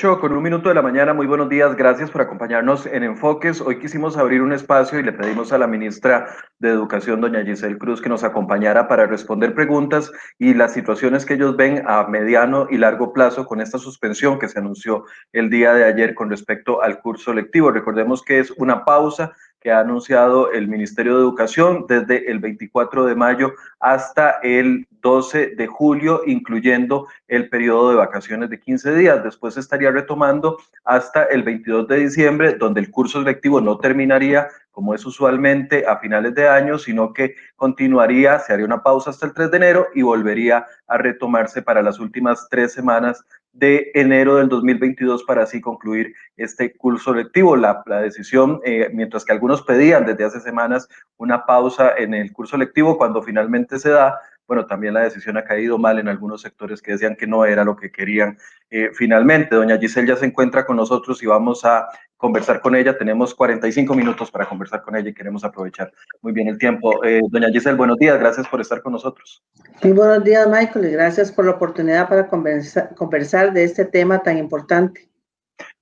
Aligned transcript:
8 0.00 0.18
con 0.18 0.32
un 0.32 0.42
minuto 0.42 0.70
de 0.70 0.74
la 0.74 0.80
mañana, 0.80 1.12
muy 1.12 1.26
buenos 1.26 1.50
días, 1.50 1.76
gracias 1.76 2.10
por 2.10 2.22
acompañarnos 2.22 2.86
en 2.86 3.02
Enfoques. 3.02 3.60
Hoy 3.60 3.78
quisimos 3.78 4.16
abrir 4.16 4.40
un 4.40 4.54
espacio 4.54 4.98
y 4.98 5.02
le 5.02 5.12
pedimos 5.12 5.52
a 5.52 5.58
la 5.58 5.66
ministra 5.66 6.26
de 6.58 6.70
Educación, 6.70 7.20
doña 7.20 7.44
Giselle 7.44 7.76
Cruz, 7.76 8.00
que 8.00 8.08
nos 8.08 8.24
acompañara 8.24 8.88
para 8.88 9.04
responder 9.04 9.52
preguntas 9.52 10.10
y 10.38 10.54
las 10.54 10.72
situaciones 10.72 11.26
que 11.26 11.34
ellos 11.34 11.54
ven 11.54 11.82
a 11.86 12.06
mediano 12.06 12.66
y 12.70 12.78
largo 12.78 13.12
plazo 13.12 13.44
con 13.44 13.60
esta 13.60 13.76
suspensión 13.76 14.38
que 14.38 14.48
se 14.48 14.58
anunció 14.58 15.04
el 15.34 15.50
día 15.50 15.74
de 15.74 15.84
ayer 15.84 16.14
con 16.14 16.30
respecto 16.30 16.80
al 16.80 17.00
curso 17.00 17.34
lectivo. 17.34 17.70
Recordemos 17.70 18.22
que 18.22 18.38
es 18.38 18.52
una 18.52 18.86
pausa 18.86 19.32
que 19.60 19.70
ha 19.70 19.80
anunciado 19.80 20.50
el 20.52 20.68
Ministerio 20.68 21.14
de 21.14 21.20
Educación 21.20 21.84
desde 21.86 22.30
el 22.30 22.38
24 22.38 23.04
de 23.04 23.14
mayo 23.14 23.52
hasta 23.78 24.38
el 24.42 24.86
12 25.02 25.54
de 25.56 25.66
julio, 25.66 26.22
incluyendo 26.26 27.06
el 27.28 27.48
periodo 27.48 27.90
de 27.90 27.96
vacaciones 27.96 28.50
de 28.50 28.60
15 28.60 28.94
días. 28.94 29.22
Después 29.22 29.56
estaría 29.56 29.90
retomando 29.90 30.58
hasta 30.84 31.24
el 31.24 31.42
22 31.42 31.88
de 31.88 31.96
diciembre, 31.98 32.54
donde 32.54 32.80
el 32.80 32.90
curso 32.90 33.20
lectivo 33.22 33.60
no 33.60 33.78
terminaría 33.78 34.48
como 34.70 34.94
es 34.94 35.04
usualmente 35.04 35.84
a 35.86 35.98
finales 35.98 36.34
de 36.34 36.48
año, 36.48 36.78
sino 36.78 37.12
que 37.12 37.34
continuaría, 37.56 38.38
se 38.38 38.52
haría 38.52 38.64
una 38.64 38.82
pausa 38.82 39.10
hasta 39.10 39.26
el 39.26 39.34
3 39.34 39.50
de 39.50 39.56
enero 39.56 39.88
y 39.94 40.02
volvería 40.02 40.64
a 40.86 40.96
retomarse 40.96 41.60
para 41.60 41.82
las 41.82 41.98
últimas 41.98 42.48
tres 42.48 42.72
semanas 42.72 43.22
de 43.52 43.90
enero 43.94 44.36
del 44.36 44.48
2022 44.48 45.24
para 45.24 45.42
así 45.42 45.60
concluir 45.60 46.14
este 46.36 46.76
curso 46.76 47.14
lectivo. 47.14 47.56
La, 47.56 47.82
la 47.86 48.00
decisión, 48.00 48.60
eh, 48.64 48.90
mientras 48.92 49.24
que 49.24 49.32
algunos 49.32 49.62
pedían 49.62 50.06
desde 50.06 50.24
hace 50.24 50.40
semanas 50.40 50.88
una 51.16 51.46
pausa 51.46 51.92
en 51.96 52.14
el 52.14 52.32
curso 52.32 52.56
lectivo, 52.56 52.96
cuando 52.96 53.22
finalmente 53.22 53.78
se 53.78 53.90
da, 53.90 54.18
bueno, 54.50 54.66
también 54.66 54.94
la 54.94 55.02
decisión 55.02 55.36
ha 55.36 55.44
caído 55.44 55.78
mal 55.78 56.00
en 56.00 56.08
algunos 56.08 56.42
sectores 56.42 56.82
que 56.82 56.90
decían 56.90 57.14
que 57.14 57.28
no 57.28 57.44
era 57.44 57.62
lo 57.62 57.76
que 57.76 57.92
querían 57.92 58.36
eh, 58.68 58.90
finalmente. 58.92 59.54
Doña 59.54 59.78
Giselle 59.78 60.08
ya 60.08 60.16
se 60.16 60.26
encuentra 60.26 60.66
con 60.66 60.74
nosotros 60.74 61.22
y 61.22 61.26
vamos 61.26 61.64
a 61.64 61.86
conversar 62.16 62.60
con 62.60 62.74
ella. 62.74 62.98
Tenemos 62.98 63.32
45 63.32 63.94
minutos 63.94 64.28
para 64.28 64.46
conversar 64.46 64.82
con 64.82 64.96
ella 64.96 65.10
y 65.10 65.14
queremos 65.14 65.44
aprovechar 65.44 65.92
muy 66.20 66.32
bien 66.32 66.48
el 66.48 66.58
tiempo. 66.58 67.04
Eh, 67.04 67.20
doña 67.30 67.46
Giselle, 67.50 67.76
buenos 67.76 67.96
días, 67.98 68.18
gracias 68.18 68.48
por 68.48 68.60
estar 68.60 68.82
con 68.82 68.94
nosotros. 68.94 69.40
Muy 69.84 69.92
buenos 69.92 70.24
días, 70.24 70.48
Michael, 70.48 70.84
y 70.84 70.90
gracias 70.90 71.30
por 71.30 71.44
la 71.44 71.52
oportunidad 71.52 72.08
para 72.08 72.26
conversar, 72.26 72.92
conversar 72.96 73.52
de 73.52 73.62
este 73.62 73.84
tema 73.84 74.18
tan 74.18 74.36
importante. 74.36 75.08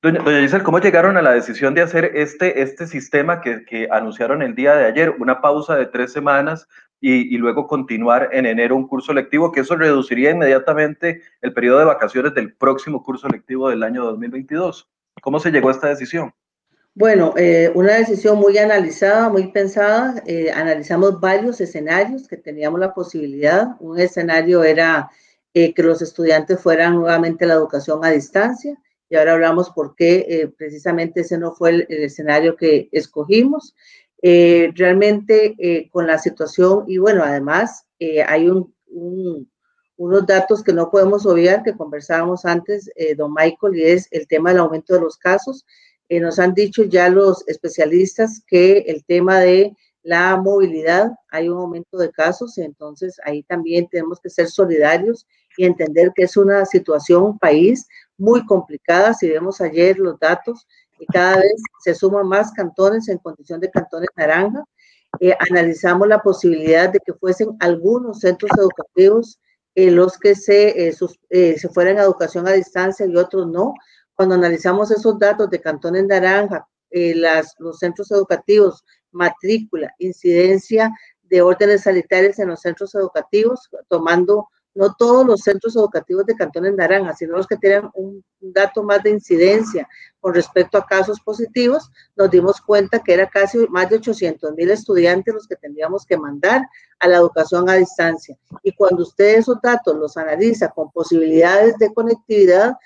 Doña, 0.03 0.21
doña, 0.21 0.41
Giselle, 0.41 0.65
¿cómo 0.65 0.79
llegaron 0.79 1.17
a 1.17 1.23
la 1.23 1.33
decisión 1.33 1.73
de 1.73 1.81
hacer 1.81 2.13
este, 2.15 2.61
este 2.61 2.87
sistema 2.87 3.41
que, 3.41 3.65
que 3.65 3.89
anunciaron 3.91 4.43
el 4.43 4.55
día 4.55 4.75
de 4.77 4.85
ayer, 4.85 5.15
una 5.19 5.41
pausa 5.41 5.75
de 5.75 5.87
tres 5.87 6.13
semanas 6.13 6.69
y, 7.01 7.37
luego 7.39 7.67
continuar 7.67 8.31
en 8.33 8.47
enero 8.47 8.75
un 8.77 8.89
curso 8.89 9.13
lectivo, 9.13 9.53
que 9.53 9.61
eso 9.61 9.77
reduciría 9.77 10.31
inmediatamente 10.31 11.23
el 11.41 11.53
periodo 11.53 11.79
de 11.79 11.85
vacaciones 11.85 12.35
del 12.35 12.55
próximo 12.55 13.03
curso 13.03 13.29
lectivo 13.29 13.69
del 13.69 13.83
año 13.83 14.05
2022? 14.05 14.89
¿Cómo 15.23 15.39
se 15.39 15.51
llegó 15.51 15.69
a 15.69 15.73
esta 15.73 15.89
decisión? 15.89 16.33
Bueno, 16.95 17.35
eh, 17.37 17.71
una 17.75 17.95
decisión 17.95 18.39
muy 18.39 18.59
analizada, 18.59 19.29
muy 19.29 19.53
pensada. 19.53 20.21
Eh, 20.27 20.51
analizamos 20.51 21.21
varios 21.21 21.61
escenarios 21.61 22.27
que 22.27 22.37
teníamos 22.37 22.81
la 22.81 22.93
posibilidad. 22.93 23.77
Un 23.79 24.01
escenario 24.01 24.65
era 24.65 25.09
eh, 25.55 25.73
que 25.75 25.83
los 25.85 26.03
estudiantes 26.03 26.61
fueran 26.61 26.97
nuevamente 26.97 27.45
a 27.45 27.49
la 27.49 27.55
educación 27.55 28.05
a 28.05 28.11
distancia 28.11 28.77
y 29.09 29.15
ahora 29.15 29.35
hablamos 29.35 29.71
por 29.71 29.95
qué 29.95 30.53
precisamente 30.59 31.21
ese 31.21 31.39
no 31.39 31.53
fue 31.53 31.71
el 31.71 31.87
escenario 31.89 32.57
que 32.57 32.89
escogimos. 32.91 33.75
Eh, 34.21 34.73
realmente 34.75 35.89
con 35.93 36.09
la 36.09 36.19
situación 36.19 36.85
y 36.89 36.99
bueno, 36.99 37.23
además 37.23 37.87
hay 38.27 38.49
un, 38.49 38.75
un 38.89 39.49
unos 39.99 40.27
datos 40.27 40.63
que 40.63 40.73
no 40.73 40.91
podemos 40.91 41.27
obviar, 41.27 41.63
que 41.65 41.77
conversábamos 41.77 42.45
antes, 42.45 42.89
eh, 42.95 43.15
don 43.17 43.35
Michael, 43.35 43.77
y 43.77 43.83
es 43.83 44.09
el 44.13 44.27
tema 44.29 44.51
del 44.51 44.61
aumento 44.61 44.95
de 44.95 45.01
los 45.01 45.19
casos. 45.19 45.67
Eh, 46.09 46.21
nos 46.21 46.39
han 46.39 46.55
dicho 46.55 46.85
ya 46.85 47.09
los 47.11 47.47
especialistas 47.49 48.43
que 48.47 48.79
el 48.87 49.05
tema 49.05 49.41
de 49.41 49.77
la 50.05 50.37
movilidad, 50.37 51.11
hay 51.31 51.49
un 51.49 51.59
aumento 51.59 51.99
de 51.99 52.13
casos, 52.13 52.57
entonces 52.59 53.21
ahí 53.25 53.43
también 53.43 53.89
tenemos 53.89 54.21
que 54.21 54.31
ser 54.31 54.47
solidarios 54.47 55.27
y 55.57 55.67
entender 55.67 56.13
que 56.15 56.23
es 56.23 56.37
una 56.37 56.65
situación, 56.65 57.37
país 57.37 57.89
muy 58.17 58.47
complicada. 58.47 59.13
Si 59.15 59.29
vemos 59.29 59.61
ayer 59.61 59.99
los 59.99 60.19
datos, 60.21 60.67
y 60.99 61.07
cada 61.07 61.37
vez 61.37 61.63
se 61.81 61.95
suman 61.95 62.27
más 62.29 62.53
cantones 62.53 63.09
en 63.09 63.19
condición 63.19 63.61
de 63.61 63.71
cantones 63.71 64.09
naranja. 64.17 64.65
Eh, 65.21 65.35
analizamos 65.51 66.07
la 66.07 66.21
posibilidad 66.21 66.91
de 66.91 67.01
que 67.01 67.15
fuesen 67.15 67.57
algunos 67.61 68.21
centros 68.21 68.51
educativos 68.59 69.39
eh, 69.79 69.93
los 69.93 70.19
que 70.19 70.35
se, 70.35 70.89
eh, 70.89 70.93
sus, 70.93 71.21
eh, 71.31 71.57
se 71.57 71.69
fueran 71.69 71.99
a 71.99 72.03
educación 72.03 72.49
a 72.49 72.51
distancia 72.53 73.07
y 73.07 73.15
otros 73.15 73.47
no. 73.47 73.75
Cuando 74.13 74.35
analizamos 74.35 74.91
esos 74.91 75.21
datos 75.21 75.49
de 75.51 75.61
Cantón 75.61 75.95
en 75.95 76.09
Naranja, 76.09 76.67
las, 76.91 77.55
los 77.61 77.79
centros 77.79 78.11
educativos, 78.11 78.85
matrícula, 79.13 79.95
incidencia 80.01 80.93
de 81.23 81.43
órdenes 81.43 81.83
sanitarias 81.83 82.41
en 82.41 82.49
los 82.49 82.61
centros 82.61 82.93
educativos, 82.97 83.71
tomando 83.87 84.49
no 84.75 84.95
todos 84.95 85.27
los 85.27 85.41
centros 85.41 85.75
educativos 85.77 86.25
de 86.27 86.37
Cantón 86.37 86.67
en 86.67 86.77
Naranja, 86.77 87.15
sino 87.15 87.37
los 87.37 87.47
que 87.47 87.57
tienen 87.57 87.91
un 87.95 88.25
dato 88.41 88.83
más 88.83 89.03
de 89.03 89.11
incidencia 89.11 89.89
con 90.21 90.35
respecto 90.35 90.79
a 90.79 90.87
casos 90.87 91.21
positivos, 91.21 91.91
nos 92.17 92.31
dimos 92.31 92.61
cuenta 92.61 93.01
que 93.01 93.15
era 93.15 93.29
casi 93.29 93.59
más 93.69 93.89
de 93.91 93.97
800 93.97 94.55
mil 94.55 94.71
estudiantes 94.71 95.35
los 95.35 95.47
que 95.47 95.57
tendríamos 95.57 96.05
que 96.05 96.17
mandar 96.17 96.63
a 96.99 97.09
la 97.09 97.17
educación 97.17 97.69
a 97.69 97.75
distancia. 97.75 98.37
Y 98.63 98.73
cuando 98.73 99.03
usted 99.03 99.39
esos 99.39 99.61
datos 99.61 99.97
los 99.97 100.17
analiza 100.17 100.69
con 100.71 100.91
posibilidades 100.91 101.77
de 101.79 101.93
conectividad, 101.93 102.77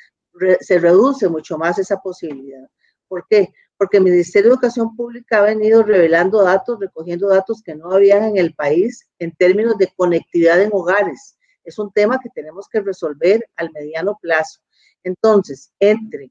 se 0.61 0.79
reduce 0.79 1.29
mucho 1.29 1.59
más 1.59 1.79
esa 1.79 1.99
posibilidad. 1.99 2.67
¿Por 3.09 3.27
qué? 3.29 3.53
Porque 3.77 3.99
el 3.99 4.05
Ministerio 4.05 4.51
de 4.51 4.55
Educación 4.55 4.97
Pública 4.97 5.39
ha 5.39 5.43
venido 5.43 5.83
revelando 5.83 6.43
datos, 6.43 6.79
recogiendo 6.81 7.29
datos 7.29 7.63
que 7.63 7.75
no 7.75 7.93
habían 7.93 8.25
en 8.25 8.39
el 8.39 8.55
país 8.55 9.07
en 9.19 9.33
términos 9.33 9.77
de 9.77 9.93
conectividad 9.95 10.63
en 10.63 10.71
hogares 10.73 11.37
es 11.65 11.79
un 11.79 11.93
tema 11.93 12.19
que 12.21 12.29
tenemos 12.31 12.69
que 12.69 12.81
resolver 12.81 13.49
al 13.57 13.71
mediano 13.73 14.19
plazo. 14.21 14.61
Entonces, 15.03 15.73
entre 15.81 16.31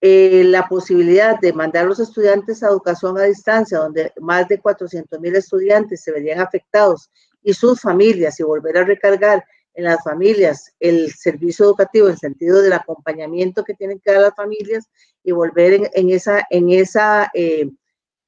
eh, 0.00 0.42
la 0.44 0.68
posibilidad 0.68 1.38
de 1.40 1.52
mandar 1.52 1.84
a 1.84 1.88
los 1.88 2.00
estudiantes 2.00 2.62
a 2.62 2.68
educación 2.68 3.18
a 3.18 3.22
distancia, 3.22 3.78
donde 3.78 4.12
más 4.20 4.48
de 4.48 4.58
400 4.58 5.20
mil 5.20 5.36
estudiantes 5.36 6.02
se 6.02 6.12
verían 6.12 6.40
afectados 6.40 7.10
y 7.42 7.54
sus 7.54 7.80
familias 7.80 8.38
y 8.40 8.42
volver 8.42 8.78
a 8.78 8.84
recargar 8.84 9.44
en 9.74 9.84
las 9.84 10.02
familias 10.02 10.74
el 10.80 11.12
servicio 11.12 11.64
educativo 11.64 12.08
en 12.08 12.18
sentido 12.18 12.60
del 12.60 12.72
acompañamiento 12.74 13.64
que 13.64 13.74
tienen 13.74 14.00
que 14.00 14.12
dar 14.12 14.20
las 14.20 14.34
familias 14.34 14.90
y 15.22 15.32
volver 15.32 15.72
en, 15.72 15.88
en 15.94 16.10
esa, 16.10 16.46
en 16.50 16.70
esa 16.70 17.30
eh, 17.32 17.70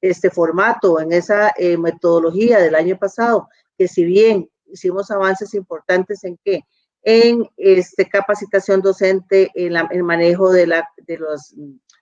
este 0.09 0.29
formato, 0.29 0.99
en 0.99 1.11
esa 1.11 1.53
eh, 1.57 1.77
metodología 1.77 2.59
del 2.59 2.75
año 2.75 2.97
pasado, 2.97 3.49
que 3.77 3.87
si 3.87 4.05
bien 4.05 4.49
hicimos 4.75 5.09
avances 5.11 5.53
importantes 5.53 6.23
en 6.23 6.37
qué? 6.43 6.63
En 7.01 7.47
este, 7.57 8.07
capacitación 8.07 8.81
docente, 8.81 9.51
en 9.55 9.73
la, 9.73 9.87
el 9.91 10.03
manejo 10.03 10.51
de, 10.51 10.67
la, 10.67 10.87
de 10.97 11.17
las 11.17 11.55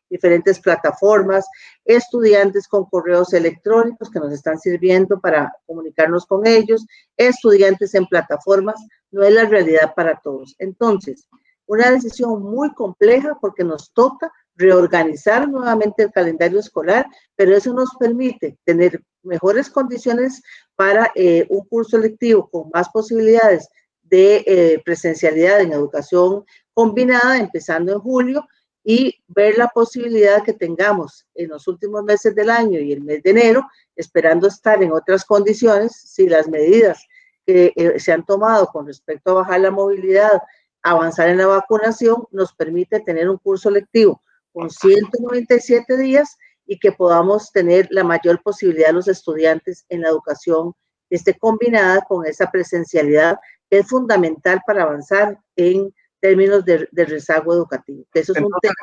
diferentes 0.10 0.60
plataformas, 0.60 1.46
estudiantes 1.86 2.68
con 2.68 2.86
correos 2.86 3.34
electrónicos 3.34 4.10
que 4.10 4.20
nos 4.20 4.32
están 4.32 4.60
sirviendo 4.60 5.20
para 5.20 5.52
comunicarnos 5.66 6.26
con 6.26 6.46
ellos, 6.46 6.86
estudiantes 7.18 7.96
en 7.96 8.06
plataformas, 8.06 8.76
no 9.12 9.24
es 9.24 9.34
la 9.34 9.46
realidad 9.46 9.94
para 9.96 10.20
todos. 10.22 10.56
Entonces, 10.60 11.28
una 11.66 11.90
decisión 11.90 12.44
muy 12.44 12.74
compleja 12.74 13.38
porque 13.42 13.64
nos 13.64 13.92
toca 13.94 14.32
reorganizar 14.56 15.50
nuevamente 15.50 16.04
el 16.04 16.12
calendario 16.12 16.60
escolar, 16.60 17.08
pero 17.36 17.56
eso 17.56 17.74
nos 17.74 17.90
permite 18.00 18.58
tener 18.64 19.02
mejores 19.24 19.70
condiciones 19.70 20.42
para 20.76 21.12
eh, 21.16 21.46
un 21.50 21.66
curso 21.66 21.98
lectivo 21.98 22.50
con 22.50 22.70
más 22.74 22.90
posibilidades 22.90 23.70
de 24.04 24.44
eh, 24.46 24.82
presencialidad 24.84 25.62
en 25.62 25.74
educación 25.74 26.46
combinada, 26.74 27.38
empezando 27.38 27.94
en 27.94 28.00
julio, 28.00 28.46
y 28.84 29.16
ver 29.28 29.58
la 29.58 29.70
posibilidad 29.70 30.44
que 30.44 30.54
tengamos 30.54 31.26
en 31.36 31.50
los 31.50 31.68
últimos 31.68 32.04
meses 32.04 32.36
del 32.36 32.50
año 32.50 32.80
y 32.80 32.92
el 32.92 33.02
mes 33.02 33.24
de 33.24 33.32
enero, 33.32 33.66
esperando 33.96 34.48
estar 34.48 34.84
en 34.84 34.92
otras 34.92 35.24
condiciones, 35.24 35.94
si 35.94 36.28
las 36.28 36.50
medidas 36.50 37.02
que 37.46 37.72
eh, 37.76 38.00
se 38.00 38.12
han 38.12 38.26
tomado 38.26 38.68
con 38.68 38.86
respecto 38.86 39.32
a 39.32 39.36
bajar 39.36 39.62
la 39.62 39.72
movilidad, 39.72 40.42
avanzar 40.82 41.30
en 41.30 41.38
la 41.38 41.48
vacunación, 41.48 42.26
nos 42.32 42.54
permite 42.54 43.00
tener 43.00 43.30
un 43.30 43.38
curso 43.38 43.70
lectivo 43.70 44.22
con 44.54 44.70
197 44.70 45.98
días 45.98 46.38
y 46.66 46.80
que 46.80 46.92
podamos 46.92 47.52
tener 47.52 47.88
la 47.92 48.04
mayor 48.04 48.42
posibilidad 48.42 48.88
de 48.88 48.94
los 48.94 49.08
estudiantes 49.08 49.86
en 49.90 50.02
la 50.02 50.10
educación 50.10 50.74
que 51.10 51.18
esté 51.18 51.38
combinada 51.38 52.02
con 52.08 52.26
esa 52.26 52.50
presencialidad 52.50 53.38
que 53.70 53.80
es 53.80 53.88
fundamental 53.88 54.62
para 54.66 54.84
avanzar 54.84 55.38
en 55.56 55.94
términos 56.22 56.64
de, 56.64 56.88
de 56.92 57.06
rezago 57.06 57.54
educativo. 57.54 58.06
Eso 58.14 58.32
es 58.32 58.38
Entonces, 58.38 58.48
un 58.54 58.60
tema. 58.62 58.74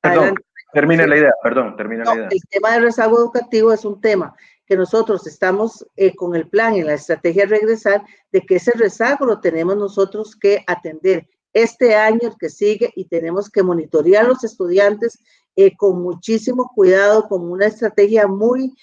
Perdón, 0.00 0.34
termine 0.72 1.06
la 1.06 1.16
idea, 1.16 1.32
perdón, 1.42 1.76
termine 1.76 2.04
no, 2.04 2.10
la 2.10 2.16
idea. 2.16 2.28
El 2.30 2.40
tema 2.48 2.72
del 2.72 2.82
rezago 2.84 3.18
educativo 3.18 3.72
es 3.72 3.84
un 3.84 4.00
tema 4.00 4.34
que 4.66 4.76
nosotros 4.76 5.26
estamos 5.26 5.86
eh, 5.96 6.14
con 6.14 6.34
el 6.36 6.48
plan 6.48 6.74
y 6.74 6.82
la 6.82 6.94
estrategia 6.94 7.44
de 7.44 7.50
regresar, 7.50 8.02
de 8.30 8.40
que 8.42 8.56
ese 8.56 8.72
rezago 8.72 9.26
lo 9.26 9.40
tenemos 9.40 9.76
nosotros 9.76 10.36
que 10.36 10.64
atender 10.66 11.28
este 11.52 11.94
año, 11.94 12.20
el 12.22 12.36
que 12.38 12.48
sigue, 12.48 12.90
y 12.96 13.06
tenemos 13.06 13.50
que 13.50 13.62
monitorear 13.62 14.24
a 14.24 14.28
los 14.28 14.44
estudiantes 14.44 15.18
eh, 15.54 15.76
con 15.76 16.02
muchísimo 16.02 16.70
cuidado, 16.74 17.28
con 17.28 17.42
una 17.50 17.66
estrategia 17.66 18.26
muy, 18.26 18.74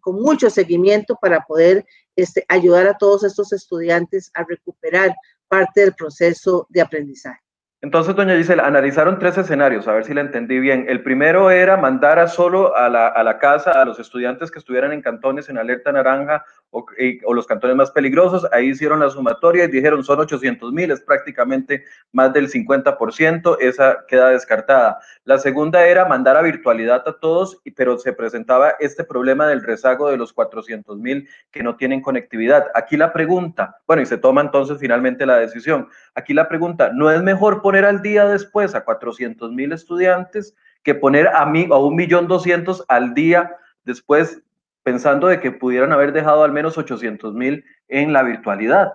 con 0.00 0.16
mucho 0.16 0.50
seguimiento 0.50 1.18
para 1.20 1.40
poder 1.40 1.84
este, 2.14 2.44
ayudar 2.48 2.86
a 2.86 2.96
todos 2.96 3.24
estos 3.24 3.52
estudiantes 3.52 4.30
a 4.34 4.44
recuperar 4.44 5.14
parte 5.48 5.80
del 5.80 5.94
proceso 5.94 6.66
de 6.70 6.80
aprendizaje. 6.80 7.40
Entonces, 7.82 8.16
doña 8.16 8.36
Gisela, 8.36 8.66
analizaron 8.66 9.18
tres 9.18 9.36
escenarios, 9.36 9.86
a 9.86 9.92
ver 9.92 10.04
si 10.04 10.14
la 10.14 10.22
entendí 10.22 10.58
bien. 10.58 10.86
El 10.88 11.02
primero 11.02 11.50
era 11.50 11.76
mandar 11.76 12.18
a 12.18 12.26
solo 12.26 12.74
a 12.74 12.88
la, 12.88 13.08
a 13.08 13.22
la 13.22 13.38
casa 13.38 13.72
a 13.72 13.84
los 13.84 13.98
estudiantes 13.98 14.50
que 14.50 14.58
estuvieran 14.58 14.92
en 14.92 15.02
cantones 15.02 15.48
en 15.48 15.58
alerta 15.58 15.92
naranja 15.92 16.44
o, 16.70 17.34
los 17.34 17.46
cantones 17.46 17.76
más 17.76 17.90
peligrosos. 17.90 18.46
Ahí 18.52 18.70
hicieron 18.70 19.00
la 19.00 19.10
sumatoria 19.10 19.64
y 19.64 19.68
dijeron 19.68 20.04
son 20.04 20.20
800 20.20 20.72
mil, 20.72 20.90
es 20.90 21.00
prácticamente 21.00 21.84
más 22.12 22.32
del 22.32 22.50
50%, 22.50 23.56
esa 23.60 24.04
queda 24.08 24.30
descartada. 24.30 24.98
La 25.24 25.38
segunda 25.38 25.86
era 25.86 26.04
mandar 26.04 26.36
a 26.36 26.42
virtualidad 26.42 27.02
a 27.06 27.18
todos, 27.18 27.60
pero 27.74 27.98
se 27.98 28.12
presentaba 28.12 28.74
este 28.80 29.04
problema 29.04 29.46
del 29.46 29.62
rezago 29.62 30.10
de 30.10 30.16
los 30.16 30.32
400 30.32 30.98
mil 30.98 31.28
que 31.50 31.62
no 31.62 31.76
tienen 31.76 32.00
conectividad. 32.00 32.66
Aquí 32.74 32.96
la 32.96 33.12
pregunta, 33.12 33.78
bueno, 33.86 34.02
y 34.02 34.06
se 34.06 34.18
toma 34.18 34.40
entonces 34.40 34.78
finalmente 34.78 35.26
la 35.26 35.38
decisión. 35.38 35.88
Aquí 36.14 36.34
la 36.34 36.48
pregunta, 36.48 36.90
¿no 36.92 37.10
es 37.10 37.22
mejor 37.22 37.62
poner 37.62 37.84
al 37.84 38.02
día 38.02 38.26
después 38.26 38.74
a 38.74 38.84
400 38.84 39.52
mil 39.52 39.72
estudiantes 39.72 40.54
que 40.82 40.94
poner 40.94 41.28
a, 41.28 41.44
mí, 41.46 41.66
a 41.70 41.78
un 41.78 41.96
millón 41.96 42.28
doscientos 42.28 42.84
al 42.88 43.12
día 43.12 43.56
después 43.84 44.42
pensando 44.86 45.26
de 45.26 45.40
que 45.40 45.50
pudieran 45.50 45.90
haber 45.90 46.12
dejado 46.12 46.44
al 46.44 46.52
menos 46.52 46.78
800 46.78 47.34
mil 47.34 47.64
en 47.88 48.12
la 48.12 48.22
virtualidad? 48.22 48.92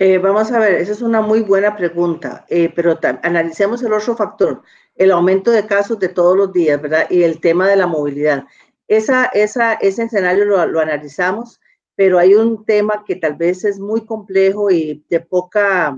Eh, 0.00 0.18
vamos 0.18 0.50
a 0.50 0.58
ver, 0.58 0.74
esa 0.74 0.90
es 0.90 1.02
una 1.02 1.20
muy 1.20 1.42
buena 1.42 1.76
pregunta, 1.76 2.44
eh, 2.48 2.68
pero 2.74 2.98
analicemos 3.22 3.80
el 3.84 3.92
otro 3.92 4.16
factor, 4.16 4.62
el 4.96 5.12
aumento 5.12 5.52
de 5.52 5.68
casos 5.68 6.00
de 6.00 6.08
todos 6.08 6.36
los 6.36 6.52
días, 6.52 6.82
¿verdad? 6.82 7.06
Y 7.08 7.22
el 7.22 7.40
tema 7.40 7.68
de 7.68 7.76
la 7.76 7.86
movilidad. 7.86 8.42
Esa, 8.88 9.26
esa, 9.26 9.74
ese 9.74 10.02
escenario 10.02 10.46
lo, 10.46 10.66
lo 10.66 10.80
analizamos, 10.80 11.60
pero 11.94 12.18
hay 12.18 12.34
un 12.34 12.64
tema 12.64 13.04
que 13.06 13.14
tal 13.14 13.36
vez 13.36 13.64
es 13.64 13.78
muy 13.78 14.04
complejo 14.04 14.68
y 14.72 15.04
de 15.08 15.20
poca, 15.20 15.96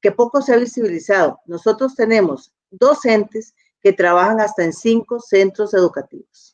que 0.00 0.12
poco 0.12 0.40
se 0.42 0.54
ha 0.54 0.58
visibilizado. 0.58 1.40
Nosotros 1.46 1.96
tenemos 1.96 2.54
docentes 2.70 3.52
que 3.80 3.92
trabajan 3.92 4.38
hasta 4.38 4.62
en 4.62 4.72
cinco 4.72 5.18
centros 5.18 5.74
educativos. 5.74 6.51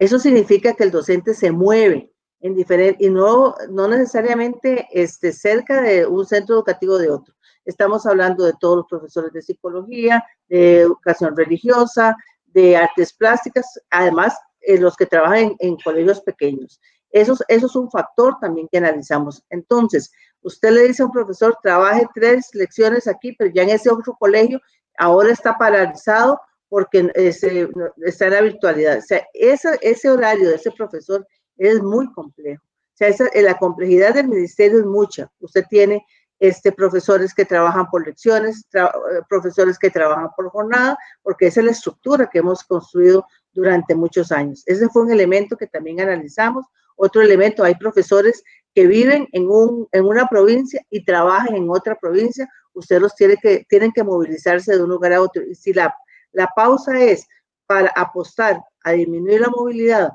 Eso 0.00 0.18
significa 0.18 0.72
que 0.72 0.84
el 0.84 0.90
docente 0.90 1.34
se 1.34 1.52
mueve 1.52 2.10
en 2.40 2.54
diferente, 2.54 3.04
y 3.04 3.10
no, 3.10 3.54
no 3.68 3.86
necesariamente 3.86 4.88
este, 4.92 5.30
cerca 5.30 5.82
de 5.82 6.06
un 6.06 6.24
centro 6.24 6.54
educativo 6.54 6.96
de 6.96 7.10
otro. 7.10 7.34
Estamos 7.66 8.06
hablando 8.06 8.44
de 8.44 8.54
todos 8.58 8.78
los 8.78 8.86
profesores 8.86 9.30
de 9.34 9.42
psicología, 9.42 10.24
de 10.48 10.80
educación 10.80 11.36
religiosa, 11.36 12.16
de 12.46 12.78
artes 12.78 13.12
plásticas, 13.12 13.78
además 13.90 14.34
eh, 14.62 14.78
los 14.78 14.96
que 14.96 15.04
trabajan 15.04 15.54
en, 15.58 15.76
colegios 15.76 16.22
pequeños. 16.22 16.80
Eso, 17.10 17.36
eso, 17.48 17.66
es 17.66 17.76
un 17.76 17.90
factor 17.90 18.38
también 18.40 18.68
que 18.72 18.78
analizamos. 18.78 19.44
Entonces, 19.50 20.10
usted 20.40 20.70
le 20.70 20.88
dice 20.88 21.02
a 21.02 21.06
un 21.06 21.12
profesor, 21.12 21.58
trabaje 21.62 22.08
tres 22.14 22.48
lecciones 22.54 23.06
aquí, 23.06 23.32
pero 23.32 23.50
ya 23.52 23.64
en 23.64 23.70
ese 23.70 23.90
otro 23.90 24.16
colegio 24.18 24.62
ahora 24.96 25.30
está 25.30 25.58
paralizado 25.58 26.40
porque 26.70 27.10
ese, 27.14 27.68
está 28.06 28.26
en 28.28 28.32
la 28.32 28.40
virtualidad. 28.40 28.98
O 28.98 29.02
sea, 29.02 29.26
ese, 29.34 29.78
ese 29.82 30.08
horario 30.08 30.48
de 30.48 30.54
ese 30.54 30.70
profesor 30.70 31.26
es 31.58 31.82
muy 31.82 32.10
complejo. 32.12 32.62
O 32.64 32.96
sea, 32.96 33.08
esa, 33.08 33.28
la 33.34 33.58
complejidad 33.58 34.14
del 34.14 34.28
ministerio 34.28 34.78
es 34.78 34.86
mucha. 34.86 35.30
Usted 35.40 35.64
tiene 35.68 36.02
este, 36.38 36.70
profesores 36.72 37.34
que 37.34 37.44
trabajan 37.44 37.86
por 37.90 38.06
lecciones, 38.06 38.64
tra 38.70 38.92
profesores 39.28 39.78
que 39.78 39.90
trabajan 39.90 40.28
por 40.36 40.48
jornada, 40.50 40.96
porque 41.22 41.48
esa 41.48 41.60
es 41.60 41.66
la 41.66 41.72
estructura 41.72 42.30
que 42.30 42.38
hemos 42.38 42.62
construido 42.62 43.26
durante 43.52 43.94
muchos 43.96 44.30
años. 44.30 44.62
Ese 44.66 44.88
fue 44.88 45.02
un 45.02 45.10
elemento 45.10 45.56
que 45.56 45.66
también 45.66 46.00
analizamos. 46.00 46.64
Otro 46.94 47.20
elemento, 47.20 47.64
hay 47.64 47.74
profesores 47.74 48.44
que 48.74 48.86
viven 48.86 49.26
en, 49.32 49.48
un, 49.48 49.88
en 49.90 50.04
una 50.04 50.28
provincia 50.28 50.80
y 50.88 51.04
trabajan 51.04 51.56
en 51.56 51.68
otra 51.68 51.96
provincia. 51.96 52.48
Usted 52.74 53.00
los 53.00 53.16
tiene 53.16 53.36
que, 53.36 53.66
tienen 53.68 53.90
que 53.90 54.04
movilizarse 54.04 54.76
de 54.76 54.82
un 54.82 54.90
lugar 54.90 55.12
a 55.14 55.20
otro. 55.20 55.42
Y 55.42 55.56
si 55.56 55.72
la, 55.72 55.92
la 56.32 56.48
pausa 56.54 57.00
es 57.00 57.26
para 57.66 57.90
apostar 57.96 58.60
a 58.84 58.92
disminuir 58.92 59.40
la 59.40 59.50
movilidad 59.50 60.10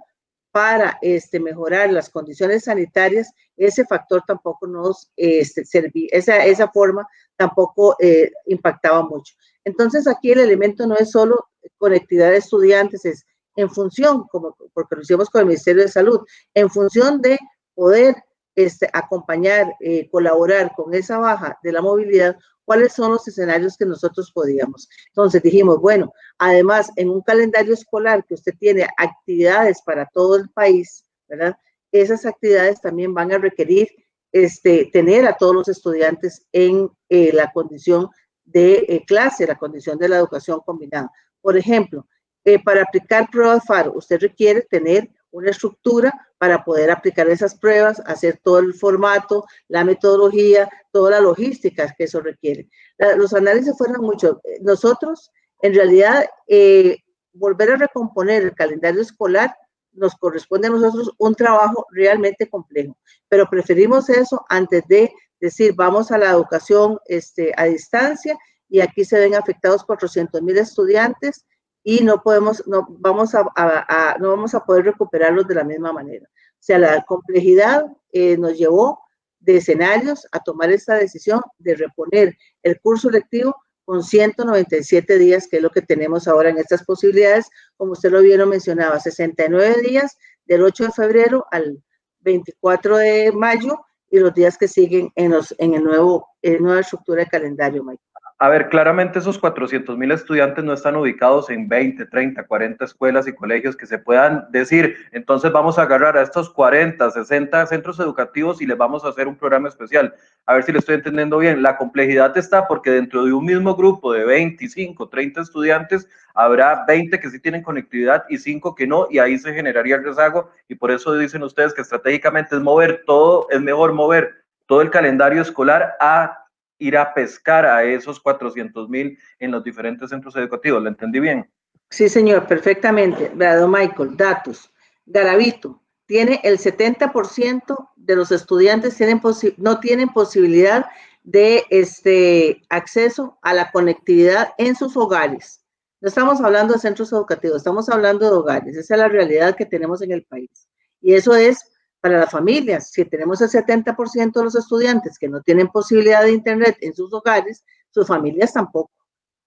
para 0.52 0.98
este, 1.02 1.40
mejorar 1.40 1.92
las 1.92 2.10
condiciones 2.10 2.64
sanitarias, 2.64 3.30
ese 3.58 3.86
factor 3.86 4.24
tampoco 4.26 4.68
nos 4.68 5.12
este, 5.18 5.66
servía, 5.66 6.08
esa, 6.12 6.46
esa 6.46 6.70
forma 6.70 7.06
tampoco 7.36 7.98
eh, 8.00 8.32
impactaba 8.46 9.04
mucho. 9.04 9.34
Entonces 9.66 10.08
aquí 10.08 10.32
el 10.32 10.40
elemento 10.40 10.88
no 10.88 10.96
es 10.96 11.12
solo 11.12 11.50
conectividad 11.78 12.32
de 12.32 12.38
estudiantes, 12.38 13.04
es 13.04 13.26
en 13.58 13.70
función, 13.70 14.28
como, 14.28 14.56
porque 14.74 14.96
lo 14.96 15.02
hicimos 15.02 15.30
con 15.30 15.42
el 15.42 15.48
Ministerio 15.48 15.84
de 15.84 15.90
Salud, 15.90 16.22
en 16.54 16.70
función 16.70 17.22
de 17.22 17.38
poder 17.74 18.16
este, 18.56 18.90
acompañar, 18.94 19.76
eh, 19.80 20.10
colaborar 20.10 20.72
con 20.76 20.94
esa 20.94 21.18
baja 21.18 21.60
de 21.64 21.72
la 21.72 21.82
movilidad, 21.82 22.38
cuáles 22.66 22.94
son 22.94 23.12
los 23.12 23.28
escenarios 23.28 23.78
que 23.78 23.86
nosotros 23.86 24.32
podíamos. 24.32 24.90
Entonces 25.08 25.42
dijimos, 25.44 25.80
bueno, 25.80 26.12
además 26.38 26.92
en 26.96 27.10
un 27.10 27.22
calendario 27.22 27.74
escolar 27.74 28.26
que 28.26 28.34
usted 28.34 28.54
tiene 28.60 28.88
actividades 28.98 29.82
para 29.84 30.08
todo 30.08 30.36
el 30.36 30.50
país, 30.50 31.06
¿verdad? 31.28 31.56
Esas 31.92 32.26
actividades 32.26 32.82
también 32.82 33.14
van 33.14 33.32
a 33.32 33.38
requerir 33.38 33.88
este, 34.32 34.90
tener 34.92 35.26
a 35.26 35.38
todos 35.38 35.56
los 35.56 35.68
estudiantes 35.70 36.46
en 36.52 36.90
eh, 37.08 37.32
la 37.34 37.52
condición 37.54 38.10
de 38.44 38.86
eh, 38.90 39.04
clase, 39.08 39.48
la 39.48 39.58
condición 39.58 39.98
de 39.98 40.10
la 40.10 40.18
educación 40.18 40.60
combinada. 40.66 41.10
Por 41.40 41.56
ejemplo, 41.56 42.06
eh, 42.44 42.62
para 42.62 42.84
aplicar 42.84 43.30
pruebas 43.32 43.64
FARO, 43.66 43.94
usted 43.96 44.20
requiere 44.20 44.62
tener 44.64 45.10
una 45.36 45.52
estructura 45.52 46.14
para 46.38 46.64
poder 46.64 46.92
aplicar 46.92 47.28
esas 47.28 47.56
pruebas, 47.56 48.02
hacer 48.06 48.40
todo 48.42 48.60
el 48.60 48.74
formato, 48.74 49.46
la 49.68 49.84
metodología, 49.84 50.70
toda 50.92 51.12
la 51.12 51.20
logística 51.20 51.94
que 51.98 52.06
eso 52.06 52.22
requiere. 52.22 52.70
los 53.18 53.34
análisis 53.34 53.78
fueron 53.78 54.02
muchos. 54.02 54.38
Nosotros, 54.62 55.32
en 55.62 55.74
realidad, 55.74 56.26
eh, 56.48 56.98
volver 57.34 57.72
a 57.72 57.76
recomponer 57.76 58.44
el 58.44 58.56
calendario 58.56 59.02
escolar 59.02 59.56
nos 59.92 60.16
corresponde 60.16 60.68
a 60.68 60.72
nosotros 60.72 61.12
un 61.18 61.36
trabajo 61.36 61.86
realmente 61.92 62.50
complejo, 62.50 62.98
pero 63.30 63.50
preferimos 63.50 64.10
eso 64.10 64.46
antes 64.50 64.86
de 64.88 65.12
decir 65.40 65.74
vamos 65.76 66.12
a 66.12 66.18
la 66.18 66.32
educación 66.32 66.98
este, 67.06 67.54
a 67.56 67.66
distancia 67.66 68.38
y 68.70 68.82
aquí 68.82 69.06
se 69.06 69.20
ven 69.20 69.36
afectados 69.36 69.86
400 69.86 70.42
mil 70.42 70.58
estudiantes 70.58 71.46
y 71.88 72.04
no 72.04 72.24
podemos, 72.24 72.64
no 72.66 72.88
vamos 72.90 73.36
a, 73.36 73.46
a, 73.56 74.18
no 74.18 74.32
vamos 74.32 74.56
a 74.56 74.66
poder 74.66 74.86
recuperarlos 74.86 75.48
de 75.48 75.54
la 75.54 75.64
misma 75.64 75.94
manera. 75.94 76.28
O 76.28 76.58
sea, 76.60 76.80
la 76.80 77.04
complejidad 77.04 77.86
eh, 78.12 78.38
nos 78.38 78.58
llevó 78.58 79.00
de 79.40 79.58
escenarios 79.58 80.28
a 80.32 80.40
tomar 80.40 80.72
esta 80.72 80.96
decisión 80.96 81.42
de 81.60 81.76
reponer 81.76 82.36
el 82.64 82.82
curso 82.82 83.12
lectivo 83.12 83.56
con 83.86 84.04
197 84.04 85.20
días, 85.20 85.48
que 85.48 85.58
es 85.58 85.62
lo 85.62 85.70
que 85.70 85.84
tenemos 85.84 86.28
ahora 86.28 86.50
en 86.50 86.58
estas 86.58 86.84
posibilidades, 86.84 87.50
como 87.78 87.92
usted 87.92 88.10
lo 88.10 88.24
bien 88.24 88.50
mencionaba, 88.50 89.00
69 89.00 89.84
días 89.84 90.18
del 90.46 90.64
8 90.64 90.86
de 90.86 90.92
febrero 90.92 91.46
al 91.52 91.84
24 92.22 92.98
de 92.98 93.32
mayo 93.32 93.80
y 94.10 94.18
los 94.18 94.34
días 94.34 94.58
que 94.58 94.68
siguen 94.68 95.12
en, 95.16 95.34
los, 95.34 95.54
en 95.60 95.76
el 95.76 95.84
nuevo, 95.84 96.30
en 96.42 96.64
nueva 96.64 96.82
estructura 96.82 97.26
de 97.26 97.30
calendario, 97.30 97.84
Mike. 97.84 98.02
A 98.38 98.50
ver, 98.50 98.68
claramente 98.68 99.20
esos 99.20 99.40
400 99.40 99.98
mil 99.98 100.12
estudiantes 100.12 100.62
no 100.62 100.74
están 100.74 100.98
ubicados 100.98 101.50
en 101.50 101.70
20, 101.70 102.06
30, 102.06 102.44
40 102.46 102.84
escuelas 102.84 103.30
y 103.30 103.34
colegios 103.34 103.78
que 103.78 103.86
se 103.86 103.98
puedan 103.98 104.48
decir, 104.52 104.98
entonces 105.14 105.54
vamos 105.54 105.80
a 105.80 105.84
agarrar 105.84 106.18
a 106.18 106.22
estos 106.22 106.50
40, 106.50 107.12
60 107.12 107.66
centros 107.68 107.98
educativos 107.98 108.62
y 108.62 108.66
les 108.66 108.78
vamos 108.78 109.06
a 109.06 109.08
hacer 109.08 109.30
un 109.30 109.38
programa 109.38 109.70
especial. 109.70 110.14
A 110.46 110.54
ver 110.54 110.64
si 110.64 110.74
le 110.74 110.80
estoy 110.80 110.96
entendiendo 110.96 111.38
bien. 111.38 111.64
La 111.64 111.78
complejidad 111.78 112.38
está 112.38 112.68
porque 112.68 112.92
dentro 112.92 113.24
de 113.24 113.32
un 113.32 113.46
mismo 113.46 113.74
grupo 113.74 114.12
de 114.12 114.26
25, 114.26 115.08
30 115.08 115.40
estudiantes, 115.40 116.06
habrá 116.34 116.84
20 116.86 117.18
que 117.22 117.30
sí 117.30 117.40
tienen 117.40 117.64
conectividad 117.64 118.26
y 118.28 118.38
5 118.38 118.76
que 118.76 118.86
no, 118.86 119.08
y 119.10 119.20
ahí 119.20 119.40
se 119.40 119.54
generaría 119.54 119.96
el 119.96 120.04
rezago. 120.04 120.52
Y 120.68 120.76
por 120.76 120.92
eso 120.92 121.16
dicen 121.16 121.42
ustedes 121.42 121.74
que 121.74 121.82
estratégicamente 121.82 122.58
es 122.58 122.62
mover 122.62 123.04
todo, 123.06 123.48
es 123.50 123.62
mejor 123.62 123.94
mover 123.94 124.44
todo 124.66 124.82
el 124.82 124.90
calendario 124.90 125.42
escolar 125.42 125.96
a 126.02 126.45
ir 126.78 126.98
a 126.98 127.14
pescar 127.14 127.66
a 127.66 127.84
esos 127.84 128.20
400 128.20 128.90
mil 128.90 129.18
en 129.40 129.52
los 129.52 129.64
diferentes 129.64 130.10
centros 130.10 130.36
educativos. 130.36 130.82
¿Lo 130.82 130.90
entendí 130.90 131.20
bien? 131.20 131.50
Sí, 131.90 132.10
señor, 132.10 132.48
perfectamente. 132.48 133.32
Don 133.36 133.72
Michael, 133.72 134.18
datos. 134.18 134.72
Garavito 135.06 135.82
tiene 136.06 136.40
el 136.44 136.58
70% 136.58 137.90
de 137.96 138.16
los 138.16 138.32
estudiantes 138.32 138.96
tienen 138.96 139.22
no 139.58 139.80
tienen 139.80 140.10
posibilidad 140.10 140.86
de 141.24 141.64
este 141.72 142.62
acceso 142.70 143.40
a 143.42 143.54
la 143.54 143.72
conectividad 143.72 144.54
en 144.58 144.76
sus 144.76 144.96
hogares. 144.96 145.62
No 146.02 146.10
estamos 146.10 146.40
hablando 146.42 146.74
de 146.74 146.80
centros 146.80 147.12
educativos, 147.12 147.58
estamos 147.58 147.90
hablando 147.90 148.26
de 148.26 148.36
hogares. 148.36 148.78
Esa 148.78 148.94
es 148.94 149.00
la 149.00 149.08
realidad 149.08 149.56
que 149.56 149.66
tenemos 149.66 150.04
en 150.04 150.12
el 150.12 150.24
país. 150.24 150.68
Y 151.02 151.16
eso 151.16 151.36
es 151.36 151.72
para 152.06 152.20
las 152.20 152.30
familias, 152.30 152.92
si 152.92 153.04
tenemos 153.04 153.42
el 153.42 153.50
70% 153.50 154.32
de 154.32 154.44
los 154.44 154.54
estudiantes 154.54 155.18
que 155.18 155.28
no 155.28 155.42
tienen 155.42 155.70
posibilidad 155.70 156.22
de 156.22 156.34
Internet 156.34 156.78
en 156.82 156.94
sus 156.94 157.12
hogares, 157.12 157.66
sus 157.90 158.06
familias 158.06 158.54
tampoco. 158.54 158.92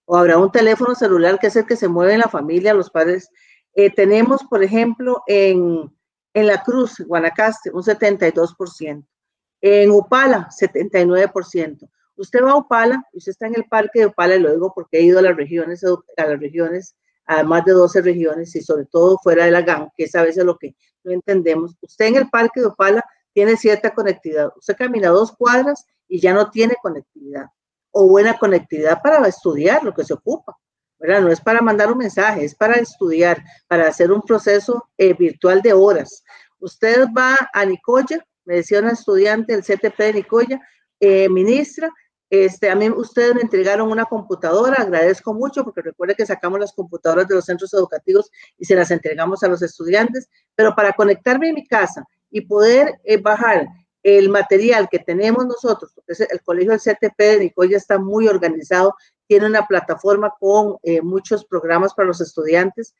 O 0.06 0.16
habrá 0.16 0.38
un 0.38 0.50
teléfono 0.50 0.96
celular 0.96 1.38
que 1.38 1.46
es 1.46 1.54
el 1.54 1.66
que 1.66 1.76
se 1.76 1.86
mueve 1.86 2.14
en 2.14 2.18
la 2.18 2.28
familia, 2.28 2.74
los 2.74 2.90
padres. 2.90 3.30
Eh, 3.76 3.94
tenemos, 3.94 4.42
por 4.42 4.64
ejemplo, 4.64 5.22
en, 5.28 5.88
en 6.34 6.46
La 6.48 6.64
Cruz, 6.64 6.98
Guanacaste, 7.06 7.70
un 7.70 7.84
72%. 7.84 9.06
En 9.60 9.90
Upala, 9.92 10.48
79%. 10.48 11.88
Usted 12.16 12.42
va 12.42 12.50
a 12.50 12.56
Upala, 12.56 13.04
usted 13.12 13.30
está 13.30 13.46
en 13.46 13.54
el 13.54 13.66
parque 13.66 14.00
de 14.00 14.06
Upala, 14.06 14.34
y 14.34 14.40
lo 14.40 14.50
digo 14.50 14.72
porque 14.74 14.98
he 14.98 15.02
ido 15.02 15.20
a 15.20 15.22
las 15.22 15.36
regiones, 15.36 15.84
a 15.84 16.26
las 16.26 16.40
regiones, 16.40 16.96
a 17.28 17.44
más 17.44 17.64
de 17.64 17.72
12 17.72 18.00
regiones 18.00 18.56
y 18.56 18.62
sobre 18.62 18.86
todo 18.86 19.18
fuera 19.22 19.44
de 19.44 19.50
la 19.50 19.62
GAN, 19.62 19.90
que 19.96 20.04
es 20.04 20.14
a 20.14 20.22
veces 20.22 20.44
lo 20.44 20.56
que 20.56 20.74
no 21.04 21.12
entendemos. 21.12 21.76
Usted 21.80 22.06
en 22.06 22.16
el 22.16 22.30
parque 22.30 22.60
de 22.60 22.66
Opala 22.66 23.04
tiene 23.32 23.56
cierta 23.56 23.94
conectividad. 23.94 24.50
Usted 24.56 24.76
camina 24.76 25.10
dos 25.10 25.32
cuadras 25.32 25.86
y 26.08 26.20
ya 26.20 26.32
no 26.32 26.50
tiene 26.50 26.74
conectividad 26.82 27.46
o 27.90 28.08
buena 28.08 28.38
conectividad 28.38 29.00
para 29.02 29.26
estudiar 29.28 29.84
lo 29.84 29.94
que 29.94 30.04
se 30.04 30.14
ocupa. 30.14 30.56
¿verdad? 30.98 31.20
No 31.20 31.28
es 31.28 31.40
para 31.40 31.60
mandar 31.60 31.92
un 31.92 31.98
mensaje, 31.98 32.44
es 32.44 32.54
para 32.54 32.74
estudiar, 32.74 33.44
para 33.68 33.86
hacer 33.86 34.10
un 34.10 34.22
proceso 34.22 34.88
eh, 34.96 35.14
virtual 35.14 35.62
de 35.62 35.72
horas. 35.72 36.24
Usted 36.58 37.06
va 37.16 37.36
a 37.52 37.64
Nicoya, 37.64 38.24
me 38.44 38.56
decía 38.56 38.80
una 38.80 38.92
estudiante 38.92 39.52
del 39.52 39.62
CTP 39.62 39.98
de 39.98 40.12
Nicoya, 40.14 40.60
eh, 40.98 41.28
ministra, 41.28 41.90
este, 42.30 42.70
a 42.70 42.74
mí 42.74 42.90
ustedes 42.90 43.34
me 43.34 43.40
entregaron 43.40 43.90
una 43.90 44.04
computadora, 44.04 44.82
agradezco 44.82 45.32
mucho 45.32 45.64
porque 45.64 45.82
recuerde 45.82 46.14
que 46.14 46.26
sacamos 46.26 46.60
las 46.60 46.72
computadoras 46.72 47.26
de 47.26 47.34
los 47.34 47.44
centros 47.44 47.72
educativos 47.72 48.30
y 48.58 48.66
se 48.66 48.74
las 48.74 48.90
entregamos 48.90 49.42
a 49.42 49.48
los 49.48 49.62
estudiantes, 49.62 50.28
pero 50.54 50.74
para 50.74 50.92
conectarme 50.92 51.48
en 51.48 51.54
mi 51.54 51.66
casa 51.66 52.04
y 52.30 52.42
poder 52.42 53.00
eh, 53.04 53.16
bajar 53.16 53.66
el 54.02 54.28
material 54.28 54.88
que 54.90 54.98
tenemos 54.98 55.46
nosotros, 55.46 55.92
porque 55.94 56.12
el 56.30 56.42
colegio 56.42 56.72
del 56.72 56.80
CTP 56.80 57.18
de 57.18 57.38
Nicoya 57.40 57.76
está 57.76 57.98
muy 57.98 58.28
organizado, 58.28 58.94
tiene 59.26 59.46
una 59.46 59.66
plataforma 59.66 60.32
con 60.38 60.76
eh, 60.82 61.02
muchos 61.02 61.44
programas 61.44 61.94
para 61.94 62.08
los 62.08 62.20
estudiantes. 62.20 62.94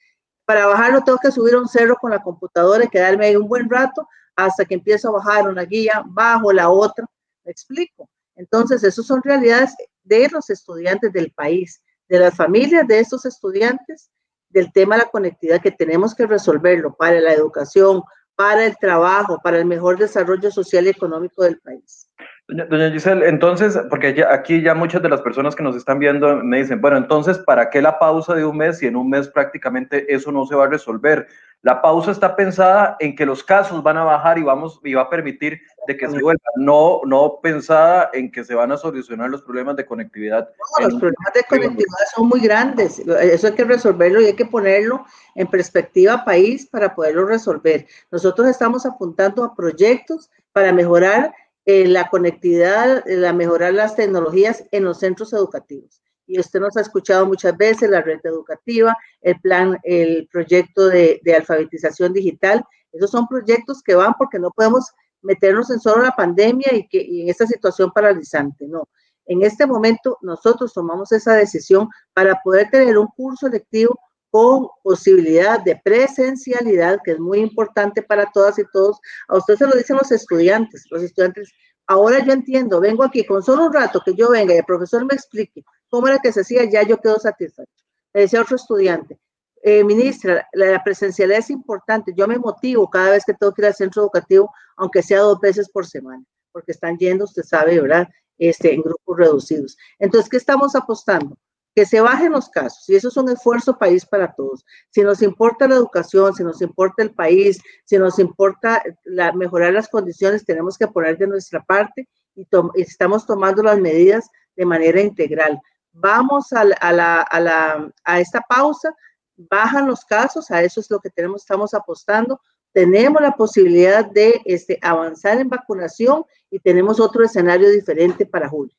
Para 0.44 0.66
bajarlo 0.66 1.02
tengo 1.02 1.18
que 1.18 1.30
subir 1.30 1.56
un 1.56 1.68
cerro 1.68 1.96
con 1.96 2.10
la 2.10 2.22
computadora 2.22 2.84
y 2.84 2.88
quedarme 2.88 3.26
ahí 3.26 3.36
un 3.36 3.48
buen 3.48 3.68
rato 3.68 4.08
hasta 4.36 4.64
que 4.64 4.74
empiezo 4.74 5.08
a 5.08 5.12
bajar 5.12 5.48
una 5.48 5.64
guía, 5.64 6.02
bajo 6.06 6.52
la 6.52 6.70
otra, 6.70 7.06
me 7.44 7.52
explico. 7.52 8.08
Entonces, 8.38 8.82
esas 8.84 9.04
son 9.04 9.20
realidades 9.22 9.74
de 10.04 10.28
los 10.30 10.48
estudiantes 10.48 11.12
del 11.12 11.32
país, 11.32 11.82
de 12.08 12.20
las 12.20 12.34
familias 12.34 12.86
de 12.88 13.00
estos 13.00 13.26
estudiantes, 13.26 14.10
del 14.48 14.72
tema 14.72 14.96
de 14.96 15.02
la 15.02 15.10
conectividad 15.10 15.60
que 15.60 15.72
tenemos 15.72 16.14
que 16.14 16.26
resolverlo 16.26 16.94
para 16.96 17.20
la 17.20 17.34
educación, 17.34 18.02
para 18.34 18.64
el 18.64 18.76
trabajo, 18.78 19.40
para 19.42 19.58
el 19.58 19.66
mejor 19.66 19.98
desarrollo 19.98 20.50
social 20.52 20.86
y 20.86 20.90
económico 20.90 21.42
del 21.42 21.58
país. 21.58 22.08
Doña, 22.46 22.90
Giselle, 22.90 23.28
entonces, 23.28 23.76
porque 23.90 24.24
aquí 24.30 24.62
ya 24.62 24.74
muchas 24.74 25.02
de 25.02 25.08
las 25.08 25.20
personas 25.20 25.56
que 25.56 25.62
nos 25.64 25.74
están 25.74 25.98
viendo 25.98 26.36
me 26.36 26.58
dicen, 26.58 26.80
bueno, 26.80 26.96
entonces, 26.96 27.38
¿para 27.38 27.68
qué 27.68 27.82
la 27.82 27.98
pausa 27.98 28.34
de 28.34 28.44
un 28.44 28.56
mes 28.56 28.78
si 28.78 28.86
en 28.86 28.96
un 28.96 29.10
mes 29.10 29.28
prácticamente 29.28 30.14
eso 30.14 30.30
no 30.32 30.46
se 30.46 30.54
va 30.54 30.64
a 30.64 30.68
resolver? 30.68 31.26
La 31.62 31.82
pausa 31.82 32.12
está 32.12 32.36
pensada 32.36 32.96
en 33.00 33.16
que 33.16 33.26
los 33.26 33.42
casos 33.42 33.82
van 33.82 33.96
a 33.96 34.04
bajar 34.04 34.38
y, 34.38 34.42
vamos, 34.42 34.80
y 34.84 34.94
va 34.94 35.02
a 35.02 35.10
permitir 35.10 35.60
de 35.88 35.96
que 35.96 36.08
se 36.08 36.22
vuelva, 36.22 36.40
no, 36.56 37.00
no 37.04 37.40
pensada 37.42 38.10
en 38.12 38.30
que 38.30 38.44
se 38.44 38.54
van 38.54 38.70
a 38.70 38.76
solucionar 38.76 39.28
los 39.28 39.42
problemas 39.42 39.74
de 39.74 39.84
conectividad. 39.84 40.48
los 40.80 40.94
problemas 40.94 41.32
de 41.34 41.42
conectividad 41.48 42.06
son 42.14 42.28
muy 42.28 42.40
grandes, 42.40 43.00
eso 43.00 43.46
hay 43.48 43.54
que 43.54 43.64
resolverlo 43.64 44.20
y 44.20 44.26
hay 44.26 44.34
que 44.34 44.46
ponerlo 44.46 45.04
en 45.34 45.48
perspectiva 45.48 46.24
país 46.24 46.66
para 46.66 46.94
poderlo 46.94 47.26
resolver. 47.26 47.86
Nosotros 48.12 48.46
estamos 48.46 48.86
apuntando 48.86 49.42
a 49.42 49.54
proyectos 49.54 50.30
para 50.52 50.72
mejorar 50.72 51.34
eh, 51.64 51.88
la 51.88 52.08
conectividad, 52.08 53.02
la 53.06 53.32
mejorar 53.32 53.74
las 53.74 53.96
tecnologías 53.96 54.64
en 54.70 54.84
los 54.84 55.00
centros 55.00 55.32
educativos 55.32 56.02
y 56.28 56.38
usted 56.38 56.60
nos 56.60 56.76
ha 56.76 56.82
escuchado 56.82 57.26
muchas 57.26 57.56
veces, 57.56 57.90
la 57.90 58.02
red 58.02 58.20
educativa, 58.22 58.96
el 59.22 59.40
plan, 59.40 59.78
el 59.82 60.28
proyecto 60.30 60.88
de, 60.88 61.20
alfabetización 61.34 62.12
digital. 62.12 62.62
Esos 62.92 63.10
son 63.10 63.26
proyectos 63.26 63.82
que 63.82 63.94
van 63.94 64.14
porque 64.18 64.38
no 64.38 64.50
podemos 64.50 64.92
meternos 65.22 65.70
en 65.70 65.80
solo 65.80 66.02
la 66.02 66.12
pandemia 66.12 66.72
y, 66.74 66.86
que, 66.86 67.22
en 67.22 67.28
esta 67.30 67.46
situación 67.46 67.90
paralizante, 67.92 68.66
no. 68.68 68.88
En 69.26 69.42
este 69.42 69.66
momento 69.66 70.18
nosotros 70.22 70.72
tomamos 70.72 71.12
esa 71.12 71.34
decisión 71.34 71.88
para 72.12 72.40
poder 72.42 72.70
tener 72.70 72.96
un 72.96 73.08
curso 73.08 73.48
lectivo 73.48 73.98
con 74.30 74.68
posibilidad 74.82 75.62
de 75.62 75.80
presencialidad, 75.82 77.00
que 77.02 77.12
es 77.12 77.18
muy 77.18 77.38
importante 77.40 78.02
para 78.02 78.30
todas 78.32 78.58
y 78.58 78.64
todos. 78.72 78.98
A 79.28 79.36
usted 79.36 79.56
se 79.56 79.66
lo 79.66 79.72
dicen 79.72 79.96
los 79.96 80.12
estudiantes. 80.12 80.84
Los 80.90 81.02
estudiantes 81.02 81.52
Ahora 81.90 82.22
yo 82.22 82.34
entiendo, 82.34 82.80
vengo 82.80 83.02
aquí 83.02 83.24
con 83.24 83.42
solo 83.42 83.64
un 83.64 83.72
rato 83.72 84.02
que 84.04 84.14
yo 84.14 84.28
venga 84.28 84.54
y 84.54 84.58
el 84.58 84.64
profesor 84.64 85.06
me 85.06 85.14
explique 85.14 85.64
cómo 85.88 86.08
era 86.08 86.18
que 86.18 86.32
se 86.32 86.40
hacía, 86.40 86.64
ya 86.64 86.82
yo 86.82 86.98
quedo 86.98 87.18
satisfecho. 87.18 87.70
Le 88.12 88.22
decía 88.22 88.42
otro 88.42 88.56
estudiante, 88.56 89.18
eh, 89.62 89.84
ministra, 89.84 90.48
la, 90.52 90.82
presencialidad 90.82 91.40
es 91.40 91.50
importante. 91.50 92.12
Yo 92.16 92.26
me 92.28 92.38
motivo 92.38 92.88
cada 92.88 93.10
vez 93.10 93.24
que 93.24 93.34
tengo 93.34 93.52
que 93.52 93.62
ir 93.62 93.66
al 93.66 93.74
centro 93.74 94.02
educativo, 94.02 94.50
aunque 94.76 95.02
sea 95.02 95.20
dos 95.20 95.40
veces 95.40 95.68
por 95.70 95.86
semana, 95.86 96.24
porque 96.52 96.72
están 96.72 96.96
yendo, 96.96 97.24
usted 97.24 97.42
sabe, 97.42 97.80
¿verdad? 97.80 98.08
Este, 98.38 98.72
en 98.72 98.82
grupos 98.82 99.18
reducidos. 99.18 99.76
Entonces, 99.98 100.30
¿qué 100.30 100.36
estamos 100.36 100.74
apostando? 100.76 101.36
que 101.78 101.86
se 101.86 102.00
bajen 102.00 102.32
los 102.32 102.48
casos 102.48 102.88
y 102.88 102.96
eso 102.96 103.06
es 103.06 103.16
un 103.16 103.28
esfuerzo 103.28 103.78
país 103.78 104.04
para 104.04 104.34
todos. 104.34 104.64
Si 104.90 105.00
nos 105.02 105.22
importa 105.22 105.68
la 105.68 105.76
educación, 105.76 106.34
si 106.34 106.42
nos 106.42 106.60
importa 106.60 107.04
el 107.04 107.12
país, 107.12 107.60
si 107.84 107.96
nos 107.98 108.18
importa 108.18 108.82
la, 109.04 109.30
mejorar 109.32 109.72
las 109.72 109.88
condiciones, 109.88 110.44
tenemos 110.44 110.76
que 110.76 110.88
poner 110.88 111.16
de 111.18 111.28
nuestra 111.28 111.62
parte 111.62 112.08
y, 112.34 112.48
estamos 112.74 113.26
tomando 113.26 113.62
las 113.62 113.78
medidas 113.78 114.28
de 114.56 114.66
manera 114.66 115.00
integral. 115.00 115.60
Vamos 116.00 116.52
a, 116.52 116.64
la, 116.64 117.22
a, 117.22 117.40
la, 117.40 117.90
a 118.04 118.20
esta 118.20 118.40
pausa, 118.40 118.94
bajan 119.36 119.86
los 119.86 120.04
casos, 120.04 120.50
a 120.50 120.62
eso 120.62 120.80
es 120.80 120.90
lo 120.90 121.00
que 121.00 121.10
tenemos, 121.10 121.42
estamos 121.42 121.74
apostando. 121.74 122.40
Tenemos 122.72 123.20
la 123.20 123.32
posibilidad 123.32 124.04
de 124.04 124.40
este, 124.44 124.78
avanzar 124.82 125.38
en 125.38 125.48
vacunación 125.48 126.24
y 126.50 126.60
tenemos 126.60 127.00
otro 127.00 127.24
escenario 127.24 127.70
diferente 127.70 128.26
para 128.26 128.48
julio. 128.48 128.74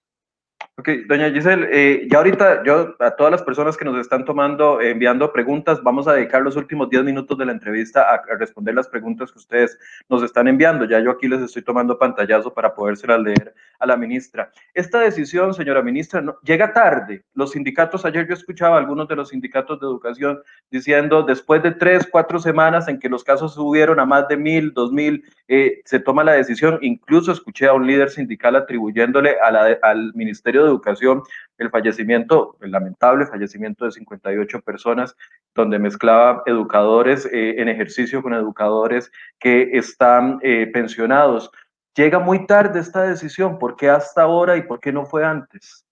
Ok, 0.79 0.89
doña 1.09 1.29
Giselle, 1.29 1.67
eh, 1.71 2.07
ya 2.09 2.19
ahorita 2.19 2.63
yo 2.63 2.95
a 2.99 3.11
todas 3.11 3.31
las 3.31 3.43
personas 3.43 3.75
que 3.75 3.83
nos 3.83 3.99
están 3.99 4.23
tomando, 4.23 4.79
enviando 4.79 5.33
preguntas, 5.33 5.83
vamos 5.83 6.07
a 6.07 6.13
dedicar 6.13 6.41
los 6.41 6.55
últimos 6.55 6.89
10 6.89 7.03
minutos 7.03 7.37
de 7.37 7.45
la 7.45 7.51
entrevista 7.51 8.03
a, 8.09 8.21
responder 8.37 8.75
las 8.75 8.87
preguntas 8.87 9.29
que 9.29 9.39
ustedes 9.39 9.77
nos 10.07 10.23
están 10.23 10.47
enviando. 10.47 10.85
Ya 10.85 11.01
yo 11.01 11.11
aquí 11.11 11.27
les 11.27 11.41
estoy 11.41 11.63
tomando 11.63 11.99
pantallazo 11.99 12.53
para 12.53 12.73
podérselas 12.73 13.19
leer 13.19 13.53
a 13.79 13.85
la 13.85 13.97
ministra. 13.97 14.51
Esta 14.73 14.99
decisión, 14.99 15.53
señora 15.53 15.81
ministra, 15.81 16.21
no, 16.21 16.37
llega 16.43 16.73
tarde. 16.73 17.23
Los 17.33 17.51
sindicatos, 17.51 18.05
ayer 18.05 18.27
yo 18.27 18.33
escuchaba 18.33 18.75
a 18.75 18.79
algunos 18.79 19.07
de 19.07 19.15
los 19.15 19.29
sindicatos 19.29 19.79
de 19.79 19.87
educación 19.87 20.41
diciendo, 20.69 21.23
después 21.23 21.63
de 21.63 21.71
tres, 21.71 22.07
cuatro 22.11 22.39
semanas 22.39 22.87
en 22.87 22.99
que 22.99 23.09
los 23.09 23.23
casos 23.23 23.53
subieron 23.53 23.99
a 23.99 24.05
más 24.05 24.27
de 24.27 24.37
mil, 24.37 24.73
dos 24.73 24.91
mil, 24.91 25.23
eh, 25.47 25.81
se 25.85 25.99
toma 25.99 26.23
la 26.23 26.33
decisión. 26.33 26.77
Incluso 26.81 27.31
escuché 27.31 27.67
a 27.67 27.73
un 27.73 27.87
líder 27.87 28.09
sindical 28.09 28.55
atribuyéndole 28.55 29.39
a 29.39 29.51
la, 29.51 29.77
al 29.81 30.13
Ministerio 30.13 30.63
de 30.63 30.69
Educación 30.69 31.23
el 31.57 31.69
fallecimiento, 31.69 32.57
el 32.61 32.71
lamentable 32.71 33.25
fallecimiento 33.25 33.85
de 33.85 33.91
58 33.91 34.61
personas, 34.61 35.15
donde 35.53 35.79
mezclaba 35.79 36.43
educadores 36.45 37.25
eh, 37.25 37.55
en 37.57 37.67
ejercicio 37.69 38.21
con 38.21 38.33
educadores 38.33 39.11
que 39.39 39.69
están 39.73 40.39
eh, 40.41 40.69
pensionados. 40.71 41.51
Llega 41.99 42.17
muy 42.17 42.47
tarde 42.47 42.79
esta 42.79 43.03
decisión, 43.03 43.59
¿por 43.59 43.75
qué 43.75 43.89
hasta 43.89 44.21
ahora 44.21 44.55
y 44.55 44.61
por 44.61 44.79
qué 44.79 44.89
no 44.89 45.05
fue 45.05 45.25
antes? 45.25 45.83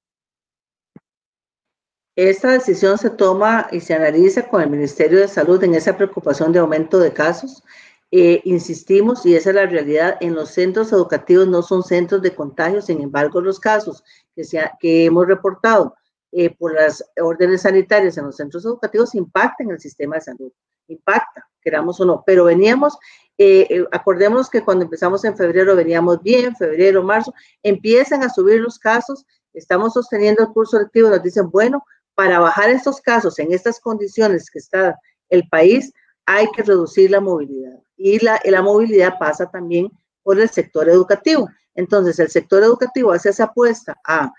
Esta 2.16 2.52
decisión 2.52 2.98
se 2.98 3.10
toma 3.10 3.68
y 3.74 3.82
se 3.82 3.94
analiza 3.94 4.48
con 4.48 4.62
el 4.62 4.70
Ministerio 4.70 5.20
de 5.20 5.28
Salud 5.28 5.62
en 5.66 5.76
esa 5.76 5.98
preocupación 5.98 6.54
de 6.54 6.60
aumento 6.60 6.98
de 6.98 7.12
casos 7.12 7.62
eh, 8.10 8.40
insistimos, 8.46 9.26
y 9.26 9.36
esa 9.36 9.50
es 9.50 9.56
la 9.58 9.66
realidad, 9.66 10.16
en 10.22 10.34
los 10.34 10.52
centros 10.52 10.94
educativos 10.94 11.46
no 11.46 11.62
son 11.62 11.84
centros 11.84 12.22
de 12.22 12.34
contagio, 12.34 12.82
sin 12.82 13.02
embargo, 13.02 13.42
los 13.42 13.60
casos 13.60 14.02
que, 14.34 15.06
hemos 15.06 15.28
reportado 15.28 15.94
eh, 16.32 16.56
por 16.56 16.74
las 16.74 17.04
órdenes 17.22 17.64
sanitarias 17.64 18.18
en 18.18 18.28
los 18.28 18.38
centros 18.38 18.64
educativos 18.64 19.14
impactan 19.14 19.72
el 19.72 19.80
sistema 19.82 20.16
de 20.16 20.22
salud, 20.22 20.54
impacta, 20.88 21.50
queramos 21.62 22.00
o 22.00 22.06
no, 22.06 22.24
pero 22.26 22.46
veníamos, 22.46 22.98
eh, 23.38 23.86
acordémonos 23.91 24.50
que 24.50 24.63
cuando 24.63 24.86
empezamos 24.86 25.24
en 25.24 25.38
febrero 25.38 25.75
veníamos 25.75 26.22
bien, 26.22 26.56
febrero, 26.56 27.03
marzo, 27.03 27.34
empiezan 27.63 28.24
a 28.24 28.29
subir 28.29 28.60
los 28.62 28.79
casos, 28.79 29.25
estamos 29.53 29.94
sosteniendo 29.94 30.44
el 30.44 30.50
curso 30.50 30.79
lectivo, 30.79 31.10
nos 31.10 31.24
dicen, 31.24 31.50
bueno, 31.50 31.84
para 32.15 32.39
bajar 32.39 32.70
estos 32.70 33.00
casos 33.00 33.38
en 33.39 33.53
estas 33.53 33.79
condiciones 33.79 34.50
que 34.50 34.60
está 34.60 35.00
el 35.29 35.48
país, 35.50 35.94
hay 36.25 36.48
que 36.51 36.63
reducir 36.63 37.12
la 37.12 37.22
movilidad 37.22 37.79
y 37.96 38.24
la, 38.24 38.39
la 38.44 38.62
movilidad 38.62 39.17
pasa 39.20 39.50
también 39.50 39.89
por 40.24 40.39
el 40.39 40.50
sector 40.50 40.89
educativo. 40.89 41.48
Entonces, 41.74 42.20
el 42.20 42.29
sector 42.29 42.63
educativo 42.63 43.12
hace 43.12 43.29
esa 43.29 43.46
apuesta 43.46 43.96
a, 44.03 44.34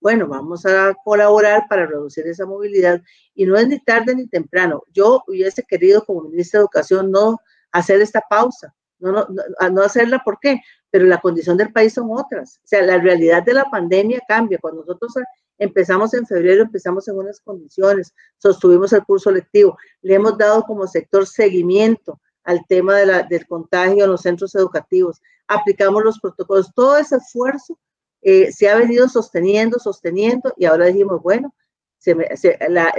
bueno, 0.00 0.28
vamos 0.28 0.64
a 0.64 0.94
colaborar 1.04 1.66
para 1.68 1.86
reducir 1.86 2.26
esa 2.26 2.46
movilidad 2.46 3.02
y 3.34 3.46
no 3.46 3.56
es 3.56 3.68
ni 3.68 3.80
tarde 3.80 4.14
ni 4.14 4.28
temprano. 4.28 4.82
Yo 4.92 5.22
hubiese 5.26 5.62
querido 5.64 6.04
como 6.04 6.22
ministra 6.22 6.60
de 6.60 6.62
Educación 6.62 7.10
no 7.10 7.38
hacer 7.74 8.00
esta 8.00 8.22
pausa, 8.28 8.74
no, 8.98 9.12
no, 9.12 9.26
no, 9.70 9.82
hacerla, 9.82 10.22
¿por 10.24 10.38
qué? 10.40 10.60
Pero 10.90 11.04
la 11.04 11.20
condición 11.20 11.56
del 11.56 11.72
país 11.72 11.92
son 11.92 12.08
otras. 12.10 12.58
O 12.64 12.66
sea, 12.66 12.80
la 12.82 12.98
realidad 12.98 13.42
de 13.42 13.52
la 13.52 13.64
pandemia 13.64 14.22
cambia. 14.26 14.58
Cuando 14.58 14.80
nosotros 14.80 15.14
Empezamos 15.58 16.12
en 16.14 16.26
febrero, 16.26 16.64
empezamos 16.64 17.06
en 17.06 17.16
unas 17.16 17.40
condiciones, 17.40 18.12
sostuvimos 18.38 18.92
el 18.92 19.04
curso 19.04 19.30
lectivo, 19.30 19.78
le 20.02 20.14
hemos 20.14 20.36
dado 20.36 20.64
como 20.64 20.86
sector 20.86 21.26
seguimiento 21.26 22.20
al 22.42 22.66
tema 22.66 22.96
de 22.96 23.06
la, 23.06 23.22
del 23.22 23.46
contagio 23.46 24.04
en 24.04 24.10
los 24.10 24.22
centros 24.22 24.54
educativos, 24.56 25.22
aplicamos 25.46 26.02
los 26.02 26.18
protocolos, 26.18 26.72
todo 26.74 26.96
ese 26.96 27.16
esfuerzo 27.16 27.78
eh, 28.22 28.50
se 28.50 28.68
ha 28.68 28.76
venido 28.76 29.08
sosteniendo, 29.08 29.78
sosteniendo, 29.78 30.52
y 30.56 30.64
ahora 30.64 30.86
dijimos, 30.86 31.22
bueno, 31.22 31.54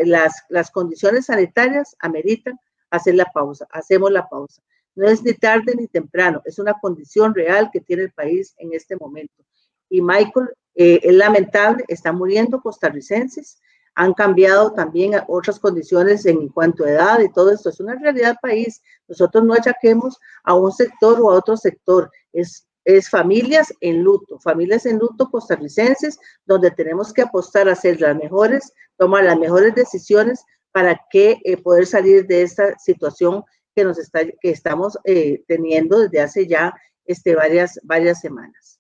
las, 0.06 0.34
las 0.50 0.72
condiciones 0.72 1.26
sanitarias 1.26 1.96
ameritan 2.00 2.58
hacer 2.96 3.16
la 3.16 3.26
pausa, 3.26 3.68
hacemos 3.72 4.12
la 4.12 4.28
pausa. 4.28 4.62
No 4.96 5.08
es 5.08 5.24
ni 5.24 5.34
tarde 5.34 5.76
ni 5.76 5.88
temprano, 5.88 6.42
es 6.46 6.58
una 6.60 6.74
condición 6.80 7.36
real 7.36 7.70
que 7.72 7.82
tiene 7.82 8.04
el 8.04 8.12
país 8.12 8.54
en 8.58 8.74
este 8.74 8.96
momento. 8.96 9.44
Y 9.90 10.02
Michael, 10.02 10.50
eh, 10.76 11.00
es 11.04 11.14
lamentable, 11.14 11.84
están 11.88 12.18
muriendo 12.18 12.62
costarricenses, 12.62 13.60
han 13.96 14.14
cambiado 14.14 14.74
también 14.74 15.14
otras 15.28 15.58
condiciones 15.58 16.26
en 16.26 16.50
cuanto 16.50 16.84
a 16.84 16.90
edad 16.90 17.20
y 17.22 17.32
todo 17.32 17.52
esto. 17.52 17.70
Es 17.70 17.80
una 17.80 17.96
realidad 17.96 18.36
país. 18.42 18.82
Nosotros 19.08 19.46
no 19.46 19.54
achaquemos 19.54 20.20
a 20.44 20.54
un 20.54 20.72
sector 20.74 21.20
o 21.22 21.32
a 21.32 21.36
otro 21.36 21.56
sector. 21.56 22.12
Es, 22.34 22.68
es 22.84 23.10
familias 23.10 23.74
en 23.80 24.04
luto, 24.04 24.38
familias 24.40 24.86
en 24.86 25.00
luto 25.00 25.32
costarricenses, 25.32 26.20
donde 26.46 26.72
tenemos 26.72 27.14
que 27.14 27.22
apostar 27.22 27.70
a 27.70 27.72
hacer 27.72 28.02
las 28.02 28.18
mejores, 28.18 28.74
tomar 28.98 29.24
las 29.24 29.40
mejores 29.40 29.74
decisiones 29.74 30.44
para 30.76 31.00
que 31.10 31.40
eh, 31.46 31.56
poder 31.56 31.86
salir 31.86 32.28
de 32.28 32.42
esta 32.42 32.78
situación 32.78 33.46
que 33.74 33.86
nos 33.86 33.98
está, 33.98 34.26
que 34.26 34.50
estamos 34.50 35.00
eh, 35.06 35.42
teniendo 35.48 36.00
desde 36.00 36.20
hace 36.20 36.48
ya 36.48 36.74
este, 37.06 37.34
varias, 37.34 37.80
varias 37.84 38.20
semanas. 38.20 38.78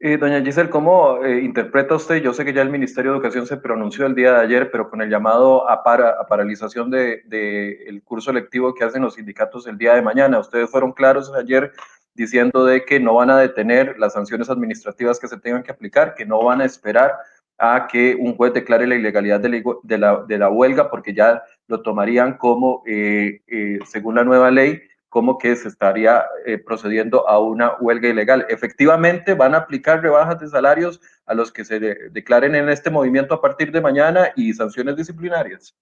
Eh, 0.00 0.16
doña 0.16 0.40
Giselle, 0.40 0.70
¿cómo 0.70 1.22
eh, 1.22 1.40
interpreta 1.40 1.96
usted? 1.96 2.22
Yo 2.22 2.32
sé 2.32 2.46
que 2.46 2.54
ya 2.54 2.62
el 2.62 2.70
Ministerio 2.70 3.10
de 3.10 3.18
Educación 3.18 3.46
se 3.46 3.58
pronunció 3.58 4.06
el 4.06 4.14
día 4.14 4.32
de 4.32 4.40
ayer, 4.40 4.70
pero 4.70 4.88
con 4.88 5.02
el 5.02 5.10
llamado 5.10 5.68
a, 5.68 5.82
para, 5.82 6.26
paralización 6.26 6.90
del 6.90 7.20
de, 7.26 7.84
el 7.88 8.02
curso 8.02 8.32
lectivo 8.32 8.74
que 8.74 8.84
hacen 8.84 9.02
los 9.02 9.16
sindicatos 9.16 9.66
el 9.66 9.76
día 9.76 9.92
de 9.94 10.00
mañana. 10.00 10.38
Ustedes 10.38 10.70
fueron 10.70 10.92
claros 10.92 11.30
ayer 11.34 11.72
diciendo 12.14 12.64
de 12.64 12.86
que 12.86 13.00
no 13.00 13.12
van 13.16 13.28
a 13.28 13.38
detener 13.38 13.98
las 13.98 14.14
sanciones 14.14 14.48
administrativas 14.48 15.20
que 15.20 15.28
se 15.28 15.38
tengan 15.38 15.62
que 15.62 15.72
aplicar, 15.72 16.14
que 16.14 16.24
no 16.24 16.42
van 16.42 16.62
a 16.62 16.64
esperar 16.64 17.18
a 17.58 17.86
que 17.90 18.16
un 18.18 18.36
juez 18.36 18.52
declare 18.52 18.86
la 18.86 18.96
ilegalidad 18.96 19.40
de 19.40 19.98
la, 19.98 20.24
de 20.26 20.38
la, 20.38 20.48
huelga, 20.50 20.90
porque 20.90 21.14
ya 21.14 21.42
lo 21.68 21.82
tomarían 21.82 22.36
como, 22.36 22.82
eh, 22.86 23.42
eh, 23.46 23.78
según 23.86 24.16
la 24.16 24.24
nueva 24.24 24.50
ley, 24.50 24.80
como 25.08 25.38
que 25.38 25.54
se 25.54 25.68
estaría 25.68 26.24
eh, 26.44 26.58
procediendo 26.58 27.28
a 27.28 27.38
una 27.38 27.74
huelga 27.78 28.08
ilegal. 28.08 28.46
Efectivamente, 28.48 29.34
van 29.34 29.54
a 29.54 29.58
aplicar 29.58 30.02
rebajas 30.02 30.40
de 30.40 30.48
salarios 30.48 31.00
a 31.24 31.34
los 31.34 31.52
que 31.52 31.64
se 31.64 31.78
declaren 32.10 32.56
en 32.56 32.68
este 32.68 32.90
movimiento 32.90 33.34
a 33.34 33.40
partir 33.40 33.70
de 33.70 33.80
mañana 33.80 34.32
y 34.34 34.52
sanciones 34.52 34.96
disciplinarias. 34.96 35.76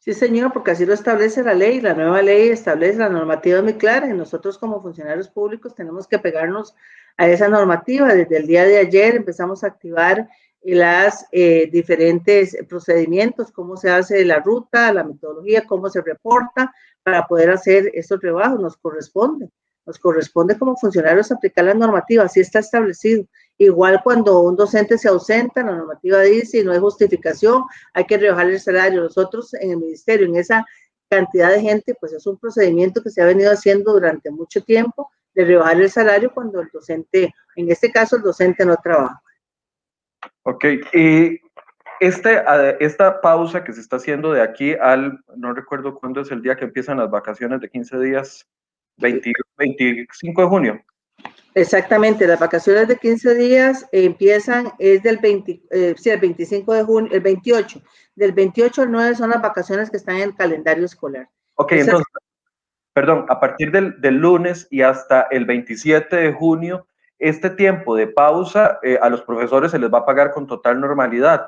Sí, 0.00 0.12
señor, 0.12 0.52
porque 0.52 0.72
así 0.72 0.84
lo 0.84 0.92
establece 0.92 1.42
la 1.42 1.54
ley. 1.54 1.80
La 1.80 1.94
nueva 1.94 2.20
ley 2.20 2.48
establece 2.48 2.98
la 2.98 3.08
normativa 3.08 3.62
muy 3.62 3.74
clara 3.74 4.08
y 4.08 4.12
nosotros 4.12 4.58
como 4.58 4.82
funcionarios 4.82 5.28
públicos 5.28 5.74
tenemos 5.74 6.06
que 6.06 6.18
pegarnos 6.18 6.74
a 7.16 7.28
esa 7.28 7.48
normativa. 7.48 8.12
Desde 8.12 8.36
el 8.36 8.46
día 8.46 8.64
de 8.64 8.78
ayer 8.78 9.14
empezamos 9.14 9.64
a 9.64 9.68
activar 9.68 10.28
las 10.72 11.26
eh, 11.30 11.68
diferentes 11.70 12.56
procedimientos, 12.68 13.52
cómo 13.52 13.76
se 13.76 13.90
hace 13.90 14.24
la 14.24 14.38
ruta, 14.38 14.92
la 14.92 15.04
metodología, 15.04 15.66
cómo 15.66 15.90
se 15.90 16.00
reporta 16.00 16.74
para 17.02 17.26
poder 17.26 17.50
hacer 17.50 17.90
estos 17.92 18.20
trabajos. 18.20 18.60
Nos 18.60 18.76
corresponde, 18.78 19.50
nos 19.84 19.98
corresponde 19.98 20.58
como 20.58 20.76
funcionarios 20.76 21.30
aplicar 21.30 21.66
la 21.66 21.74
normativa, 21.74 22.24
así 22.24 22.40
está 22.40 22.60
establecido. 22.60 23.26
Igual 23.58 24.00
cuando 24.02 24.40
un 24.40 24.56
docente 24.56 24.96
se 24.96 25.08
ausenta, 25.08 25.62
la 25.62 25.76
normativa 25.76 26.20
dice 26.22 26.58
y 26.58 26.64
no 26.64 26.72
hay 26.72 26.78
justificación, 26.78 27.64
hay 27.92 28.06
que 28.06 28.16
rebajar 28.16 28.48
el 28.48 28.58
salario. 28.58 29.02
Nosotros 29.02 29.52
en 29.54 29.72
el 29.72 29.76
ministerio, 29.76 30.26
en 30.26 30.36
esa 30.36 30.64
cantidad 31.10 31.50
de 31.50 31.60
gente, 31.60 31.94
pues 32.00 32.14
es 32.14 32.26
un 32.26 32.38
procedimiento 32.38 33.02
que 33.02 33.10
se 33.10 33.22
ha 33.22 33.26
venido 33.26 33.52
haciendo 33.52 33.92
durante 33.92 34.30
mucho 34.30 34.62
tiempo 34.62 35.10
de 35.34 35.44
rebajar 35.44 35.80
el 35.80 35.90
salario 35.90 36.32
cuando 36.32 36.60
el 36.60 36.68
docente, 36.72 37.34
en 37.56 37.70
este 37.70 37.92
caso 37.92 38.16
el 38.16 38.22
docente 38.22 38.64
no 38.64 38.76
trabaja. 38.82 39.20
Ok, 40.42 40.64
y 40.92 41.40
este, 42.00 42.42
esta 42.80 43.20
pausa 43.20 43.64
que 43.64 43.72
se 43.72 43.80
está 43.80 43.96
haciendo 43.96 44.32
de 44.32 44.42
aquí 44.42 44.74
al, 44.74 45.20
no 45.36 45.54
recuerdo 45.54 45.94
cuándo 45.94 46.20
es 46.20 46.30
el 46.30 46.42
día 46.42 46.56
que 46.56 46.64
empiezan 46.64 46.98
las 46.98 47.10
vacaciones 47.10 47.60
de 47.60 47.68
15 47.68 47.98
días, 48.00 48.46
25 48.98 50.42
de 50.42 50.48
junio. 50.48 50.84
Exactamente, 51.54 52.26
las 52.26 52.40
vacaciones 52.40 52.88
de 52.88 52.96
15 52.96 53.34
días 53.36 53.86
empiezan, 53.92 54.72
es 54.78 55.02
del 55.04 55.18
20, 55.18 55.62
eh, 55.70 55.94
sí, 55.96 56.10
el 56.10 56.18
25 56.18 56.74
de 56.74 56.82
junio, 56.82 57.12
el 57.12 57.20
28. 57.20 57.80
Del 58.16 58.32
28 58.32 58.82
al 58.82 58.90
9 58.90 59.14
son 59.14 59.30
las 59.30 59.40
vacaciones 59.40 59.88
que 59.88 59.96
están 59.96 60.16
en 60.16 60.22
el 60.22 60.34
calendario 60.34 60.84
escolar. 60.84 61.28
Ok, 61.54 61.72
entonces, 61.72 62.06
perdón, 62.92 63.26
a 63.28 63.38
partir 63.38 63.70
del, 63.70 64.00
del 64.00 64.16
lunes 64.16 64.66
y 64.70 64.82
hasta 64.82 65.28
el 65.30 65.44
27 65.44 66.16
de 66.16 66.32
junio 66.32 66.88
este 67.24 67.48
tiempo 67.48 67.96
de 67.96 68.06
pausa 68.06 68.78
eh, 68.82 68.98
a 69.00 69.08
los 69.08 69.22
profesores 69.22 69.70
se 69.70 69.78
les 69.78 69.90
va 69.90 69.98
a 69.98 70.04
pagar 70.04 70.30
con 70.30 70.46
total 70.46 70.78
normalidad. 70.78 71.46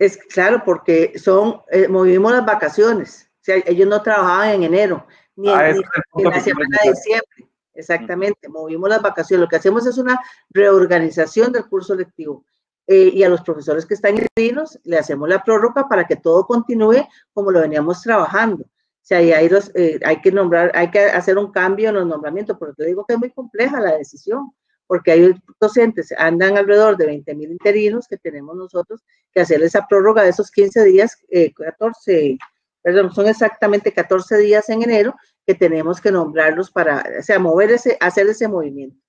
Es 0.00 0.16
claro, 0.16 0.62
porque 0.64 1.16
son, 1.16 1.62
eh, 1.70 1.86
movimos 1.86 2.32
las 2.32 2.44
vacaciones. 2.44 3.30
O 3.34 3.44
sea, 3.44 3.56
ellos 3.66 3.88
no 3.88 4.02
trabajaban 4.02 4.50
en 4.50 4.64
enero, 4.64 5.06
ni 5.36 5.48
en, 5.48 5.54
ah, 5.54 5.72
la 6.14 6.40
semana 6.40 6.78
de 6.82 6.90
diciembre. 6.90 7.48
Exactamente, 7.72 8.48
movimos 8.48 8.90
las 8.90 9.00
vacaciones. 9.00 9.42
Lo 9.42 9.48
que 9.48 9.56
hacemos 9.56 9.86
es 9.86 9.96
una 9.96 10.18
reorganización 10.50 11.52
del 11.52 11.68
curso 11.68 11.94
lectivo. 11.94 12.44
Eh, 12.88 13.12
y 13.14 13.22
a 13.22 13.28
los 13.28 13.42
profesores 13.42 13.86
que 13.86 13.94
están 13.94 14.16
inscritos 14.16 14.76
le 14.82 14.98
hacemos 14.98 15.28
la 15.28 15.44
prórroga 15.44 15.88
para 15.88 16.04
que 16.04 16.16
todo 16.16 16.44
continúe 16.46 17.06
como 17.32 17.52
lo 17.52 17.60
veníamos 17.60 18.02
trabajando. 18.02 18.64
O 18.64 19.02
sea, 19.10 19.18
hay, 19.18 19.48
los, 19.48 19.70
hay 20.04 20.20
que 20.20 20.32
nombrar, 20.32 20.72
hay 20.74 20.90
que 20.90 20.98
hacer 20.98 21.38
un 21.38 21.52
cambio 21.52 21.90
en 21.90 21.94
los 21.94 22.06
nombramientos, 22.06 22.56
porque 22.58 22.74
te 22.74 22.86
digo 22.86 23.04
que 23.06 23.14
es 23.14 23.20
muy 23.20 23.30
compleja 23.30 23.80
la 23.80 23.96
decisión 23.96 24.52
porque 24.90 25.12
hay 25.12 25.32
docentes, 25.60 26.12
andan 26.18 26.56
alrededor 26.56 26.96
de 26.96 27.06
20 27.06 27.36
mil 27.36 27.52
interinos 27.52 28.08
que 28.08 28.16
tenemos 28.16 28.56
nosotros 28.56 29.04
que 29.32 29.40
hacer 29.40 29.62
esa 29.62 29.86
prórroga 29.86 30.24
de 30.24 30.30
esos 30.30 30.50
15 30.50 30.82
días, 30.82 31.16
14, 31.56 32.26
eh, 32.26 32.38
perdón, 32.82 33.12
son 33.12 33.28
exactamente 33.28 33.92
14 33.92 34.38
días 34.38 34.68
en 34.68 34.82
enero 34.82 35.14
que 35.46 35.54
tenemos 35.54 36.00
que 36.00 36.10
nombrarlos 36.10 36.72
para, 36.72 37.04
o 37.20 37.22
sea, 37.22 37.38
mover 37.38 37.70
ese, 37.70 37.96
hacer 38.00 38.26
ese 38.26 38.48
movimiento. 38.48 39.00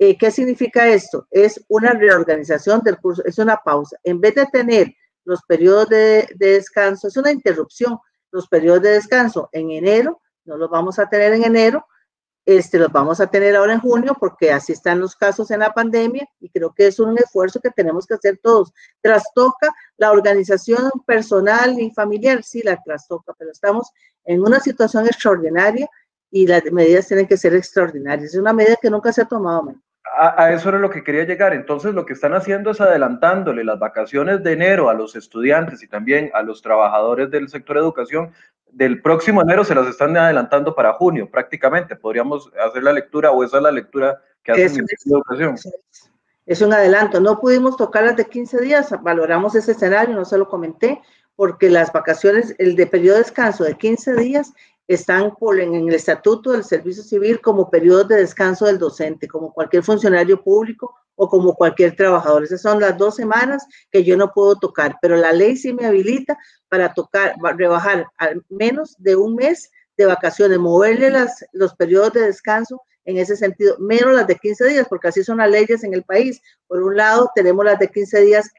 Eh, 0.00 0.18
¿Qué 0.18 0.32
significa 0.32 0.88
esto? 0.88 1.28
Es 1.30 1.64
una 1.68 1.92
reorganización 1.92 2.80
del 2.80 2.98
curso, 2.98 3.22
es 3.24 3.38
una 3.38 3.58
pausa. 3.58 3.98
En 4.02 4.20
vez 4.20 4.34
de 4.34 4.46
tener 4.46 4.92
los 5.24 5.42
periodos 5.42 5.88
de, 5.90 6.28
de 6.34 6.54
descanso, 6.54 7.06
es 7.06 7.16
una 7.16 7.30
interrupción. 7.30 8.00
Los 8.32 8.48
periodos 8.48 8.82
de 8.82 8.90
descanso 8.94 9.48
en 9.52 9.70
enero, 9.70 10.20
no 10.44 10.56
los 10.56 10.68
vamos 10.68 10.98
a 10.98 11.08
tener 11.08 11.34
en 11.34 11.44
enero, 11.44 11.86
este, 12.46 12.78
los 12.78 12.90
vamos 12.90 13.20
a 13.20 13.26
tener 13.26 13.54
ahora 13.54 13.74
en 13.74 13.80
junio 13.80 14.16
porque 14.18 14.52
así 14.52 14.72
están 14.72 15.00
los 15.00 15.14
casos 15.14 15.50
en 15.50 15.60
la 15.60 15.72
pandemia 15.72 16.26
y 16.40 16.48
creo 16.48 16.72
que 16.72 16.86
es 16.86 16.98
un 16.98 17.16
esfuerzo 17.18 17.60
que 17.60 17.70
tenemos 17.70 18.06
que 18.06 18.14
hacer 18.14 18.38
todos. 18.42 18.72
Trastoca 19.00 19.68
la 19.96 20.10
organización 20.10 20.90
personal 21.06 21.78
y 21.78 21.90
familiar, 21.90 22.42
sí 22.42 22.62
la 22.62 22.80
trastoca, 22.82 23.34
pero 23.38 23.50
estamos 23.50 23.90
en 24.24 24.40
una 24.40 24.60
situación 24.60 25.06
extraordinaria 25.06 25.88
y 26.30 26.46
las 26.46 26.64
medidas 26.72 27.08
tienen 27.08 27.26
que 27.26 27.36
ser 27.36 27.54
extraordinarias. 27.54 28.34
Es 28.34 28.40
una 28.40 28.52
medida 28.52 28.76
que 28.80 28.90
nunca 28.90 29.12
se 29.12 29.22
ha 29.22 29.26
tomado. 29.26 29.74
A, 30.16 30.44
a, 30.44 30.52
eso 30.52 30.70
era 30.70 30.78
lo 30.78 30.90
que 30.90 31.04
quería 31.04 31.24
llegar. 31.24 31.52
Entonces, 31.52 31.94
lo 31.94 32.04
que 32.04 32.14
están 32.14 32.34
haciendo 32.34 32.70
es 32.70 32.80
adelantándole 32.80 33.64
las 33.64 33.78
vacaciones 33.78 34.42
de 34.42 34.52
enero 34.52 34.88
a 34.88 34.94
los 34.94 35.14
estudiantes 35.14 35.82
y 35.82 35.88
también 35.88 36.30
a 36.34 36.42
los 36.42 36.62
trabajadores 36.62 37.30
del 37.30 37.48
sector 37.48 37.76
educación 37.76 38.32
del 38.72 39.02
próximo 39.02 39.42
enero 39.42 39.64
se 39.64 39.74
las 39.74 39.86
están 39.86 40.16
adelantando 40.16 40.74
para 40.74 40.92
junio, 40.94 41.30
prácticamente. 41.30 41.96
Podríamos 41.96 42.50
hacer 42.66 42.82
la 42.82 42.92
lectura 42.92 43.30
o 43.30 43.44
esa 43.44 43.58
es 43.58 43.62
la 43.62 43.72
lectura 43.72 44.20
que 44.42 44.52
hace 44.52 44.64
el 44.64 44.72
Ministerio 44.72 45.16
de 45.16 45.18
Educación. 45.18 45.74
Es 46.46 46.62
un 46.62 46.72
adelanto. 46.72 47.20
No 47.20 47.38
pudimos 47.38 47.76
tocar 47.76 48.04
las 48.04 48.16
de 48.16 48.24
15 48.24 48.60
días, 48.60 48.94
valoramos 49.02 49.54
ese 49.54 49.72
escenario, 49.72 50.14
no 50.14 50.24
se 50.24 50.38
lo 50.38 50.48
comenté, 50.48 51.00
porque 51.36 51.70
las 51.70 51.92
vacaciones, 51.92 52.54
el 52.58 52.76
de 52.76 52.86
periodo 52.86 53.16
de 53.16 53.24
descanso 53.24 53.64
de 53.64 53.76
15 53.76 54.14
días 54.14 54.52
están 54.86 55.34
por, 55.36 55.60
en 55.60 55.74
el 55.74 55.94
estatuto 55.94 56.50
del 56.52 56.64
servicio 56.64 57.02
civil 57.02 57.40
como 57.40 57.70
periodo 57.70 58.04
de 58.04 58.16
descanso 58.16 58.66
del 58.66 58.78
docente, 58.78 59.28
como 59.28 59.52
cualquier 59.52 59.84
funcionario 59.84 60.42
público 60.42 60.94
o 61.22 61.28
como 61.28 61.54
cualquier 61.54 61.94
trabajador. 61.94 62.44
Esas 62.44 62.62
son 62.62 62.80
las 62.80 62.96
dos 62.96 63.16
semanas 63.16 63.66
que 63.90 64.02
yo 64.04 64.16
no 64.16 64.32
puedo 64.32 64.56
tocar, 64.56 64.96
pero 65.02 65.16
la 65.16 65.32
ley 65.32 65.54
sí 65.54 65.74
me 65.74 65.84
habilita 65.84 66.38
para 66.70 66.94
tocar, 66.94 67.34
rebajar 67.58 68.06
al 68.16 68.42
menos 68.48 68.96
de 68.98 69.16
un 69.16 69.34
mes 69.34 69.70
de 69.98 70.06
vacaciones, 70.06 70.58
moverle 70.58 71.10
las, 71.10 71.44
los 71.52 71.74
periodos 71.74 72.14
de 72.14 72.22
descanso 72.22 72.80
en 73.04 73.18
ese 73.18 73.36
sentido, 73.36 73.76
menos 73.78 74.14
las 74.14 74.26
de 74.26 74.36
15 74.36 74.68
días, 74.68 74.86
porque 74.88 75.08
así 75.08 75.22
son 75.22 75.36
las 75.36 75.50
leyes 75.50 75.84
en 75.84 75.92
el 75.92 76.04
país. 76.04 76.40
Por 76.66 76.82
un 76.82 76.96
lado, 76.96 77.30
tenemos 77.34 77.66
las 77.66 77.78
de 77.78 77.88
15 77.88 78.20
días 78.22 78.50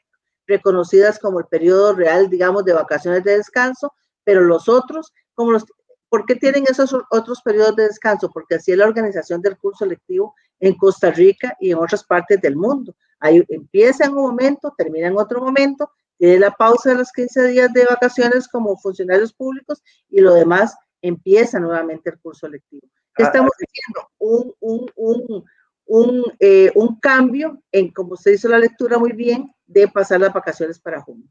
reconocidas 0.46 1.18
como 1.18 1.40
el 1.40 1.46
periodo 1.46 1.96
real, 1.96 2.30
digamos, 2.30 2.64
de 2.64 2.74
vacaciones 2.74 3.24
de 3.24 3.38
descanso, 3.38 3.92
pero 4.24 4.42
los 4.42 4.70
otros, 4.70 5.12
como 5.34 5.52
los, 5.52 5.66
¿por 6.10 6.28
qué 6.28 6.36
tienen 6.36 6.66
esos 6.70 6.96
otros 7.10 7.42
periodos 7.42 7.76
de 7.76 7.88
descanso? 7.88 8.30
Porque 8.32 8.56
así 8.56 8.72
es 8.72 8.78
la 8.78 8.86
organización 8.86 9.42
del 9.42 9.58
curso 9.58 9.88
lectivo 9.88 10.36
en 10.62 10.76
Costa 10.76 11.12
Rica 11.12 11.58
y 11.60 11.72
en 11.72 11.78
otras 11.78 12.04
partes 12.06 12.40
del 12.40 12.56
mundo. 12.56 12.96
Ahí 13.20 13.44
empieza 13.50 14.06
en 14.06 14.12
un 14.12 14.24
momento, 14.24 14.74
termina 14.78 15.08
en 15.08 15.18
otro 15.18 15.42
momento, 15.42 15.92
tiene 16.18 16.40
la 16.40 16.52
pausa 16.52 16.92
de 16.92 16.96
los 17.00 17.12
15 17.12 17.48
días 17.48 17.74
de 17.74 17.86
vacaciones 17.86 18.48
como 18.48 18.78
funcionarios 18.78 19.34
públicos 19.34 19.84
y 20.10 20.22
lo 20.22 20.34
demás 20.36 20.76
empieza 21.02 21.60
nuevamente 21.60 22.12
el 22.12 22.20
curso 22.20 22.48
lectivo. 22.48 22.88
Ah, 23.18 23.24
estamos 23.24 23.52
haciendo 23.52 24.10
un, 24.20 24.54
un, 24.60 24.92
un, 24.96 25.44
un, 25.86 26.24
eh, 26.40 26.72
un 26.76 27.00
cambio 27.00 27.62
en, 27.72 27.92
como 27.92 28.14
usted 28.14 28.34
hizo 28.34 28.48
la 28.48 28.60
lectura 28.60 28.98
muy 28.98 29.12
bien, 29.14 29.52
de 29.66 29.88
pasar 29.88 30.22
las 30.22 30.32
vacaciones 30.32 30.80
para 30.80 31.02
junio. 31.02 31.28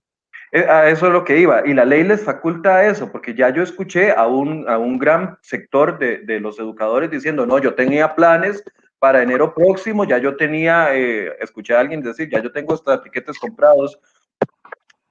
Eh, 0.53 0.67
a 0.69 0.91
eso 0.91 1.07
es 1.07 1.13
lo 1.13 1.25
que 1.25 1.39
iba. 1.39 1.65
Y 1.67 1.75
la 1.75 1.85
ley 1.85 2.03
les 2.03 2.25
faculta 2.25 2.85
eso, 2.87 3.13
porque 3.13 3.35
ya 3.35 3.51
yo 3.51 3.63
escuché 3.63 4.11
a 4.11 4.27
un, 4.27 4.69
a 4.69 4.79
un 4.79 4.99
gran 4.99 5.39
sector 5.43 5.99
de, 5.99 6.19
de 6.19 6.41
los 6.41 6.59
educadores 6.59 7.11
diciendo, 7.11 7.47
no, 7.47 7.59
yo 7.59 7.75
tenía 7.75 8.17
planes 8.17 8.65
para 9.01 9.23
enero 9.23 9.55
próximo, 9.55 10.05
ya 10.05 10.19
yo 10.19 10.37
tenía, 10.37 10.95
eh, 10.95 11.35
escuché 11.41 11.75
a 11.75 11.81
alguien 11.81 12.03
decir, 12.03 12.29
ya 12.31 12.41
yo 12.41 12.53
tengo 12.53 12.75
estos 12.75 13.03
tiquetes 13.03 13.39
comprados 13.39 13.99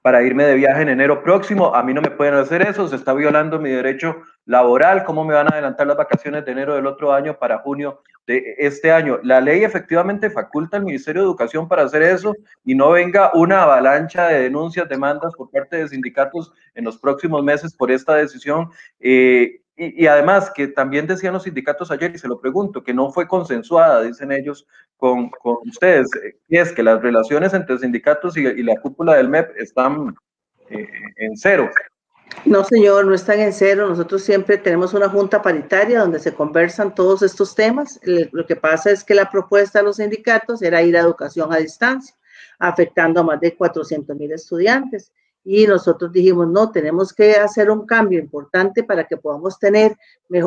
para 0.00 0.22
irme 0.22 0.44
de 0.44 0.54
viaje 0.54 0.82
en 0.82 0.88
enero 0.88 1.22
próximo, 1.22 1.74
a 1.74 1.82
mí 1.82 1.92
no 1.92 2.00
me 2.00 2.12
pueden 2.12 2.34
hacer 2.34 2.62
eso, 2.62 2.88
se 2.88 2.96
está 2.96 3.12
violando 3.12 3.58
mi 3.58 3.68
derecho 3.68 4.22
laboral, 4.46 5.04
¿cómo 5.04 5.24
me 5.24 5.34
van 5.34 5.48
a 5.48 5.50
adelantar 5.50 5.88
las 5.88 5.96
vacaciones 5.96 6.44
de 6.44 6.52
enero 6.52 6.74
del 6.74 6.86
otro 6.86 7.12
año 7.12 7.36
para 7.36 7.58
junio 7.58 8.00
de 8.26 8.54
este 8.58 8.92
año? 8.92 9.18
La 9.24 9.40
ley 9.40 9.64
efectivamente 9.64 10.30
faculta 10.30 10.78
al 10.78 10.84
Ministerio 10.84 11.22
de 11.22 11.26
Educación 11.26 11.68
para 11.68 11.82
hacer 11.82 12.02
eso 12.02 12.34
y 12.64 12.76
no 12.76 12.90
venga 12.90 13.32
una 13.34 13.64
avalancha 13.64 14.28
de 14.28 14.42
denuncias, 14.42 14.88
demandas 14.88 15.34
por 15.34 15.50
parte 15.50 15.76
de 15.76 15.88
sindicatos 15.88 16.52
en 16.74 16.84
los 16.84 16.96
próximos 16.96 17.42
meses 17.42 17.74
por 17.74 17.90
esta 17.90 18.14
decisión. 18.14 18.70
Eh, 19.00 19.60
y, 19.82 20.06
además, 20.06 20.50
que 20.54 20.68
también 20.68 21.06
decían 21.06 21.32
los 21.32 21.44
sindicatos 21.44 21.90
ayer, 21.90 22.14
y 22.14 22.18
se 22.18 22.28
lo 22.28 22.38
pregunto, 22.38 22.84
que 22.84 22.92
no 22.92 23.10
fue 23.10 23.26
consensuada, 23.26 24.02
dicen 24.02 24.30
ellos, 24.30 24.66
con, 24.98 25.30
con 25.30 25.56
ustedes, 25.66 26.06
y 26.48 26.58
es 26.58 26.72
que 26.72 26.82
las 26.82 27.00
relaciones 27.00 27.54
entre 27.54 27.78
sindicatos 27.78 28.36
y, 28.36 28.62
la 28.62 28.76
cúpula 28.76 29.14
del 29.14 29.30
MEP 29.30 29.56
están 29.56 30.14
eh, 30.68 30.86
en 31.16 31.34
cero. 31.34 31.70
No, 32.44 32.62
señor, 32.62 33.06
no 33.06 33.14
están 33.14 33.40
en 33.40 33.54
cero. 33.54 33.88
Nosotros 33.88 34.22
siempre 34.22 34.58
tenemos 34.58 34.92
una 34.92 35.08
junta 35.08 35.40
paritaria 35.40 36.00
donde 36.00 36.20
se 36.20 36.34
conversan 36.34 36.94
todos 36.94 37.22
estos 37.22 37.54
temas. 37.54 37.98
Lo 38.04 38.46
que 38.46 38.56
pasa 38.56 38.90
es 38.90 39.02
que 39.02 39.14
la 39.14 39.30
propuesta 39.30 39.78
de 39.78 39.86
los 39.86 39.96
sindicatos 39.96 40.60
era 40.60 40.82
ir 40.82 40.96
a 40.96 41.00
educación 41.00 41.52
a 41.52 41.56
distancia, 41.56 42.14
afectando 42.58 43.20
a 43.20 43.24
más 43.24 43.40
de 43.40 43.56
400 43.56 44.14
mil 44.14 44.30
estudiantes 44.30 45.10
y 45.42 45.66
nosotros 45.66 46.12
dijimos, 46.12 46.48
no, 46.48 46.70
tenemos 46.70 47.12
que 47.12 47.32
hacer 47.32 47.70
un 47.70 47.86
cambio 47.86 48.18
importante 48.18 48.84
para 48.84 49.06
que 49.06 49.16
podamos 49.16 49.58
tener 49.58 49.96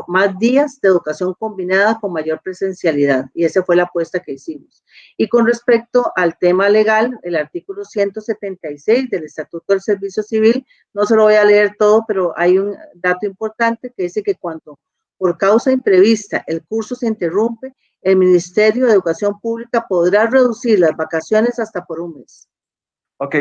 más 0.07 0.37
días 0.37 0.79
de 0.81 0.89
educación 0.89 1.33
combinada 1.37 1.99
con 1.99 2.13
mayor 2.13 2.41
presencialidad. 2.43 3.25
Y 3.33 3.43
esa 3.43 3.63
fue 3.63 3.75
la 3.75 3.83
apuesta 3.83 4.19
que 4.19 4.33
hicimos. 4.33 4.83
Y 5.17 5.27
con 5.27 5.47
respecto 5.47 6.11
al 6.15 6.37
tema 6.37 6.69
legal, 6.69 7.19
el 7.23 7.35
artículo 7.35 7.83
176 7.85 9.09
del 9.09 9.23
Estatuto 9.23 9.73
del 9.73 9.81
Servicio 9.81 10.21
Civil, 10.21 10.65
no 10.93 11.05
se 11.05 11.15
lo 11.15 11.23
voy 11.23 11.35
a 11.35 11.43
leer 11.43 11.75
todo, 11.77 12.05
pero 12.07 12.33
hay 12.37 12.59
un 12.59 12.75
dato 12.93 13.25
importante 13.25 13.91
que 13.95 14.03
dice 14.03 14.21
que 14.21 14.35
cuando 14.35 14.79
por 15.17 15.37
causa 15.37 15.71
imprevista 15.71 16.43
el 16.45 16.63
curso 16.63 16.95
se 16.95 17.07
interrumpe, 17.07 17.73
el 18.01 18.17
Ministerio 18.17 18.85
de 18.85 18.93
Educación 18.93 19.39
Pública 19.39 19.85
podrá 19.87 20.27
reducir 20.27 20.79
las 20.79 20.95
vacaciones 20.95 21.57
hasta 21.57 21.83
por 21.85 21.99
un 21.99 22.19
mes. 22.19 22.47
Ok, 23.17 23.35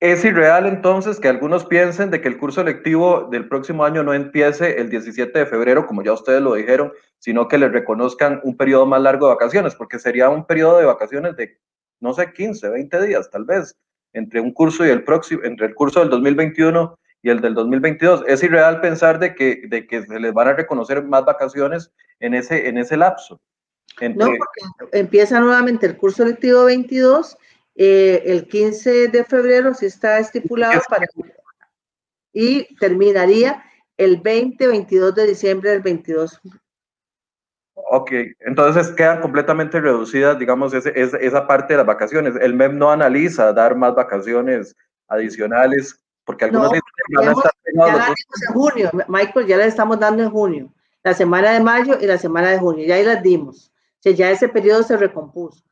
es 0.00 0.24
irreal 0.24 0.66
entonces 0.66 1.18
que 1.18 1.28
algunos 1.28 1.64
piensen 1.64 2.10
de 2.10 2.20
que 2.20 2.28
el 2.28 2.38
curso 2.38 2.62
lectivo 2.62 3.28
del 3.30 3.48
próximo 3.48 3.84
año 3.84 4.04
no 4.04 4.14
empiece 4.14 4.80
el 4.80 4.90
17 4.90 5.36
de 5.36 5.46
febrero, 5.46 5.86
como 5.86 6.02
ya 6.02 6.12
ustedes 6.12 6.40
lo 6.40 6.54
dijeron, 6.54 6.92
sino 7.18 7.48
que 7.48 7.58
les 7.58 7.72
reconozcan 7.72 8.40
un 8.44 8.56
periodo 8.56 8.86
más 8.86 9.02
largo 9.02 9.26
de 9.26 9.34
vacaciones, 9.34 9.74
porque 9.74 9.98
sería 9.98 10.28
un 10.28 10.46
periodo 10.46 10.78
de 10.78 10.84
vacaciones 10.84 11.36
de, 11.36 11.58
no 11.98 12.14
sé, 12.14 12.32
15, 12.32 12.68
20 12.68 13.06
días 13.06 13.28
tal 13.30 13.44
vez, 13.44 13.76
entre 14.12 14.40
un 14.40 14.52
curso 14.52 14.86
y 14.86 14.90
el 14.90 15.02
próximo, 15.02 15.42
entre 15.42 15.66
el 15.66 15.74
curso 15.74 15.98
del 16.00 16.10
2021 16.10 16.96
y 17.22 17.30
el 17.30 17.40
del 17.40 17.54
2022. 17.54 18.22
Es 18.28 18.42
irreal 18.44 18.80
pensar 18.80 19.18
de 19.18 19.34
que, 19.34 19.62
de 19.68 19.88
que 19.88 20.02
se 20.02 20.20
les 20.20 20.32
van 20.32 20.46
a 20.46 20.52
reconocer 20.52 21.02
más 21.02 21.24
vacaciones 21.24 21.92
en 22.20 22.34
ese, 22.34 22.68
en 22.68 22.78
ese 22.78 22.96
lapso. 22.96 23.40
No, 24.00 24.26
porque 24.26 24.98
empieza 24.98 25.40
nuevamente 25.40 25.86
el 25.86 25.96
curso 25.96 26.24
lectivo 26.24 26.64
22 26.64 27.36
eh, 27.80 28.24
el 28.26 28.48
15 28.48 29.06
de 29.06 29.24
febrero 29.24 29.72
sí 29.72 29.86
está 29.86 30.18
estipulado 30.18 30.82
para 30.88 31.06
y 32.32 32.74
terminaría 32.76 33.62
el 33.96 34.20
20-22 34.20 35.14
de 35.14 35.26
diciembre 35.28 35.70
del 35.70 35.80
22. 35.82 36.40
Ok, 37.74 38.10
entonces 38.40 38.88
quedan 38.90 39.20
completamente 39.20 39.80
reducidas, 39.80 40.36
digamos, 40.40 40.74
esa 40.74 41.46
parte 41.46 41.74
de 41.74 41.76
las 41.76 41.86
vacaciones. 41.86 42.34
El 42.40 42.54
MEM 42.54 42.76
no 42.76 42.90
analiza 42.90 43.52
dar 43.52 43.76
más 43.76 43.94
vacaciones 43.94 44.74
adicionales, 45.06 46.02
porque 46.24 46.46
algunos 46.46 46.72
dicen 46.72 46.82
que 47.06 47.16
van 47.16 47.28
a 47.28 47.32
estar 47.32 47.52
ya 47.74 48.08
en 48.08 48.54
junio, 48.54 48.90
Michael, 49.06 49.46
ya 49.46 49.56
las 49.56 49.68
estamos 49.68 50.00
dando 50.00 50.24
en 50.24 50.30
junio, 50.30 50.74
la 51.04 51.14
semana 51.14 51.52
de 51.52 51.60
mayo 51.60 51.96
y 52.00 52.06
la 52.06 52.18
semana 52.18 52.50
de 52.50 52.58
junio, 52.58 52.84
ya 52.84 52.96
ahí 52.96 53.04
las 53.04 53.22
dimos. 53.22 53.68
O 53.68 54.02
sea, 54.02 54.12
ya 54.12 54.30
ese 54.32 54.48
periodo 54.48 54.82
se 54.82 54.96
recompuso. 54.96 55.62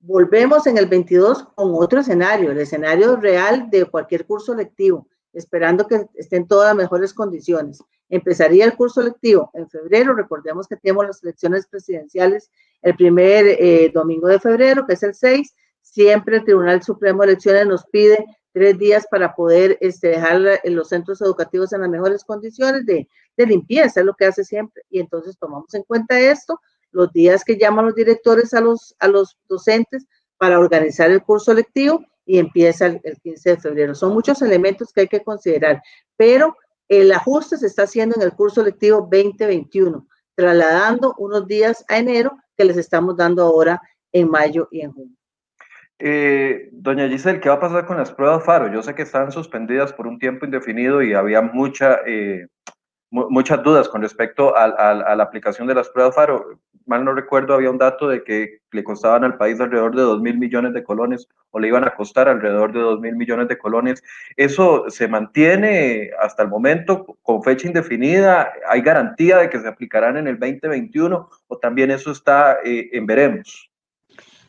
Volvemos 0.00 0.66
en 0.66 0.78
el 0.78 0.86
22 0.86 1.44
con 1.54 1.74
otro 1.74 2.00
escenario, 2.00 2.50
el 2.50 2.58
escenario 2.58 3.16
real 3.16 3.68
de 3.70 3.84
cualquier 3.86 4.26
curso 4.26 4.54
lectivo, 4.54 5.08
esperando 5.32 5.86
que 5.86 6.06
estén 6.14 6.46
todas 6.46 6.76
mejores 6.76 7.12
condiciones. 7.12 7.82
Empezaría 8.08 8.64
el 8.64 8.76
curso 8.76 9.02
lectivo 9.02 9.50
en 9.54 9.68
febrero, 9.68 10.14
recordemos 10.14 10.68
que 10.68 10.76
tenemos 10.76 11.06
las 11.06 11.22
elecciones 11.22 11.66
presidenciales 11.66 12.50
el 12.82 12.94
primer 12.94 13.46
eh, 13.46 13.90
domingo 13.92 14.28
de 14.28 14.38
febrero, 14.38 14.86
que 14.86 14.94
es 14.94 15.02
el 15.02 15.14
6. 15.14 15.54
Siempre 15.82 16.36
el 16.36 16.44
Tribunal 16.44 16.82
Supremo 16.82 17.22
de 17.22 17.32
Elecciones 17.32 17.66
nos 17.66 17.84
pide 17.86 18.24
tres 18.52 18.78
días 18.78 19.06
para 19.10 19.34
poder 19.34 19.76
este, 19.80 20.08
dejar 20.08 20.40
los 20.64 20.88
centros 20.88 21.20
educativos 21.20 21.72
en 21.72 21.80
las 21.80 21.90
mejores 21.90 22.24
condiciones 22.24 22.86
de, 22.86 23.08
de 23.36 23.46
limpieza, 23.46 24.00
es 24.00 24.06
lo 24.06 24.14
que 24.14 24.26
hace 24.26 24.44
siempre. 24.44 24.82
Y 24.88 25.00
entonces 25.00 25.36
tomamos 25.36 25.74
en 25.74 25.82
cuenta 25.82 26.18
esto, 26.18 26.60
los 26.96 27.12
días 27.12 27.44
que 27.44 27.58
llaman 27.58 27.84
los 27.84 27.94
directores 27.94 28.54
a 28.54 28.62
los, 28.62 28.96
a 28.98 29.06
los 29.06 29.36
docentes 29.48 30.06
para 30.38 30.58
organizar 30.58 31.10
el 31.10 31.22
curso 31.22 31.52
lectivo 31.52 32.02
y 32.24 32.38
empieza 32.38 32.86
el, 32.86 33.20
15 33.22 33.50
de 33.50 33.56
febrero. 33.58 33.94
Son 33.94 34.14
muchos 34.14 34.40
elementos 34.40 34.92
que 34.92 35.02
hay 35.02 35.08
que 35.08 35.22
considerar, 35.22 35.82
pero 36.16 36.56
el 36.88 37.12
ajuste 37.12 37.58
se 37.58 37.66
está 37.66 37.82
haciendo 37.82 38.16
en 38.16 38.22
el 38.22 38.32
curso 38.32 38.64
lectivo 38.64 39.06
2021, 39.10 40.08
trasladando 40.34 41.14
unos 41.18 41.46
días 41.46 41.84
a 41.88 41.98
enero 41.98 42.38
que 42.56 42.64
les 42.64 42.78
estamos 42.78 43.14
dando 43.14 43.42
ahora 43.42 43.78
en 44.12 44.30
mayo 44.30 44.66
y 44.70 44.80
en 44.80 44.92
junio. 44.92 45.16
Eh, 45.98 46.70
doña 46.72 47.08
Giselle, 47.08 47.40
¿qué 47.40 47.50
va 47.50 47.56
a 47.56 47.60
pasar 47.60 47.84
con 47.84 47.98
las 47.98 48.10
pruebas 48.10 48.42
FARO? 48.42 48.72
Yo 48.72 48.82
sé 48.82 48.94
que 48.94 49.02
están 49.02 49.32
suspendidas 49.32 49.92
por 49.92 50.06
un 50.06 50.18
tiempo 50.18 50.46
indefinido 50.46 51.02
y 51.02 51.12
había 51.12 51.42
mucha, 51.42 52.00
eh, 52.06 52.46
muchas 53.10 53.62
dudas 53.62 53.88
con 53.88 54.00
respecto 54.00 54.56
a, 54.56 54.66
la 55.14 55.22
aplicación 55.22 55.66
de 55.66 55.74
las 55.74 55.90
pruebas 55.90 56.14
FARO. 56.14 56.58
Mal 56.86 57.04
no 57.04 57.12
recuerdo, 57.14 57.54
había 57.54 57.70
un 57.70 57.78
dato 57.78 58.08
de 58.08 58.22
que 58.22 58.60
le 58.70 58.84
costaban 58.84 59.24
al 59.24 59.36
país 59.36 59.60
alrededor 59.60 59.94
de 59.96 60.02
2 60.02 60.20
mil 60.22 60.38
millones 60.38 60.72
de 60.72 60.84
colones 60.84 61.28
o 61.50 61.58
le 61.58 61.66
iban 61.68 61.84
a 61.84 61.94
costar 61.94 62.28
alrededor 62.28 62.72
de 62.72 62.80
2 62.80 63.00
mil 63.00 63.16
millones 63.16 63.48
de 63.48 63.58
colones. 63.58 64.04
¿Eso 64.36 64.84
se 64.88 65.08
mantiene 65.08 66.10
hasta 66.20 66.44
el 66.44 66.48
momento 66.48 67.04
con 67.22 67.42
fecha 67.42 67.66
indefinida? 67.66 68.52
¿Hay 68.68 68.82
garantía 68.82 69.38
de 69.38 69.50
que 69.50 69.58
se 69.58 69.66
aplicarán 69.66 70.16
en 70.16 70.28
el 70.28 70.38
2021 70.38 71.28
o 71.48 71.58
también 71.58 71.90
eso 71.90 72.12
está 72.12 72.58
eh, 72.64 72.88
en 72.92 73.04
veremos? 73.04 73.68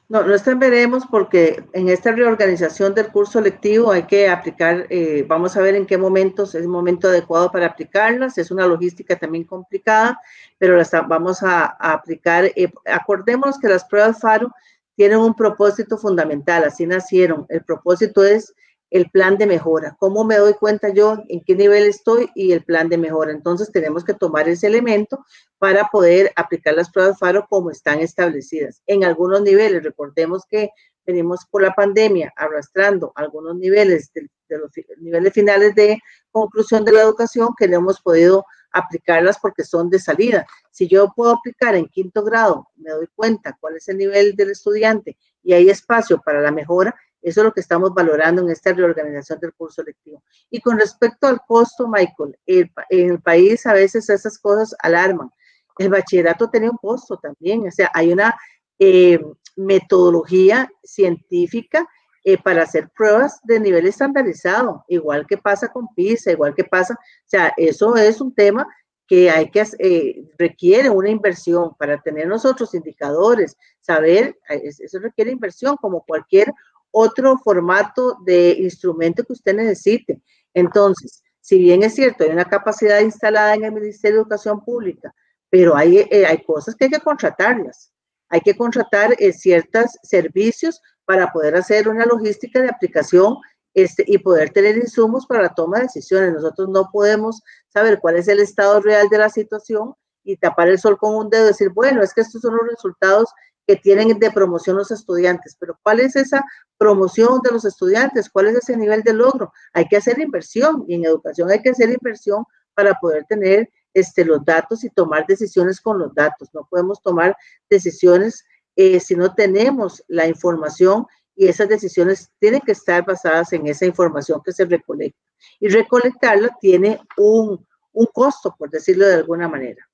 No, 0.09 0.23
no 0.23 0.33
está 0.33 0.55
veremos 0.55 1.05
porque 1.05 1.65
en 1.73 1.89
esta 1.89 2.13
reorganización 2.13 2.95
del 2.95 3.09
curso 3.09 3.41
lectivo 3.41 3.91
hay 3.91 4.03
que 4.03 4.29
aplicar, 4.29 4.87
eh, 4.89 5.25
vamos 5.27 5.57
a 5.57 5.61
ver 5.61 5.75
en 5.75 5.85
qué 5.85 5.97
momentos 5.97 6.55
es 6.55 6.61
el 6.61 6.69
momento 6.69 7.09
adecuado 7.09 7.51
para 7.51 7.65
aplicarlas. 7.65 8.37
Es 8.37 8.49
una 8.49 8.65
logística 8.65 9.17
también 9.17 9.43
complicada, 9.43 10.17
pero 10.57 10.77
las 10.77 10.91
vamos 11.09 11.43
a, 11.43 11.65
aplicar. 11.65 12.45
Eh, 12.55 12.71
acordémonos 12.85 13.59
que 13.59 13.67
las 13.67 13.83
pruebas 13.83 14.21
FARO 14.21 14.49
tienen 14.95 15.19
un 15.19 15.35
propósito 15.35 15.97
fundamental, 15.97 16.63
así 16.63 16.87
nacieron. 16.87 17.45
El 17.49 17.63
propósito 17.63 18.23
es 18.23 18.55
el 18.89 19.09
plan 19.09 19.37
de 19.37 19.45
mejora, 19.45 19.95
cómo 19.99 20.23
me 20.23 20.37
doy 20.37 20.53
cuenta 20.53 20.89
yo 20.89 21.17
en 21.27 21.41
qué 21.43 21.55
nivel 21.55 21.83
estoy 21.83 22.29
y 22.35 22.53
el 22.53 22.63
plan 22.63 22.87
de 22.89 22.97
mejora. 22.97 23.31
Entonces 23.31 23.71
tenemos 23.71 24.05
que 24.05 24.13
tomar 24.13 24.47
ese 24.47 24.67
elemento 24.67 25.25
para 25.57 25.89
poder 25.91 26.31
aplicar 26.35 26.73
las 26.75 26.89
pruebas 26.89 27.19
FARO 27.19 27.47
como 27.49 27.71
están 27.71 27.99
establecidas. 27.99 28.81
En 28.87 29.03
algunos 29.03 29.41
niveles, 29.41 29.83
recordemos 29.83 30.43
que 30.49 30.69
venimos 31.05 31.45
por 31.49 31.61
la 31.61 31.73
pandemia 31.73 32.33
arrastrando 32.35 33.13
algunos 33.15 33.55
niveles 33.55 34.11
de, 34.13 34.27
los 34.49 34.71
niveles 34.99 35.33
finales 35.33 35.73
de 35.75 35.99
conclusión 36.31 36.85
de 36.85 36.91
la 36.91 37.01
educación 37.01 37.49
que 37.57 37.67
no 37.67 37.77
hemos 37.77 38.01
podido 38.01 38.45
aplicarlas 38.71 39.39
porque 39.39 39.63
son 39.63 39.89
de 39.89 39.99
salida. 39.99 40.45
Si 40.71 40.87
yo 40.87 41.11
puedo 41.15 41.31
aplicar 41.31 41.75
en 41.75 41.87
quinto 41.87 42.23
grado, 42.23 42.67
me 42.75 42.91
doy 42.91 43.07
cuenta 43.15 43.57
cuál 43.59 43.77
es 43.77 43.87
el 43.87 43.97
nivel 43.97 44.35
del 44.35 44.51
estudiante 44.51 45.17
y 45.43 45.53
hay 45.53 45.69
espacio 45.69 46.21
para 46.21 46.41
la 46.41 46.51
mejora, 46.51 46.95
eso 47.21 47.41
es 47.41 47.45
lo 47.45 47.53
que 47.53 47.61
estamos 47.61 47.93
valorando 47.93 48.41
en 48.41 48.49
esta 48.49 48.73
reorganización 48.73 49.39
del 49.39 49.53
curso 49.53 49.83
lectivo. 49.83 50.23
Y 50.49 50.61
con 50.61 50.79
respecto 50.79 51.27
al 51.27 51.41
costo, 51.45 51.87
Michael, 51.87 52.37
en 52.45 52.69
el 52.89 53.21
país 53.21 53.65
a 53.65 53.73
veces 53.73 54.09
esas 54.09 54.37
cosas 54.37 54.75
alarman. 54.79 55.29
El 55.77 55.89
bachillerato 55.89 56.49
tiene 56.49 56.69
un 56.69 56.77
costo 56.77 57.17
también, 57.17 57.67
o 57.67 57.71
sea, 57.71 57.91
hay 57.93 58.11
una 58.11 58.35
eh, 58.79 59.19
metodología 59.55 60.69
científica 60.83 61.87
eh, 62.23 62.37
para 62.37 62.63
hacer 62.63 62.89
pruebas 62.89 63.39
de 63.43 63.59
nivel 63.59 63.87
estandarizado, 63.87 64.83
igual 64.87 65.25
que 65.27 65.37
pasa 65.37 65.71
con 65.71 65.87
PISA, 65.95 66.31
igual 66.31 66.53
que 66.53 66.63
pasa, 66.63 66.93
o 66.93 66.97
sea, 67.29 67.53
eso 67.57 67.95
es 67.95 68.21
un 68.21 68.33
tema 68.33 68.67
que 69.07 69.29
hay 69.29 69.49
que 69.49 69.63
eh, 69.79 70.23
requiere 70.37 70.89
una 70.89 71.09
inversión 71.09 71.73
para 71.79 72.01
tener 72.01 72.27
nosotros 72.27 72.73
indicadores, 72.73 73.55
saber, 73.79 74.37
eso 74.49 74.99
requiere 74.99 75.31
inversión 75.31 75.77
como 75.77 76.03
cualquier 76.03 76.53
otro 76.91 77.37
formato 77.37 78.17
de 78.25 78.51
instrumento 78.59 79.23
que 79.23 79.33
usted 79.33 79.55
necesite. 79.55 80.21
Entonces, 80.53 81.23
si 81.39 81.59
bien 81.59 81.83
es 81.83 81.95
cierto, 81.95 82.23
hay 82.23 82.31
una 82.31 82.45
capacidad 82.45 82.99
instalada 82.99 83.53
en 83.53 83.63
el 83.63 83.71
Ministerio 83.71 84.17
de 84.17 84.21
Educación 84.23 84.63
Pública, 84.63 85.13
pero 85.49 85.75
hay, 85.75 85.99
eh, 85.99 86.25
hay 86.25 86.43
cosas 86.43 86.75
que 86.75 86.85
hay 86.85 86.91
que 86.91 86.99
contratarlas. 86.99 87.91
Hay 88.29 88.41
que 88.41 88.57
contratar 88.57 89.15
eh, 89.19 89.31
ciertos 89.31 89.91
servicios 90.03 90.81
para 91.05 91.31
poder 91.31 91.55
hacer 91.55 91.87
una 91.87 92.05
logística 92.05 92.61
de 92.61 92.69
aplicación 92.69 93.37
este, 93.73 94.03
y 94.07 94.17
poder 94.17 94.49
tener 94.49 94.75
insumos 94.75 95.25
para 95.25 95.43
la 95.43 95.53
toma 95.53 95.77
de 95.77 95.83
decisiones. 95.83 96.33
Nosotros 96.33 96.67
no 96.69 96.89
podemos 96.91 97.41
saber 97.69 97.99
cuál 98.01 98.17
es 98.17 98.27
el 98.27 98.39
estado 98.39 98.81
real 98.81 99.07
de 99.07 99.19
la 99.19 99.29
situación 99.29 99.93
y 100.23 100.35
tapar 100.35 100.67
el 100.67 100.79
sol 100.79 100.97
con 100.97 101.15
un 101.15 101.29
dedo 101.29 101.45
y 101.45 101.47
decir, 101.47 101.69
bueno, 101.69 102.03
es 102.03 102.13
que 102.13 102.21
estos 102.21 102.41
son 102.41 102.57
los 102.57 102.67
resultados 102.67 103.29
que 103.67 103.75
tienen 103.75 104.17
de 104.17 104.31
promoción 104.31 104.77
los 104.77 104.91
estudiantes, 104.91 105.57
pero 105.59 105.77
¿cuál 105.83 105.99
es 105.99 106.15
esa 106.15 106.43
promoción 106.77 107.41
de 107.43 107.51
los 107.51 107.65
estudiantes? 107.65 108.29
¿Cuál 108.29 108.47
es 108.47 108.55
ese 108.55 108.77
nivel 108.77 109.03
de 109.03 109.13
logro? 109.13 109.51
Hay 109.73 109.87
que 109.87 109.97
hacer 109.97 110.19
inversión 110.19 110.85
y 110.87 110.95
en 110.95 111.05
educación 111.05 111.51
hay 111.51 111.61
que 111.61 111.71
hacer 111.71 111.89
inversión 111.89 112.45
para 112.73 112.93
poder 112.93 113.25
tener 113.25 113.69
este, 113.93 114.23
los 114.23 114.45
datos 114.45 114.85
y 114.85 114.89
tomar 114.89 115.27
decisiones 115.27 115.81
con 115.81 115.99
los 115.99 116.15
datos. 116.15 116.47
No 116.53 116.65
podemos 116.69 117.01
tomar 117.01 117.35
decisiones 117.69 118.45
eh, 118.77 119.01
si 119.01 119.15
no 119.15 119.33
tenemos 119.33 120.01
la 120.07 120.27
información 120.27 121.05
y 121.35 121.47
esas 121.47 121.67
decisiones 121.67 122.29
tienen 122.39 122.61
que 122.61 122.71
estar 122.71 123.05
basadas 123.05 123.51
en 123.51 123.67
esa 123.67 123.85
información 123.85 124.41
que 124.45 124.53
se 124.53 124.63
recolecta. 124.63 125.19
Y 125.59 125.67
recolectarla 125.67 126.55
tiene 126.61 127.01
un, 127.17 127.67
un 127.91 128.05
costo, 128.13 128.55
por 128.57 128.69
decirlo 128.69 129.05
de 129.05 129.15
alguna 129.15 129.47
manera. 129.47 129.87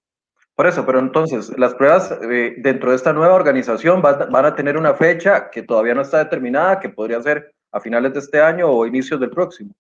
Por 0.56 0.68
eso, 0.68 0.86
pero 0.86 1.00
entonces, 1.00 1.52
las 1.58 1.74
pruebas 1.74 2.12
eh, 2.30 2.56
dentro 2.58 2.92
de 2.92 2.96
esta 2.96 3.12
nueva 3.12 3.34
organización 3.34 4.02
van, 4.02 4.46
a 4.46 4.56
tener 4.56 4.78
una 4.78 4.94
fecha 4.94 5.50
que 5.50 5.64
todavía 5.64 5.96
no 5.96 6.02
está 6.02 6.20
determinada, 6.20 6.80
que 6.80 6.90
podría 6.90 7.22
ser 7.22 7.54
a 7.72 7.80
finales 7.80 8.14
de 8.14 8.20
este 8.20 8.40
año 8.40 8.70
o 8.70 8.86
inicios 8.86 9.20
del 9.20 9.32
próximo. 9.32 9.74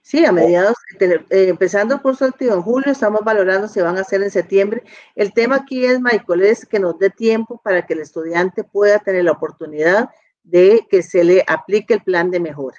Sí, 0.00 0.24
a 0.24 0.32
mediados, 0.32 0.76
eh, 1.00 1.18
empezando 1.48 1.94
el 1.94 2.02
curso 2.02 2.26
activo 2.26 2.54
en 2.54 2.62
julio, 2.62 2.92
estamos 2.92 3.20
valorando 3.22 3.68
si 3.68 3.80
van 3.80 3.98
a 3.98 4.04
ser 4.04 4.22
en 4.22 4.30
septiembre. 4.30 4.82
El 5.14 5.32
tema 5.32 5.56
aquí 5.56 5.84
es, 5.84 6.00
Michael, 6.00 6.42
es 6.42 6.66
que 6.66 6.78
nos 6.78 6.98
dé 6.98 7.10
tiempo 7.10 7.60
para 7.62 7.86
que 7.86 7.94
el 7.94 8.00
estudiante 8.00 8.64
pueda 8.64 8.98
tener 8.98 9.24
la 9.24 9.32
oportunidad 9.32 10.10
de 10.42 10.86
que 10.90 11.02
se 11.02 11.24
le 11.24 11.44
aplique 11.46 11.94
el 11.94 12.02
plan 12.02 12.30
de 12.30 12.40
mejora. 12.40 12.78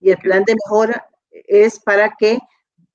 Y 0.00 0.10
el 0.10 0.18
plan 0.18 0.44
de 0.44 0.54
mejora 0.54 1.06
es 1.30 1.78
para 1.80 2.14
que 2.18 2.38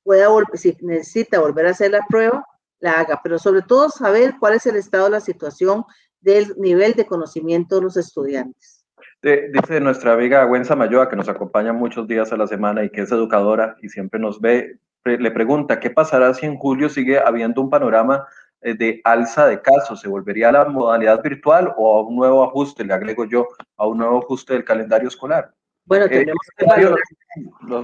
pueda, 0.04 0.28
si 0.54 0.78
necesita 0.82 1.40
volver 1.40 1.68
a 1.68 1.72
hacer 1.72 1.92
la 1.92 2.06
prueba, 2.08 2.46
la 2.80 3.00
haga, 3.00 3.20
pero 3.24 3.40
sobre 3.40 3.62
todo 3.62 3.90
saber 3.90 4.36
cuál 4.40 4.56
es 4.56 4.66
el 4.66 4.76
estado 4.76 5.06
de 5.06 5.12
la 5.12 5.20
situación 5.20 5.86
del 6.22 6.56
nivel 6.58 6.94
de 6.94 7.06
conocimiento 7.06 7.76
de 7.76 7.82
los 7.84 7.98
estudiantes. 7.98 8.86
dice 9.22 9.80
nuestra 9.80 10.14
amiga 10.14 10.44
Gwen 10.46 10.66
Samayoa, 10.66 11.10
que 11.10 11.16
nos 11.16 11.30
acompaña 11.30 11.74
muchos 11.74 12.08
días 12.08 12.32
a 12.32 12.38
la 12.38 12.48
semana 12.48 12.84
y 12.84 12.90
que 12.90 13.02
es 13.02 13.12
educadora 13.12 13.76
y 13.82 13.90
siempre 13.90 14.20
nos 14.20 14.42
ve, 14.42 14.80
le 15.04 15.32
pregunta, 15.32 15.80
¿qué 15.80 15.92
pasará 15.92 16.34
si 16.34 16.46
en 16.46 16.58
julio 16.58 16.90
sigue 16.90 17.20
habiendo 17.20 17.62
un 17.62 17.70
panorama 17.70 18.28
eh, 18.62 18.74
de 18.74 19.02
alza 19.04 19.46
de 19.46 19.62
casos? 19.62 20.02
¿Se 20.02 20.08
volvería 20.08 20.50
a 20.50 20.54
la 20.54 20.66
modalidad 20.66 21.22
virtual 21.22 21.74
o 21.78 21.98
a 21.98 22.02
un 22.02 22.16
nuevo 22.16 22.44
ajuste, 22.44 22.84
le 22.84 22.94
agrego 22.94 23.26
yo, 23.26 23.48
a 23.78 23.86
un 23.86 24.00
nuevo 24.00 24.20
ajuste 24.20 24.54
del 24.54 24.66
calendario 24.66 25.08
escolar? 25.08 25.54
Bueno, 25.86 26.06
eh, 26.06 26.10
tenemos 26.10 26.42
que 26.58 26.66
valorar. 26.66 27.00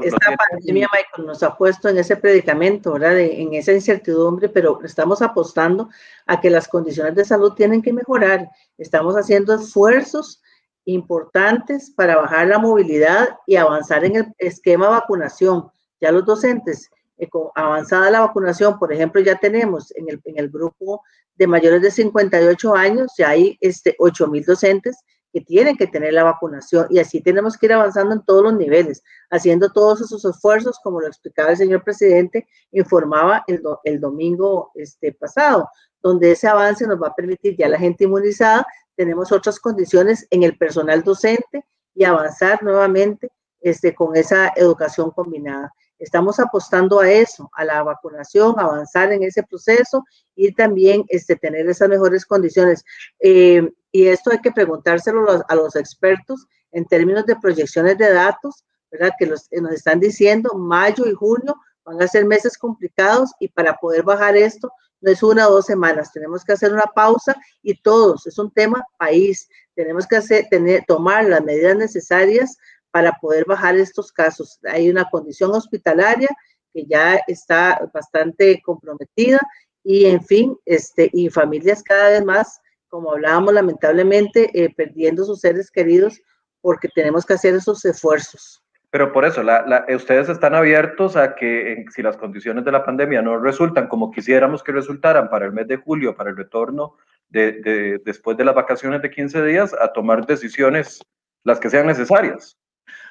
Esta 0.04 0.36
pandemia, 0.36 0.88
Michael, 0.92 1.28
nos 1.28 1.44
ha 1.44 1.56
puesto 1.56 1.90
en 1.90 1.98
ese 1.98 2.16
predicamento, 2.16 2.94
¿verdad? 2.94 3.20
en 3.20 3.54
esa 3.54 3.74
incertidumbre, 3.74 4.50
pero 4.50 4.80
estamos 4.84 5.22
apostando 5.22 5.90
a 6.26 6.40
que 6.40 6.50
las 6.50 6.68
condiciones 6.68 7.16
de 7.16 7.26
salud 7.26 7.54
tienen 7.54 7.82
que 7.82 7.94
mejorar. 7.94 8.50
Estamos 8.78 9.16
haciendo 9.16 9.54
esfuerzos 9.54 10.42
importantes 10.86 11.92
para 11.92 12.16
bajar 12.16 12.48
la 12.48 12.60
movilidad 12.60 13.38
y 13.46 13.56
avanzar 13.56 14.04
en 14.06 14.16
el 14.16 14.34
esquema 14.38 14.86
de 14.86 14.92
vacunación. 14.94 15.70
Ya 16.00 16.12
los 16.12 16.26
docentes, 16.26 16.90
eh, 17.18 17.30
avanzada 17.54 18.10
la 18.10 18.22
vacunación, 18.22 18.80
por 18.80 18.92
ejemplo, 18.92 19.22
ya 19.22 19.38
tenemos 19.38 19.92
en 19.96 20.10
el, 20.10 20.22
en 20.26 20.40
el 20.40 20.50
grupo 20.50 21.04
de 21.36 21.46
mayores 21.46 21.82
de 21.82 21.92
58 21.92 22.76
años, 22.76 23.14
ya 23.18 23.30
hay 23.30 23.58
este, 23.62 23.96
8 24.00 24.28
mil 24.28 24.44
docentes 24.44 24.98
que 25.32 25.42
tienen 25.42 25.78
que 25.78 25.88
tener 25.88 26.14
la 26.14 26.24
vacunación 26.24 26.88
y 26.90 27.00
así 27.00 27.22
tenemos 27.22 27.58
que 27.58 27.68
ir 27.68 27.74
avanzando 27.74 28.14
en 28.14 28.24
todos 28.24 28.44
los 28.44 28.54
niveles, 28.54 29.04
haciendo 29.30 29.72
todos 29.72 30.02
esos 30.02 30.24
esfuerzos, 30.26 30.80
como 30.84 31.00
lo 31.00 31.08
explicaba 31.08 31.52
el 31.52 31.58
señor 31.58 31.84
presidente, 31.84 32.48
informaba 32.72 33.44
el, 33.48 34.00
domingo 34.00 34.72
este, 34.76 35.14
pasado, 35.14 35.70
donde 36.02 36.32
ese 36.32 36.48
avance 36.48 36.86
nos 36.86 37.02
va 37.02 37.08
a 37.08 37.16
permitir 37.16 37.56
ya 37.58 37.70
la 37.70 37.80
gente 37.80 38.04
inmunizada, 38.04 38.66
tenemos 38.96 39.32
otras 39.32 39.60
condiciones 39.60 40.28
en 40.30 40.44
el 40.44 40.58
personal 40.58 41.04
docente 41.04 41.66
y 41.96 42.04
avanzar 42.04 42.62
nuevamente 42.62 43.32
este, 43.62 43.96
con 43.96 44.16
esa 44.16 44.52
educación 44.56 45.12
combinada. 45.12 45.74
Estamos 46.02 46.40
apostando 46.40 47.00
a 47.00 47.10
eso, 47.10 47.50
a 47.54 47.64
la 47.64 47.84
vacunación, 47.84 48.60
avanzar 48.60 49.14
en 49.14 49.22
ese 49.22 49.44
proceso 49.44 50.04
y 50.36 50.52
también 50.52 51.06
este, 51.10 51.36
tener 51.36 51.70
esas 51.70 51.90
mejores 51.90 52.26
condiciones. 52.26 52.84
Eh, 53.20 53.72
y 53.92 54.08
esto 54.08 54.32
hay 54.32 54.40
que 54.40 54.52
preguntárselo 54.52 55.46
a 55.48 55.56
los 55.56 55.76
expertos 55.76 56.48
en 56.72 56.86
términos 56.86 57.26
de 57.28 57.36
proyecciones 57.36 58.00
de 58.00 58.12
datos, 58.12 58.66
¿verdad? 58.92 59.12
Que 59.20 59.28
nos 59.28 59.48
están 59.72 60.00
diciendo 60.00 60.56
mayo 60.56 61.06
y 61.06 61.14
junio 61.14 61.56
van 61.86 62.02
a 62.02 62.08
ser 62.08 62.26
meses 62.26 62.58
complicados 62.58 63.32
y 63.40 63.48
para 63.50 63.76
poder 63.78 64.02
bajar 64.02 64.36
esto 64.36 64.72
no 65.02 65.12
es 65.12 65.22
una 65.24 65.48
o 65.48 65.52
dos 65.52 65.66
semanas, 65.66 66.12
tenemos 66.12 66.46
que 66.46 66.54
hacer 66.54 66.72
una 66.72 66.86
pausa 66.96 67.36
y 67.64 67.82
todos, 67.82 68.28
es 68.28 68.38
un 68.38 68.52
tema 68.52 68.84
país, 68.98 69.50
tenemos 69.76 70.06
que 70.06 70.18
hacer, 70.18 70.48
tener, 70.50 70.86
tomar 70.88 71.26
las 71.26 71.44
medidas 71.44 71.76
necesarias 71.76 72.58
para 72.92 73.14
poder 73.22 73.46
bajar 73.46 73.76
estos 73.78 74.12
casos. 74.12 74.60
Hay 74.64 74.90
una 74.90 75.06
condición 75.10 75.52
hospitalaria 75.52 76.30
que 76.74 76.86
ya 76.86 77.20
está 77.28 77.90
bastante 77.94 78.62
comprometida 78.64 79.40
y 79.84 80.06
en 80.06 80.24
fin, 80.24 80.58
este, 80.66 81.10
y 81.14 81.30
familias 81.30 81.82
cada 81.84 82.10
vez 82.10 82.24
más 82.24 82.62
como 82.92 83.14
hablábamos, 83.14 83.54
lamentablemente 83.54 84.50
eh, 84.54 84.70
perdiendo 84.76 85.24
sus 85.24 85.40
seres 85.40 85.72
queridos 85.72 86.22
porque 86.60 86.90
tenemos 86.94 87.26
que 87.26 87.34
hacer 87.34 87.56
esos 87.56 87.84
esfuerzos. 87.86 88.62
Pero 88.92 89.14
por 89.14 89.24
eso, 89.24 89.42
la, 89.42 89.86
ustedes 89.96 90.28
están 90.28 90.54
abiertos 90.54 91.16
a 91.16 91.34
que 91.34 91.86
si 91.96 92.04
las 92.04 92.18
condiciones 92.18 92.66
de 92.66 92.74
la 92.74 92.84
pandemia 92.84 93.22
no 93.22 93.40
resultan 93.40 93.88
como 93.88 94.12
quisiéramos 94.12 94.62
que 94.62 94.74
resultaran 94.74 95.30
para 95.30 95.46
el 95.46 95.54
mes 95.54 95.68
de 95.70 95.78
julio, 95.78 96.14
para 96.14 96.30
el 96.30 96.36
retorno 96.36 96.98
de, 97.30 98.02
después 98.04 98.36
de 98.36 98.44
las 98.44 98.54
vacaciones 98.54 99.02
de 99.02 99.10
15 99.10 99.46
días, 99.46 99.74
a 99.74 99.94
tomar 99.94 100.26
decisiones 100.26 101.02
las 101.46 101.62
que 101.62 101.70
sean 101.70 101.88
necesarias. 101.88 102.58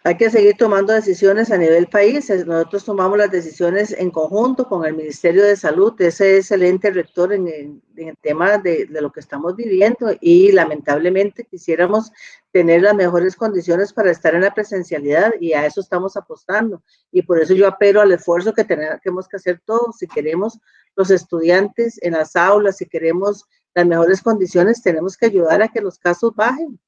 Hay 0.02 0.16
que 0.16 0.30
seguir 0.30 0.56
tomando 0.56 0.94
decisiones 0.94 1.50
a 1.50 1.58
nivel 1.58 1.86
país. 1.86 2.30
Nosotros 2.46 2.84
tomamos 2.86 3.18
las 3.18 3.30
decisiones 3.30 3.92
en 3.92 4.10
conjunto 4.10 4.66
con 4.66 4.86
el 4.86 4.94
Ministerio 4.94 5.44
de 5.44 5.56
Salud. 5.56 5.92
Ese 6.00 6.38
es 6.38 6.48
rector 6.48 7.34
en 7.34 7.48
el, 7.48 8.16
tema 8.22 8.56
de, 8.56 8.86
lo 8.88 9.12
que 9.12 9.20
estamos 9.20 9.56
viviendo 9.56 10.10
y 10.18 10.52
lamentablemente 10.52 11.44
quisiéramos 11.44 12.12
tener 12.50 12.80
las 12.80 12.94
mejores 12.94 13.36
condiciones 13.36 13.92
para 13.92 14.10
estar 14.10 14.34
en 14.34 14.40
la 14.40 14.54
presencialidad 14.54 15.32
y 15.38 15.52
a 15.52 15.66
eso 15.66 15.82
estamos 15.82 16.16
apostando. 16.16 16.82
Y 17.12 17.20
por 17.20 17.38
eso 17.38 17.52
yo 17.52 17.68
apelo 17.68 18.00
al 18.00 18.12
esfuerzo 18.12 18.54
que 18.54 18.64
tenemos 18.64 19.28
que 19.28 19.36
hacer 19.36 19.60
todos. 19.66 19.98
Si 19.98 20.06
queremos 20.06 20.58
los 20.96 21.10
estudiantes 21.10 22.02
en 22.02 22.14
las 22.14 22.36
aulas, 22.36 22.78
si 22.78 22.86
queremos 22.86 23.44
las 23.74 23.86
mejores 23.86 24.22
condiciones, 24.22 24.82
tenemos 24.82 25.18
que 25.18 25.26
ayudar 25.26 25.60
a 25.60 25.68
que 25.68 25.82
los 25.82 25.98
casos 25.98 26.34
bajen. 26.34 26.80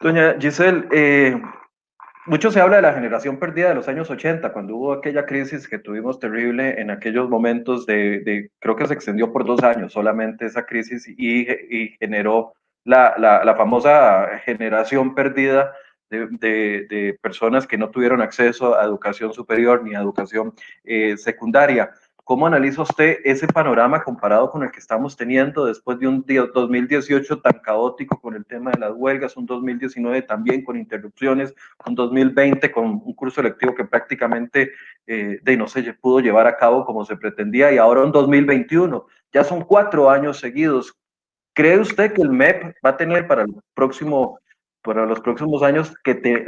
Doña 0.00 0.36
Giselle, 0.38 0.86
eh, 0.92 1.40
mucho 2.26 2.50
se 2.50 2.60
habla 2.60 2.76
de 2.76 2.82
la 2.82 2.94
generación 2.94 3.38
perdida 3.38 3.68
de 3.68 3.74
los 3.74 3.88
años 3.88 4.10
80, 4.10 4.52
cuando 4.52 4.76
hubo 4.76 4.92
aquella 4.92 5.26
crisis 5.26 5.68
que 5.68 5.78
tuvimos 5.78 6.18
terrible 6.18 6.80
en 6.80 6.90
aquellos 6.90 7.28
momentos 7.28 7.84
de, 7.84 8.50
creo 8.60 8.76
que 8.76 8.86
se 8.86 8.94
extendió 8.94 9.30
por 9.30 9.44
dos 9.44 9.62
años 9.62 9.92
solamente 9.92 10.46
esa 10.46 10.64
crisis 10.64 11.06
y, 11.06 11.46
generó 12.00 12.54
la, 12.84 13.14
la, 13.18 13.54
famosa 13.56 14.40
generación 14.44 15.14
perdida 15.14 15.74
de, 16.08 16.86
de, 16.88 17.18
personas 17.20 17.66
que 17.66 17.76
no 17.76 17.90
tuvieron 17.90 18.22
acceso 18.22 18.78
a 18.78 18.84
educación 18.84 19.32
superior 19.32 19.82
ni 19.82 19.94
a 19.94 20.00
educación 20.00 20.54
eh, 20.84 21.16
secundaria. 21.16 21.92
¿Cómo 22.24 22.46
analiza 22.46 22.80
usted 22.80 23.18
ese 23.22 23.46
panorama 23.46 24.02
comparado 24.02 24.50
con 24.50 24.62
el 24.62 24.70
que 24.70 24.78
estamos 24.78 25.14
teniendo 25.14 25.66
después 25.66 25.98
de 25.98 26.08
un 26.08 26.24
2018 26.26 27.42
tan 27.42 27.58
caótico 27.58 28.18
con 28.18 28.34
el 28.34 28.46
tema 28.46 28.70
de 28.70 28.80
las 28.80 28.92
huelgas, 28.94 29.36
un 29.36 29.44
2019 29.44 30.22
también 30.22 30.64
con 30.64 30.78
interrupciones, 30.78 31.54
un 31.86 31.94
2020 31.94 32.72
con 32.72 32.86
un 32.86 33.14
curso 33.14 33.42
electivo 33.42 33.74
que 33.74 33.84
prácticamente 33.84 34.72
eh, 35.06 35.38
de 35.42 35.56
no 35.58 35.66
se 35.68 35.82
pudo 35.92 36.20
llevar 36.20 36.46
a 36.46 36.56
cabo 36.56 36.86
como 36.86 37.04
se 37.04 37.14
pretendía 37.18 37.70
y 37.70 37.76
ahora 37.76 38.02
un 38.02 38.12
2021? 38.12 39.06
Ya 39.30 39.44
son 39.44 39.60
cuatro 39.60 40.08
años 40.08 40.38
seguidos. 40.38 40.96
¿Cree 41.52 41.78
usted 41.78 42.14
que 42.14 42.22
el 42.22 42.30
MEP 42.30 42.74
va 42.82 42.90
a 42.90 42.96
tener 42.96 43.26
para 43.26 43.42
el 43.42 43.54
próximo 43.74 44.38
para 44.84 45.06
los 45.06 45.20
próximos 45.20 45.62
años 45.62 45.94
que 46.04 46.14
te, 46.14 46.44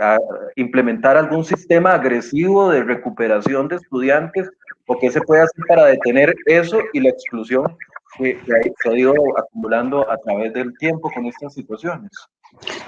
implementar 0.57 1.17
algún 1.17 1.43
sistema 1.43 1.95
agresivo 1.95 2.71
de 2.71 2.85
recuperación 2.85 3.67
de 3.67 3.77
estudiantes 3.77 4.51
o 4.87 4.99
qué 4.99 5.11
se 5.11 5.21
puede 5.21 5.43
hacer 5.43 5.65
para 5.69 5.87
detener 5.87 6.35
eso 6.47 6.81
y 6.93 7.01
la 7.01 7.11
exclusión 7.11 7.77
que, 8.17 8.39
se 8.83 8.89
ha 8.89 8.95
ido 8.95 9.15
acumulando 9.37 10.09
a 10.11 10.17
través 10.19 10.53
del 10.55 10.77
tiempo 10.79 11.11
con 11.13 11.27
estas 11.27 11.55
situaciones. 11.55 12.11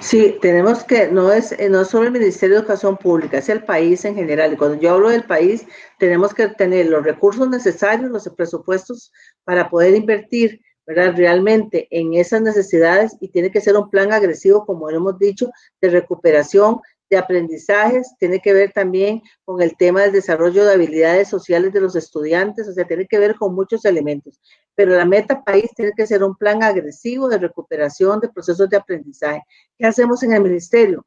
Sí, 0.00 0.38
tenemos 0.40 0.84
que, 0.84 1.08
no 1.08 1.32
es 1.32 1.54
no 1.68 1.84
solo 1.84 2.06
el 2.06 2.12
Ministerio 2.12 2.56
de 2.56 2.60
Educación 2.60 2.96
Pública, 2.96 3.38
es 3.38 3.48
el 3.48 3.64
país 3.64 4.04
en 4.04 4.14
general. 4.14 4.52
Y 4.52 4.56
cuando 4.56 4.80
yo 4.80 4.92
hablo 4.92 5.10
del 5.10 5.24
país, 5.24 5.66
tenemos 5.98 6.32
que 6.32 6.48
tener 6.48 6.86
los 6.86 7.04
recursos 7.04 7.48
necesarios, 7.48 8.10
los 8.10 8.28
presupuestos 8.30 9.12
para 9.44 9.68
poder 9.68 9.94
invertir 9.94 10.60
¿verdad? 10.86 11.14
realmente 11.16 11.86
en 11.90 12.14
esas 12.14 12.40
necesidades 12.40 13.16
y 13.20 13.28
tiene 13.28 13.50
que 13.50 13.60
ser 13.60 13.76
un 13.76 13.90
plan 13.90 14.10
agresivo, 14.12 14.64
como 14.64 14.88
hemos 14.88 15.18
dicho, 15.18 15.50
de 15.82 15.90
recuperación 15.90 16.80
de 17.10 17.16
aprendizajes, 17.16 18.14
tiene 18.18 18.40
que 18.40 18.52
ver 18.52 18.72
también 18.72 19.22
con 19.44 19.62
el 19.62 19.76
tema 19.76 20.02
del 20.02 20.12
desarrollo 20.12 20.64
de 20.64 20.74
habilidades 20.74 21.28
sociales 21.28 21.72
de 21.72 21.80
los 21.80 21.96
estudiantes, 21.96 22.68
o 22.68 22.72
sea, 22.72 22.86
tiene 22.86 23.06
que 23.06 23.18
ver 23.18 23.36
con 23.36 23.54
muchos 23.54 23.84
elementos. 23.84 24.40
Pero 24.74 24.94
la 24.94 25.04
meta 25.04 25.42
país 25.42 25.70
tiene 25.74 25.92
que 25.96 26.06
ser 26.06 26.22
un 26.22 26.36
plan 26.36 26.62
agresivo 26.62 27.28
de 27.28 27.38
recuperación 27.38 28.20
de 28.20 28.28
procesos 28.28 28.68
de 28.68 28.76
aprendizaje. 28.76 29.42
¿Qué 29.78 29.86
hacemos 29.86 30.22
en 30.22 30.32
el 30.34 30.42
ministerio? 30.42 31.06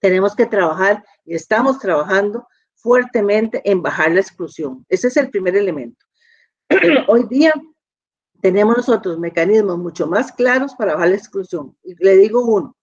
Tenemos 0.00 0.36
que 0.36 0.46
trabajar 0.46 1.04
y 1.24 1.34
estamos 1.34 1.78
trabajando 1.78 2.46
fuertemente 2.74 3.60
en 3.68 3.82
bajar 3.82 4.12
la 4.12 4.20
exclusión. 4.20 4.86
Ese 4.88 5.08
es 5.08 5.16
el 5.16 5.30
primer 5.30 5.56
elemento. 5.56 6.06
Hoy 7.08 7.24
día 7.28 7.52
tenemos 8.40 8.76
nosotros 8.76 9.18
mecanismos 9.18 9.78
mucho 9.78 10.06
más 10.06 10.30
claros 10.30 10.74
para 10.76 10.94
bajar 10.94 11.08
la 11.10 11.16
exclusión. 11.16 11.76
Y 11.82 11.94
le 12.02 12.16
digo 12.16 12.44
uno, 12.44 12.76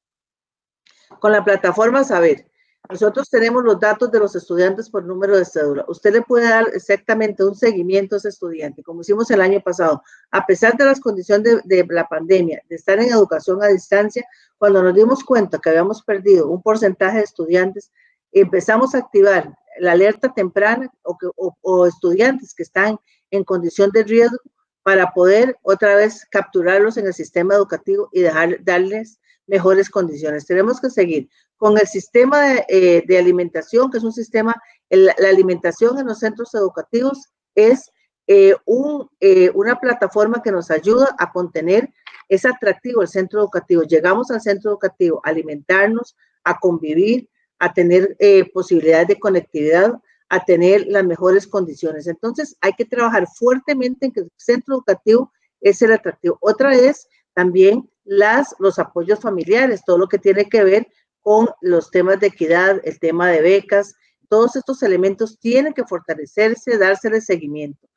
con 1.25 1.31
la 1.31 1.43
plataforma 1.43 2.03
Saber. 2.03 2.45
Nosotros 2.87 3.31
tenemos 3.31 3.63
los 3.63 3.79
datos 3.79 4.11
de 4.11 4.19
los 4.19 4.35
estudiantes 4.35 4.91
por 4.91 5.03
número 5.03 5.35
de 5.35 5.43
cédula. 5.43 5.83
Usted 5.87 6.13
le 6.13 6.21
puede 6.21 6.47
dar 6.47 6.65
exactamente 6.71 7.43
un 7.43 7.55
seguimiento 7.55 8.13
a 8.13 8.17
ese 8.19 8.29
estudiante, 8.29 8.83
como 8.83 9.01
hicimos 9.01 9.31
el 9.31 9.41
año 9.41 9.59
pasado. 9.59 10.03
A 10.29 10.45
pesar 10.45 10.77
de 10.77 10.85
las 10.85 10.99
condiciones 10.99 11.63
de, 11.63 11.87
la 11.89 12.07
pandemia, 12.07 12.61
de 12.69 12.75
estar 12.75 12.99
en 12.99 13.11
educación 13.11 13.63
a 13.63 13.69
distancia, 13.69 14.23
cuando 14.59 14.83
nos 14.83 14.93
dimos 14.93 15.23
cuenta 15.23 15.57
que 15.57 15.71
habíamos 15.71 16.03
perdido 16.03 16.47
un 16.47 16.61
porcentaje 16.61 17.17
de 17.17 17.23
estudiantes, 17.23 17.91
empezamos 18.31 18.93
a 18.93 18.99
activar 18.99 19.51
la 19.79 19.93
alerta 19.93 20.31
temprana 20.31 20.93
o, 21.01 21.87
estudiantes 21.87 22.53
que 22.53 22.61
están 22.61 22.99
en 23.31 23.43
condición 23.43 23.89
de 23.89 24.03
riesgo 24.03 24.37
para 24.83 25.11
poder 25.11 25.57
otra 25.63 25.95
vez 25.95 26.23
capturarlos 26.29 26.97
en 26.97 27.07
el 27.07 27.15
sistema 27.15 27.55
educativo 27.55 28.09
y 28.11 28.21
darles 28.61 29.17
mejores 29.47 29.89
condiciones. 29.89 30.45
Tenemos 30.45 30.79
que 30.79 30.89
seguir 30.89 31.29
con 31.57 31.77
el 31.77 31.87
sistema 31.87 32.41
de, 32.41 32.65
eh, 33.07 33.17
alimentación, 33.17 33.91
que 33.91 33.97
es 33.97 34.03
un 34.03 34.13
sistema, 34.13 34.55
la 34.89 35.29
alimentación 35.29 35.97
en 35.99 36.07
los 36.07 36.19
centros 36.19 36.53
educativos 36.53 37.29
es 37.55 37.91
eh, 38.27 38.55
un, 38.65 39.09
eh, 39.19 39.51
una 39.53 39.79
plataforma 39.79 40.41
que 40.41 40.51
nos 40.51 40.71
ayuda 40.71 41.15
a 41.19 41.31
contener, 41.31 41.93
es 42.27 42.45
atractivo 42.45 43.01
el 43.01 43.07
centro 43.07 43.39
educativo. 43.39 43.83
Llegamos 43.83 44.31
al 44.31 44.41
centro 44.41 44.71
educativo 44.71 45.21
a 45.23 45.29
alimentarnos, 45.29 46.15
a 46.43 46.57
convivir, 46.59 47.29
a 47.59 47.71
tener 47.71 48.17
posibilidades 48.53 49.07
de 49.07 49.19
conectividad, 49.19 49.93
a 50.29 50.43
tener 50.43 50.85
las 50.87 51.05
mejores 51.05 51.47
condiciones. 51.47 52.07
Entonces, 52.07 52.57
hay 52.61 52.73
que 52.73 52.83
trabajar 52.83 53.27
fuertemente 53.27 54.07
en 54.07 54.11
que 54.11 54.21
el 54.21 54.31
centro 54.35 54.75
educativo 54.75 55.31
es 55.61 55.81
el 55.81 55.93
atractivo. 55.93 56.37
Otra 56.41 56.75
es 56.75 57.07
también 57.35 57.87
las, 58.03 58.55
los 58.57 58.79
apoyos 58.79 59.19
familiares, 59.19 59.83
todo 59.85 59.97
lo 59.97 60.07
que 60.07 60.17
tiene 60.17 60.49
que 60.49 60.63
ver 60.63 60.87
con 61.21 61.49
los 61.61 61.91
temas 61.91 62.19
de 62.19 62.27
equidad, 62.27 62.81
el 62.83 62.99
tema 62.99 63.29
de 63.29 63.41
becas, 63.41 63.95
todos 64.29 64.55
estos 64.55 64.81
elementos 64.83 65.39
tienen 65.39 65.73
que 65.73 65.83
fortalecerse, 65.83 66.77
dársele 66.77 67.21
seguimiento. 67.21 67.87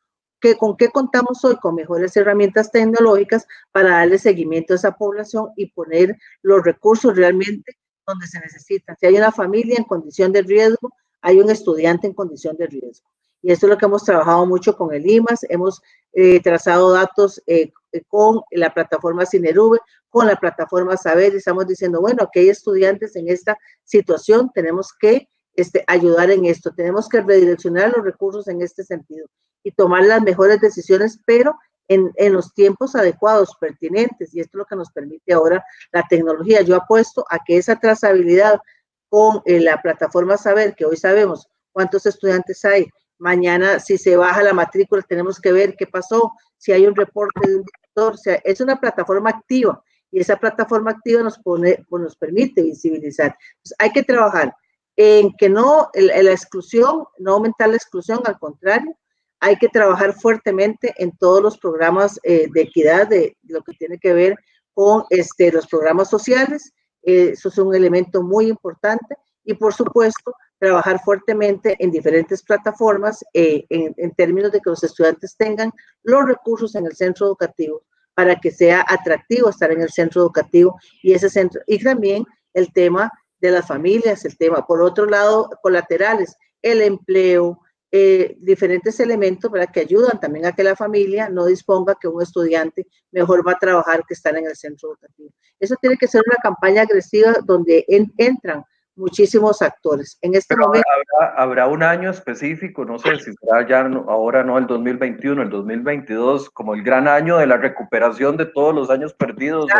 ¿Qué, 0.40 0.56
¿Con 0.56 0.76
qué 0.76 0.88
contamos 0.88 1.44
hoy? 1.44 1.56
Con 1.56 1.74
mejores 1.74 2.16
herramientas 2.16 2.70
tecnológicas 2.70 3.46
para 3.72 3.90
darle 3.90 4.18
seguimiento 4.18 4.72
a 4.72 4.76
esa 4.76 4.92
población 4.92 5.50
y 5.56 5.72
poner 5.72 6.16
los 6.42 6.64
recursos 6.64 7.16
realmente 7.16 7.76
donde 8.06 8.26
se 8.26 8.40
necesitan. 8.40 8.96
Si 8.98 9.06
hay 9.06 9.16
una 9.16 9.32
familia 9.32 9.76
en 9.78 9.84
condición 9.84 10.32
de 10.32 10.42
riesgo, 10.42 10.92
hay 11.20 11.38
un 11.40 11.50
estudiante 11.50 12.06
en 12.06 12.14
condición 12.14 12.56
de 12.56 12.66
riesgo. 12.66 13.08
Y 13.42 13.52
esto 13.52 13.66
es 13.66 13.70
lo 13.70 13.78
que 13.78 13.86
hemos 13.86 14.04
trabajado 14.04 14.46
mucho 14.46 14.76
con 14.76 14.92
el 14.92 15.08
IMAS, 15.08 15.44
hemos 15.48 15.80
eh, 16.12 16.40
trazado 16.40 16.92
datos 16.92 17.42
eh, 17.46 17.70
con 18.08 18.40
la 18.50 18.72
plataforma 18.72 19.26
Cinerube, 19.26 19.78
con 20.08 20.26
la 20.26 20.36
plataforma 20.36 20.96
Saber, 20.96 21.34
y 21.34 21.36
estamos 21.36 21.66
diciendo, 21.66 22.00
bueno, 22.00 22.28
que 22.32 22.40
hay 22.40 22.48
estudiantes 22.48 23.14
en 23.16 23.28
esta 23.28 23.56
situación, 23.84 24.50
tenemos 24.54 24.92
que 24.98 25.28
este, 25.54 25.84
ayudar 25.86 26.30
en 26.30 26.44
esto, 26.44 26.72
tenemos 26.74 27.08
que 27.08 27.20
redireccionar 27.20 27.92
los 27.94 28.04
recursos 28.04 28.48
en 28.48 28.62
este 28.62 28.84
sentido 28.84 29.26
y 29.62 29.72
tomar 29.72 30.04
las 30.04 30.22
mejores 30.22 30.60
decisiones, 30.60 31.20
pero 31.24 31.56
en, 31.88 32.10
en, 32.16 32.32
los 32.32 32.52
tiempos 32.54 32.94
adecuados, 32.94 33.56
pertinentes, 33.60 34.34
y 34.34 34.40
esto 34.40 34.56
es 34.56 34.58
lo 34.58 34.66
que 34.66 34.76
nos 34.76 34.90
permite 34.92 35.32
ahora 35.32 35.64
la 35.90 36.04
tecnología. 36.08 36.60
Yo 36.62 36.76
apuesto 36.76 37.24
a 37.30 37.38
que 37.44 37.56
esa 37.56 37.76
trazabilidad 37.76 38.60
con 39.08 39.42
eh, 39.46 39.60
la 39.60 39.80
plataforma 39.80 40.36
Saber, 40.36 40.74
que 40.74 40.84
hoy 40.84 40.96
sabemos 40.96 41.48
cuántos 41.72 42.06
estudiantes 42.06 42.64
hay, 42.64 42.88
mañana 43.18 43.80
si 43.80 43.98
se 43.98 44.16
baja 44.16 44.42
la 44.42 44.52
matrícula 44.52 45.02
tenemos 45.02 45.40
que 45.40 45.52
ver 45.52 45.74
qué 45.76 45.86
pasó, 45.86 46.32
si 46.56 46.72
hay 46.72 46.86
un 46.86 46.94
reporte 46.94 47.48
de 47.48 47.56
un 47.56 47.62
director, 47.62 48.14
o 48.14 48.16
sea, 48.16 48.34
es 48.44 48.60
una 48.60 48.80
plataforma 48.80 49.30
activa 49.30 49.82
y 50.10 50.20
esa 50.20 50.36
plataforma 50.36 50.92
activa 50.92 51.22
nos, 51.22 51.38
pone, 51.38 51.84
pues 51.88 52.02
nos 52.02 52.16
permite 52.16 52.62
visibilizar. 52.62 53.36
Entonces, 53.56 53.76
hay 53.78 53.92
que 53.92 54.02
trabajar 54.02 54.54
en 54.96 55.32
que 55.36 55.48
no, 55.48 55.90
en 55.94 56.24
la 56.24 56.32
exclusión, 56.32 57.04
no 57.18 57.34
aumentar 57.34 57.68
la 57.68 57.76
exclusión, 57.76 58.20
al 58.24 58.38
contrario, 58.38 58.96
hay 59.40 59.56
que 59.56 59.68
trabajar 59.68 60.14
fuertemente 60.14 60.92
en 60.96 61.16
todos 61.16 61.40
los 61.42 61.58
programas 61.58 62.18
eh, 62.24 62.48
de 62.52 62.62
equidad, 62.62 63.06
de, 63.06 63.36
de, 63.42 63.54
lo 63.54 63.62
que 63.62 63.74
tiene 63.74 63.98
que 63.98 64.12
ver 64.12 64.36
con 64.74 65.04
este, 65.10 65.52
los 65.52 65.66
programas 65.66 66.10
sociales, 66.10 66.72
eh, 67.02 67.30
eso 67.32 67.48
es 67.48 67.58
un 67.58 67.74
elemento 67.74 68.22
muy 68.22 68.48
importante, 68.48 69.16
y 69.44 69.54
por 69.54 69.72
supuesto, 69.72 70.34
trabajar 70.58 71.00
fuertemente 71.00 71.76
en 71.78 71.90
diferentes 71.90 72.42
plataformas 72.42 73.24
eh, 73.32 73.64
en, 73.68 74.10
términos 74.12 74.52
de 74.52 74.60
que 74.60 74.70
los 74.70 74.82
estudiantes 74.82 75.36
tengan 75.36 75.72
los 76.02 76.24
recursos 76.24 76.74
en 76.74 76.86
el 76.86 76.96
centro 76.96 77.26
educativo 77.26 77.82
para 78.14 78.36
que 78.36 78.50
sea 78.50 78.84
atractivo 78.88 79.48
estar 79.48 79.70
en 79.70 79.82
el 79.82 79.90
centro 79.90 80.22
educativo 80.22 80.76
y 81.02 81.12
ese 81.12 81.30
centro, 81.30 81.60
y 81.66 81.82
también 81.82 82.24
el 82.54 82.72
tema 82.72 83.12
de 83.40 83.52
las 83.52 83.66
familias, 83.66 84.24
el 84.24 84.36
tema, 84.36 84.66
por 84.66 84.82
otro 84.82 85.06
lado, 85.06 85.48
colaterales, 85.62 86.36
el 86.60 86.82
empleo, 86.82 87.60
eh, 87.90 88.36
diferentes 88.40 89.00
elementos 89.00 89.50
para 89.50 89.66
que 89.66 89.80
ayudan 89.80 90.20
también 90.20 90.44
a 90.44 90.52
que 90.52 90.62
la 90.62 90.76
familia 90.76 91.30
no 91.30 91.46
disponga 91.46 91.96
que 91.98 92.06
un 92.06 92.20
estudiante 92.20 92.86
mejor 93.12 93.46
va 93.46 93.52
a 93.52 93.58
trabajar 93.58 94.04
que 94.06 94.12
estar 94.12 94.36
en 94.36 94.46
el 94.46 94.56
centro 94.56 94.90
educativo. 94.90 95.30
Eso 95.58 95.74
tiene 95.80 95.96
que 95.96 96.06
ser 96.06 96.22
una 96.26 96.36
campaña 96.42 96.82
agresiva 96.82 97.36
donde 97.44 97.86
en, 97.88 98.12
entran 98.18 98.62
muchísimos 98.98 99.62
actores. 99.62 100.18
En 100.20 100.34
este 100.34 100.54
Pero 100.54 100.66
momento. 100.66 100.88
Habrá, 101.18 101.42
habrá, 101.42 101.66
un 101.68 101.82
año 101.82 102.10
específico, 102.10 102.84
no 102.84 102.98
sé 102.98 103.18
si 103.18 103.32
será 103.34 103.66
ya 103.66 103.80
ahora 104.08 104.44
no 104.44 104.58
el 104.58 104.66
2021, 104.66 105.42
el 105.42 105.50
2022, 105.50 106.50
como 106.50 106.74
el 106.74 106.82
gran 106.82 107.08
año 107.08 107.38
de 107.38 107.46
la 107.46 107.56
recuperación 107.56 108.36
de 108.36 108.46
todos 108.46 108.74
los 108.74 108.90
años 108.90 109.14
perdidos. 109.14 109.70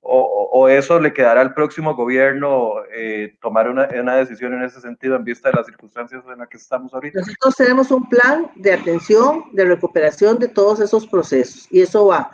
O, 0.00 0.20
o, 0.20 0.60
o, 0.60 0.68
eso 0.68 0.98
le 1.00 1.12
quedará 1.12 1.40
al 1.40 1.54
próximo 1.54 1.94
gobierno 1.94 2.74
eh, 2.94 3.36
tomar 3.42 3.68
una, 3.68 3.88
una, 4.00 4.16
decisión 4.16 4.54
en 4.54 4.62
ese 4.62 4.80
sentido 4.80 5.16
en 5.16 5.24
vista 5.24 5.50
de 5.50 5.56
las 5.56 5.66
circunstancias 5.66 6.22
en 6.32 6.38
las 6.38 6.48
que 6.48 6.56
estamos 6.56 6.94
ahorita? 6.94 7.20
Nosotros 7.20 7.56
tenemos 7.56 7.90
un 7.90 8.08
plan 8.08 8.50
de 8.54 8.72
atención, 8.72 9.44
de 9.52 9.64
recuperación 9.64 10.38
de 10.38 10.48
todos 10.48 10.80
esos 10.80 11.06
procesos 11.06 11.66
y 11.70 11.82
eso 11.82 12.06
va 12.06 12.30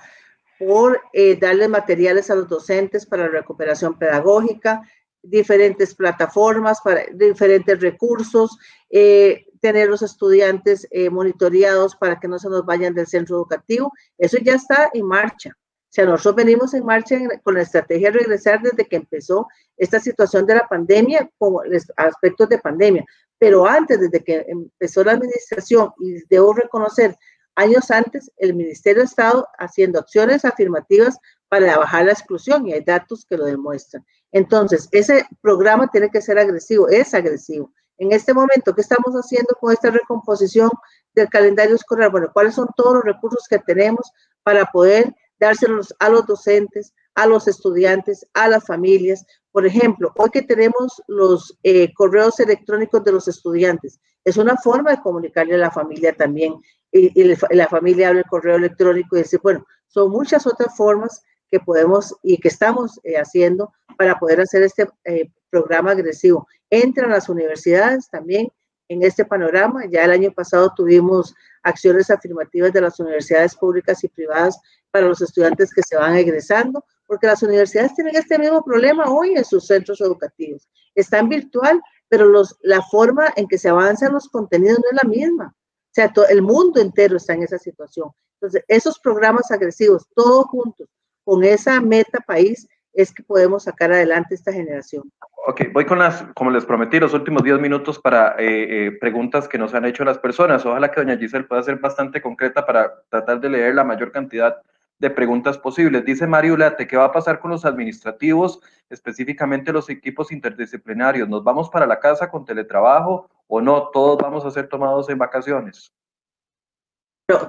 por 0.59 1.01
eh, 1.13 1.37
darle 1.37 1.69
materiales 1.69 2.31
a 2.31 2.35
los 2.35 2.49
docentes 2.49 3.07
para 3.07 3.29
recuperación 3.29 3.99
pedagógica, 3.99 4.83
diferentes 5.25 5.95
plataformas, 5.95 6.81
para 6.83 7.05
diferentes 7.13 7.81
recursos, 7.81 8.57
eh, 8.91 9.47
tener 9.61 9.89
los 9.89 10.03
estudiantes 10.03 10.87
eh, 10.91 11.09
monitoreados 11.09 11.97
para 11.97 12.21
que 12.21 12.29
no 12.29 12.39
se 12.39 12.51
nos 12.51 12.67
vayan 12.67 12.95
del 12.95 13.07
centro 13.07 13.37
educativo. 13.37 13.93
Eso 14.19 14.37
ya 14.39 14.55
está 14.55 14.91
en 14.93 15.07
marcha. 15.07 15.51
O 15.51 15.95
sea, 15.95 16.05
nosotros 16.05 16.35
venimos 16.45 16.75
en 16.75 16.85
marcha 16.85 17.15
en, 17.15 17.29
con 17.43 17.55
la 17.55 17.63
estrategia 17.63 18.11
de 18.11 18.19
regresar 18.19 18.61
desde 18.61 18.85
que 18.85 18.97
empezó 18.97 19.47
esta 19.77 20.01
situación 20.01 20.45
de 20.45 20.57
la 20.57 20.69
pandemia, 20.69 21.31
como 21.39 21.63
aspectos 21.97 22.49
de 22.49 22.59
pandemia. 22.59 23.05
Pero 23.39 23.67
antes, 23.67 24.01
desde 24.01 24.23
que 24.23 24.45
empezó 24.49 25.05
la 25.05 25.13
administración, 25.13 25.93
y 26.01 26.23
debo 26.29 26.53
reconocer, 26.53 27.17
años 27.55 27.91
antes, 27.91 28.31
el 28.37 28.55
Ministerio 28.55 29.03
ha 29.03 29.07
estado 29.07 29.49
haciendo 29.59 29.99
acciones 29.99 30.45
afirmativas 30.45 31.19
para 31.49 31.79
bajar 31.79 32.07
la 32.07 32.13
exclusión 32.13 32.67
y 32.67 32.73
hay 32.73 32.81
datos 32.81 33.25
que 33.29 33.37
lo 33.37 33.45
demuestran. 33.45 34.05
Entonces, 34.33 34.89
ese 34.91 35.27
programa 35.41 35.89
tiene 35.89 36.11
que 36.11 36.21
ser 36.21 36.39
agresivo, 36.39 36.89
es 36.89 37.15
agresivo. 37.15 37.73
En 37.99 38.13
este 38.13 38.35
momento, 38.35 38.75
¿qué 38.75 38.81
estamos 38.81 39.15
haciendo 39.15 39.55
con 39.61 39.73
esta 39.73 39.91
recomposición 39.91 40.71
del 41.15 41.29
calendario 41.29 41.77
escolar? 41.77 42.11
Bueno, 42.11 42.31
¿cuáles 42.33 42.55
son 42.55 42.69
todos 42.77 42.95
los 42.95 43.05
recursos 43.05 43.47
que 43.49 43.59
tenemos 43.61 44.11
para 44.43 44.67
poder 44.67 45.15
dárselos 45.39 45.95
a 46.01 46.09
los 46.09 46.27
docentes, 46.27 46.93
a 47.15 47.27
los 47.27 47.47
estudiantes, 47.49 48.27
a 48.35 48.49
las 48.49 48.65
familias, 48.67 49.25
Por 49.53 49.67
ejemplo, 49.67 50.13
hoy 50.17 50.31
que 50.31 50.43
tenemos 50.43 51.01
los 51.07 51.57
eh, 51.63 51.93
correos 51.95 52.41
electrónicos 52.41 53.05
de 53.05 53.13
los 53.13 53.29
estudiantes, 53.29 54.01
es 54.25 54.37
una 54.37 54.57
forma 54.57 54.91
de 54.91 55.01
comunicarle 55.01 55.55
a 55.55 55.59
la 55.59 55.71
familia 55.71 56.13
también. 56.13 56.55
Y, 56.91 57.37
la 57.51 57.69
familia 57.69 58.09
abre 58.09 58.21
el 58.21 58.25
correo 58.25 58.57
electrónico 58.57 59.17
y 59.17 59.23
dice, 59.23 59.39
bueno, 59.41 59.65
son 59.87 60.11
muchas 60.11 60.47
otras 60.47 60.77
formas 60.77 61.23
que 61.55 61.61
podemos 61.61 62.17
y 62.25 62.39
que 62.39 62.49
estamos 62.49 62.99
eh, 63.05 63.15
haciendo 63.17 63.73
para 63.97 64.19
poder 64.19 64.41
hacer 64.41 64.65
este 64.65 64.89
eh, 65.05 65.31
programa 65.51 65.93
agresivo. 65.93 66.49
Entran 66.69 67.11
las 67.11 67.29
universidades 67.29 68.11
también 68.11 68.49
en 68.89 69.05
este 69.05 69.25
panorama. 69.25 69.85
Ya 69.89 70.03
el 70.03 70.11
año 70.11 70.33
pasado 70.33 70.73
tuvimos 70.75 71.33
acciones 71.63 72.11
afirmativas 72.11 72.73
de 72.73 72.81
las 72.81 72.99
universidades 72.99 73.55
públicas 73.55 74.03
y 74.03 74.09
privadas 74.09 74.59
para 74.91 75.07
los 75.07 75.23
estudiantes 75.23 75.73
que 75.73 75.83
se 75.83 75.97
van 75.97 76.17
egresando, 76.17 76.85
porque 77.07 77.29
las 77.29 77.41
universidades 77.45 77.95
tienen 77.95 78.17
este 78.17 78.37
mismo 78.37 78.65
problema 78.65 79.05
hoy 79.09 79.35
en 79.37 79.45
sus 79.45 79.65
centros 79.69 80.01
educativos. 80.01 80.69
Están 80.97 81.29
virtual, 81.29 81.81
pero 82.09 82.27
los, 82.27 82.57
la 82.63 82.83
forma 82.83 83.33
en 83.37 83.47
que 83.47 83.59
se 83.59 83.69
avanzan 83.69 84.13
los 84.13 84.29
contenidos 84.29 84.81
no 84.81 84.91
es 84.91 85.05
la 85.05 85.09
misma. 85.09 85.55
O 85.55 85.95
sea, 85.95 86.13
todo, 86.13 86.27
el 86.27 86.43
mundo 86.43 86.81
entero 86.81 87.17
está 87.17 87.35
en 87.35 87.45
esa 87.45 87.59
situación. 87.59 88.11
Entonces, 88.41 88.65
esos 88.67 88.99
programas 88.99 89.53
agresivos, 89.53 90.09
todos 90.17 90.47
juntos, 90.47 90.89
con 91.25 91.45
esa 91.45 91.81
meta 91.81 92.21
país, 92.27 92.69
es 92.93 93.13
que 93.13 93.23
podemos 93.23 93.65
sacar 93.65 93.93
adelante 93.93 94.35
esta 94.35 94.53
generación. 94.53 95.11
Ok, 95.47 95.63
voy 95.73 95.85
con 95.85 95.99
las, 95.99 96.25
como 96.35 96.51
les 96.51 96.65
prometí, 96.65 96.99
los 96.99 97.13
últimos 97.13 97.43
10 97.43 97.61
minutos 97.61 97.99
para 97.99 98.37
eh, 98.39 98.87
eh, 98.87 98.93
preguntas 98.93 99.47
que 99.49 99.59
nos 99.59 99.75
han 99.75 99.85
hecho 99.85 100.05
las 100.05 100.19
personas. 100.19 100.65
Ojalá 100.65 100.91
que 100.91 101.01
doña 101.01 101.19
Giselle 101.19 101.45
pueda 101.45 101.63
ser 101.63 101.77
bastante 101.77 102.23
concreta 102.23 102.65
para 102.65 103.03
tratar 103.11 103.41
de 103.41 103.51
leer 103.51 103.75
la 103.75 103.85
mayor 103.85 104.11
cantidad 104.11 104.57
de 104.99 105.11
preguntas 105.11 105.59
posibles. 105.59 106.05
Dice 106.05 106.27
Mario 106.27 106.57
Late, 106.57 106.87
¿qué 106.87 106.97
va 106.97 107.07
a 107.07 107.13
pasar 107.13 107.41
con 107.41 107.51
los 107.51 107.65
administrativos, 107.65 108.61
específicamente 108.89 109.73
los 109.73 109.91
equipos 109.91 110.33
interdisciplinarios? 110.33 111.29
¿Nos 111.29 111.45
vamos 111.45 111.69
para 111.69 111.87
la 111.87 112.01
casa 112.01 112.31
con 112.31 112.45
teletrabajo 112.45 113.29
o 113.49 113.61
no? 113.61 113.89
¿Todos 113.93 114.19
vamos 114.19 114.45
a 114.47 114.51
ser 114.51 114.69
tomados 114.69 115.11
en 115.11 115.19
vacaciones? 115.19 115.93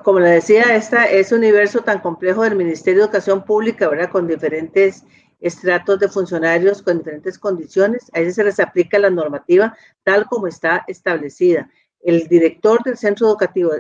Como 0.04 0.20
le 0.20 0.30
decía, 0.30 0.76
esta, 0.76 1.06
ese 1.06 1.36
universo 1.36 1.82
tan 1.82 2.00
complejo 2.00 2.44
del 2.44 2.56
Ministerio 2.56 3.02
de 3.02 3.06
Educación 3.06 3.44
Pública, 3.44 3.90
¿verdad? 3.90 4.10
Con 4.10 4.28
diferentes 4.28 5.04
estratos 5.42 6.00
de 6.00 6.08
funcionarios, 6.08 6.82
con 6.82 7.00
diferentes 7.00 7.38
condiciones, 7.38 8.10
a 8.14 8.20
ellos 8.20 8.36
se 8.36 8.46
les 8.46 8.60
aplica 8.60 8.98
la 8.98 9.10
normativa 9.10 9.78
tal 10.04 10.26
como 10.28 10.48
está 10.48 10.86
establecida. 10.88 11.70
El 12.00 12.28
director 12.28 12.82
del 12.84 12.98
centro 12.98 13.28
educativo, 13.28 13.72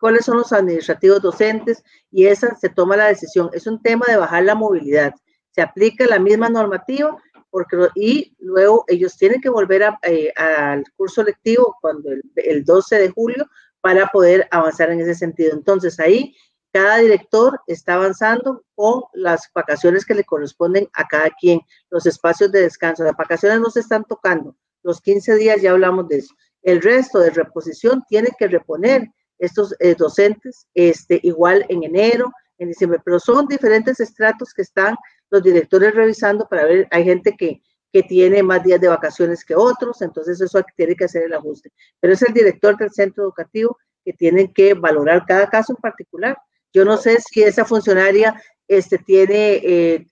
cuáles 0.00 0.24
son 0.24 0.38
los 0.38 0.52
administrativos 0.52 1.20
docentes 1.20 1.84
y 2.10 2.26
esa 2.26 2.54
se 2.56 2.70
toma 2.70 2.96
la 2.96 3.08
decisión. 3.08 3.50
Es 3.52 3.66
un 3.66 3.82
tema 3.82 4.06
de 4.08 4.16
bajar 4.16 4.44
la 4.44 4.54
movilidad. 4.54 5.12
Se 5.50 5.60
aplica 5.60 6.06
la 6.06 6.18
misma 6.18 6.48
normativa 6.48 7.16
porque, 7.50 7.76
y 7.94 8.34
luego 8.38 8.84
ellos 8.88 9.16
tienen 9.18 9.40
que 9.40 9.50
volver 9.50 9.82
eh, 10.02 10.32
al 10.36 10.84
curso 10.96 11.22
lectivo 11.22 11.76
cuando 11.80 12.10
el, 12.10 12.22
el 12.36 12.64
12 12.64 12.98
de 12.98 13.08
julio 13.10 13.46
para 13.84 14.06
poder 14.06 14.48
avanzar 14.50 14.90
en 14.90 15.00
ese 15.00 15.14
sentido. 15.14 15.52
Entonces 15.52 16.00
ahí 16.00 16.34
cada 16.72 16.96
director 16.96 17.60
está 17.66 17.96
avanzando 17.96 18.64
con 18.74 19.02
las 19.12 19.50
vacaciones 19.54 20.06
que 20.06 20.14
le 20.14 20.24
corresponden 20.24 20.88
a 20.94 21.06
cada 21.06 21.28
quien, 21.38 21.60
los 21.90 22.06
espacios 22.06 22.50
de 22.50 22.62
descanso. 22.62 23.04
Las 23.04 23.14
vacaciones 23.14 23.60
no 23.60 23.68
se 23.68 23.80
están 23.80 24.04
tocando, 24.04 24.56
los 24.82 25.02
15 25.02 25.34
días 25.34 25.60
ya 25.60 25.72
hablamos 25.72 26.08
de 26.08 26.16
eso. 26.16 26.34
El 26.62 26.80
resto 26.80 27.18
de 27.18 27.28
reposición 27.28 28.02
tiene 28.08 28.30
que 28.38 28.48
reponer 28.48 29.06
estos 29.38 29.74
eh, 29.78 29.94
docentes 29.94 30.66
este, 30.72 31.20
igual 31.22 31.66
en 31.68 31.84
enero, 31.84 32.32
en 32.56 32.68
diciembre, 32.68 33.02
pero 33.04 33.20
son 33.20 33.46
diferentes 33.46 34.00
estratos 34.00 34.54
que 34.54 34.62
están 34.62 34.96
los 35.28 35.42
directores 35.42 35.94
revisando 35.94 36.48
para 36.48 36.64
ver, 36.64 36.88
hay 36.90 37.04
gente 37.04 37.36
que 37.36 37.60
que 37.94 38.02
tiene 38.02 38.42
más 38.42 38.60
días 38.64 38.80
de 38.80 38.88
vacaciones 38.88 39.44
que 39.44 39.54
otros, 39.54 40.02
entonces 40.02 40.40
eso 40.40 40.60
tiene 40.74 40.96
que 40.96 41.04
hacer 41.04 41.22
el 41.22 41.32
ajuste. 41.32 41.70
Pero 42.00 42.12
es 42.12 42.22
el 42.22 42.34
director 42.34 42.76
del 42.76 42.90
centro 42.90 43.22
educativo 43.22 43.78
que 44.04 44.12
tiene 44.12 44.52
que 44.52 44.74
valorar 44.74 45.24
cada 45.24 45.48
caso 45.48 45.74
en 45.74 45.80
particular. 45.80 46.36
Yo 46.72 46.84
no 46.84 46.96
sé 46.96 47.18
si 47.20 47.44
esa 47.44 47.64
funcionaria 47.64 48.34
este, 48.66 48.98
tiene, 48.98 49.60
eh, 49.62 50.06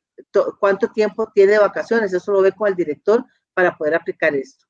cuánto 0.61 0.93
tiempo 0.93 1.28
tiene 1.35 1.55
de 1.55 1.59
vacaciones, 1.59 2.12
eso 2.12 2.30
lo 2.30 2.43
ve 2.43 2.53
con 2.53 2.68
el 2.68 2.76
director 2.76 3.24
para 3.53 3.76
poder 3.76 3.97
aplicar 3.97 4.33
esto. 4.33 4.64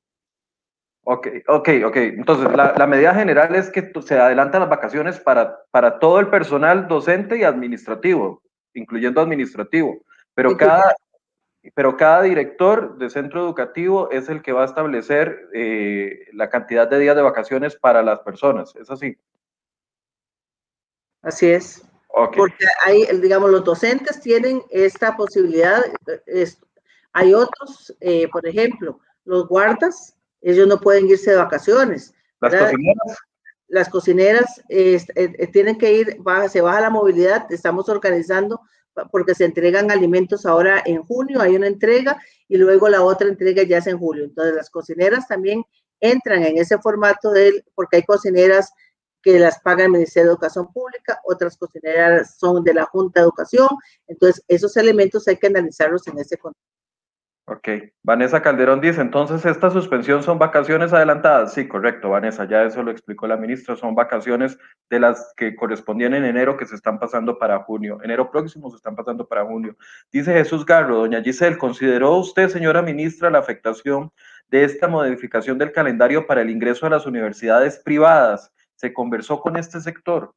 Ok, 1.03 1.27
ok, 1.47 1.69
ok. 1.85 1.95
Entonces, 1.97 2.51
la, 2.55 2.73
la, 2.75 2.87
medida 2.87 3.13
general 3.13 3.53
es 3.53 3.69
que 3.69 3.91
se 4.03 4.17
adelantan 4.17 4.61
las 4.61 4.71
vacaciones 4.71 5.19
para, 5.19 5.55
para 5.69 5.99
todo 5.99 6.19
el 6.19 6.29
personal 6.31 6.87
docente 6.87 7.37
y 7.37 7.43
administrativo, 7.43 8.41
incluyendo 8.73 9.21
administrativo, 9.21 10.03
pero 10.33 10.57
cada, 10.57 10.95
pero 11.71 11.95
cada 11.95 12.21
director 12.23 12.97
de 12.97 13.09
centro 13.09 13.41
educativo 13.41 14.11
es 14.11 14.27
el 14.29 14.41
que 14.41 14.51
va 14.51 14.63
a 14.63 14.65
establecer 14.65 15.49
eh, 15.53 16.27
la 16.33 16.49
cantidad 16.49 16.87
de 16.87 16.99
días 16.99 17.15
de 17.15 17.21
vacaciones 17.21 17.75
para 17.75 18.03
las 18.03 18.19
personas, 18.19 18.75
¿es 18.75 18.89
así? 18.89 19.17
Así 21.21 21.49
es. 21.49 21.81
Porque 22.13 22.65
hay, 22.85 23.05
digamos, 23.19 23.49
los 23.49 23.63
docentes 23.63 24.21
tienen 24.21 24.61
esta 24.69 25.15
posibilidad, 25.17 25.81
hay 27.11 27.33
otros, 27.33 27.95
eh, 28.01 28.27
por 28.31 28.45
ejemplo, 28.45 28.99
los 29.25 29.47
guardas, 29.47 30.15
ellos 30.41 30.67
no 30.67 30.79
pueden 30.79 31.07
irse 31.07 31.31
de 31.31 31.37
vacaciones. 31.37 32.13
Las 32.39 32.53
cocineras. 32.53 33.17
Las 33.67 33.89
cocineras 33.89 34.61
eh, 34.69 34.99
tienen 35.51 35.77
que 35.79 35.93
ir, 35.93 36.17
se 36.49 36.61
baja 36.61 36.81
la 36.81 36.91
movilidad, 36.91 37.51
estamos 37.51 37.89
organizando 37.89 38.61
porque 39.11 39.35
se 39.35 39.45
entregan 39.45 39.91
alimentos 39.91 40.45
ahora 40.45 40.81
en 40.85 41.03
junio, 41.03 41.41
hay 41.41 41.55
una 41.55 41.67
entrega 41.67 42.21
y 42.47 42.57
luego 42.57 42.89
la 42.89 43.03
otra 43.03 43.27
entrega 43.27 43.63
ya 43.63 43.77
es 43.77 43.87
en 43.87 43.97
julio. 43.97 44.25
Entonces 44.25 44.55
las 44.55 44.69
cocineras 44.69 45.27
también 45.27 45.63
entran 45.99 46.43
en 46.43 46.57
ese 46.57 46.77
formato 46.77 47.31
de, 47.31 47.63
porque 47.75 47.97
hay 47.97 48.03
cocineras 48.03 48.71
que 49.21 49.39
las 49.39 49.59
paga 49.61 49.85
el 49.85 49.91
Ministerio 49.91 50.29
de 50.29 50.33
Educación 50.33 50.71
Pública, 50.71 51.19
otras 51.23 51.57
cocineras 51.57 52.35
son 52.37 52.63
de 52.63 52.73
la 52.73 52.83
Junta 52.85 53.21
de 53.21 53.23
Educación, 53.23 53.69
entonces 54.05 54.43
esos 54.49 54.75
elementos 54.75 55.27
hay 55.27 55.37
que 55.37 55.47
analizarlos 55.47 56.05
en 56.07 56.19
ese 56.19 56.37
contexto. 56.37 56.72
Ok, 57.45 57.67
Vanessa 58.03 58.41
Calderón 58.41 58.79
dice, 58.79 59.01
entonces 59.01 59.45
esta 59.45 59.69
suspensión 59.69 60.23
son 60.23 60.39
vacaciones 60.39 60.93
adelantadas. 60.93 61.53
Sí, 61.53 61.67
correcto, 61.67 62.09
Vanessa, 62.09 62.45
ya 62.47 62.63
eso 62.63 62.81
lo 62.83 62.91
explicó 62.91 63.27
la 63.27 63.35
ministra, 63.35 63.75
son 63.75 63.95
vacaciones 63.95 64.57
de 64.89 65.01
las 65.01 65.33
que 65.35 65.53
correspondían 65.53 66.13
en 66.13 66.23
enero 66.23 66.55
que 66.55 66.65
se 66.65 66.75
están 66.75 66.99
pasando 66.99 67.37
para 67.37 67.59
junio. 67.63 67.97
Enero 68.01 68.31
próximo 68.31 68.69
se 68.69 68.77
están 68.77 68.95
pasando 68.95 69.27
para 69.27 69.43
junio. 69.43 69.75
Dice 70.09 70.31
Jesús 70.31 70.65
Garro, 70.65 70.95
doña 70.95 71.21
Giselle, 71.21 71.57
¿consideró 71.57 72.15
usted, 72.15 72.47
señora 72.47 72.81
ministra, 72.81 73.29
la 73.29 73.39
afectación 73.39 74.09
de 74.47 74.63
esta 74.63 74.87
modificación 74.87 75.57
del 75.57 75.73
calendario 75.73 76.25
para 76.25 76.41
el 76.41 76.49
ingreso 76.49 76.85
a 76.85 76.91
las 76.91 77.05
universidades 77.05 77.77
privadas? 77.77 78.53
¿Se 78.75 78.93
conversó 78.93 79.41
con 79.41 79.57
este 79.57 79.81
sector? 79.81 80.33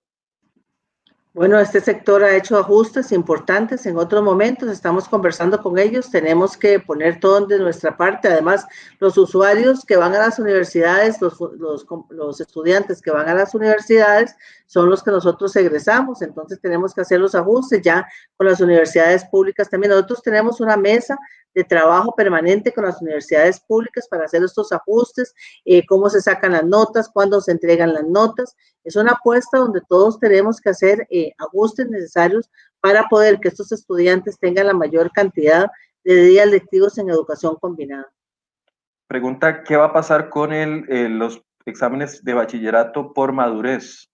Bueno, 1.37 1.61
este 1.61 1.83
sector 1.83 2.25
ha 2.25 2.35
hecho 2.35 2.57
ajustes 2.57 3.13
importantes 3.13 3.85
en 3.85 3.99
otros 3.99 4.25
momentos, 4.25 4.71
estamos 4.71 5.07
conversando 5.07 5.63
con 5.63 5.79
ellos, 5.79 6.11
tenemos 6.11 6.57
que 6.57 6.81
poner 6.81 7.21
todo 7.21 7.47
de 7.47 7.59
nuestra 7.59 7.95
parte. 7.95 8.29
Además, 8.29 8.67
los 9.01 9.19
usuarios 9.19 9.85
que 9.85 9.99
van 9.99 10.15
a 10.15 10.19
las 10.19 10.39
universidades, 10.39 11.21
los, 11.21 11.39
los, 11.59 11.85
los, 12.09 12.41
estudiantes 12.41 13.03
que 13.03 13.11
van 13.11 13.29
a 13.29 13.35
las 13.35 13.55
universidades, 13.55 14.35
son 14.65 14.89
los 14.89 15.03
que 15.03 15.11
nosotros 15.11 15.55
egresamos, 15.57 16.23
entonces 16.23 16.59
tenemos 16.59 16.95
que 16.95 17.03
hacer 17.03 17.21
los 17.21 17.35
ajustes 17.35 17.83
ya 17.83 18.07
con 18.39 18.47
las 18.47 18.63
universidades 18.63 19.27
públicas 19.27 19.69
también. 19.69 19.91
Nosotros 19.91 20.23
tenemos 20.23 20.63
una 20.63 20.79
mesa 20.79 21.19
de 21.57 21.65
trabajo 21.65 22.15
permanente 22.15 22.71
con 22.71 22.85
las 22.85 23.01
universidades 23.01 23.61
públicas 23.61 24.07
para 24.09 24.27
hacer 24.27 24.45
estos 24.45 24.73
ajustes, 24.73 25.35
eh, 25.65 25.87
cómo 25.87 26.11
se 26.11 26.21
sacan 26.21 26.53
las 26.53 26.65
notas, 26.65 27.09
cuándo 27.09 27.41
se 27.41 27.53
entregan 27.53 27.95
las 27.95 28.05
notas. 28.05 28.55
Es 28.85 28.95
una 28.95 29.13
apuesta 29.13 29.57
donde 29.57 29.81
todos 29.89 30.21
tenemos 30.21 30.61
que 30.61 30.69
hacer 30.69 31.07
eh, 31.11 31.33
ajustes 31.39 31.89
necesarios 31.89 32.51
para 32.81 33.09
poder 33.09 33.41
que 33.41 33.49
estos 33.49 33.73
estudiantes 33.73 34.39
tengan 34.39 34.67
la 34.67 34.75
mayor 34.75 35.11
cantidad 35.13 35.71
de 36.05 36.27
días 36.27 36.47
lectivos 36.47 36.99
en 36.99 37.09
educación 37.09 37.57
combinada. 37.59 38.13
Pregunta, 39.07 39.65
¿qué 39.65 39.77
va 39.77 39.87
a 39.87 39.93
pasar 39.95 40.29
con 40.29 40.53
el, 40.53 40.85
eh, 40.91 41.09
los 41.09 41.43
exámenes 41.65 42.23
de 42.23 42.35
bachillerato 42.35 43.15
por 43.15 43.33
madurez? 43.33 44.11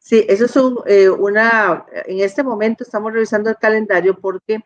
Sí, 0.00 0.26
eso 0.28 0.46
es 0.46 1.10
una, 1.10 1.86
en 2.06 2.20
este 2.20 2.42
momento 2.42 2.82
estamos 2.82 3.12
revisando 3.12 3.50
el 3.50 3.56
calendario 3.56 4.18
porque 4.18 4.64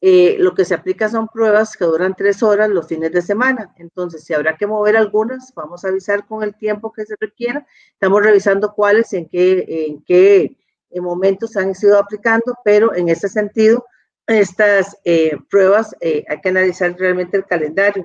eh, 0.00 0.36
lo 0.38 0.54
que 0.54 0.64
se 0.64 0.74
aplica 0.74 1.08
son 1.08 1.28
pruebas 1.28 1.76
que 1.76 1.84
duran 1.84 2.14
tres 2.14 2.42
horas 2.42 2.70
los 2.70 2.86
fines 2.86 3.12
de 3.12 3.20
semana. 3.20 3.72
Entonces, 3.76 4.24
si 4.24 4.32
habrá 4.32 4.56
que 4.56 4.66
mover 4.66 4.96
algunas, 4.96 5.52
vamos 5.54 5.84
a 5.84 5.88
avisar 5.88 6.26
con 6.26 6.42
el 6.42 6.54
tiempo 6.54 6.92
que 6.92 7.04
se 7.04 7.16
requiera. 7.20 7.66
Estamos 7.92 8.22
revisando 8.22 8.72
cuáles, 8.72 9.12
en 9.12 9.28
qué, 9.28 9.64
en 9.68 10.02
qué 10.02 10.56
momentos 11.00 11.56
han 11.56 11.74
sido 11.74 11.98
aplicando, 11.98 12.56
pero 12.64 12.94
en 12.94 13.08
ese 13.08 13.28
sentido, 13.28 13.84
estas 14.26 14.96
eh, 15.04 15.36
pruebas 15.50 15.94
eh, 16.00 16.24
hay 16.28 16.40
que 16.40 16.48
analizar 16.48 16.94
realmente 16.98 17.36
el 17.36 17.44
calendario. 17.44 18.04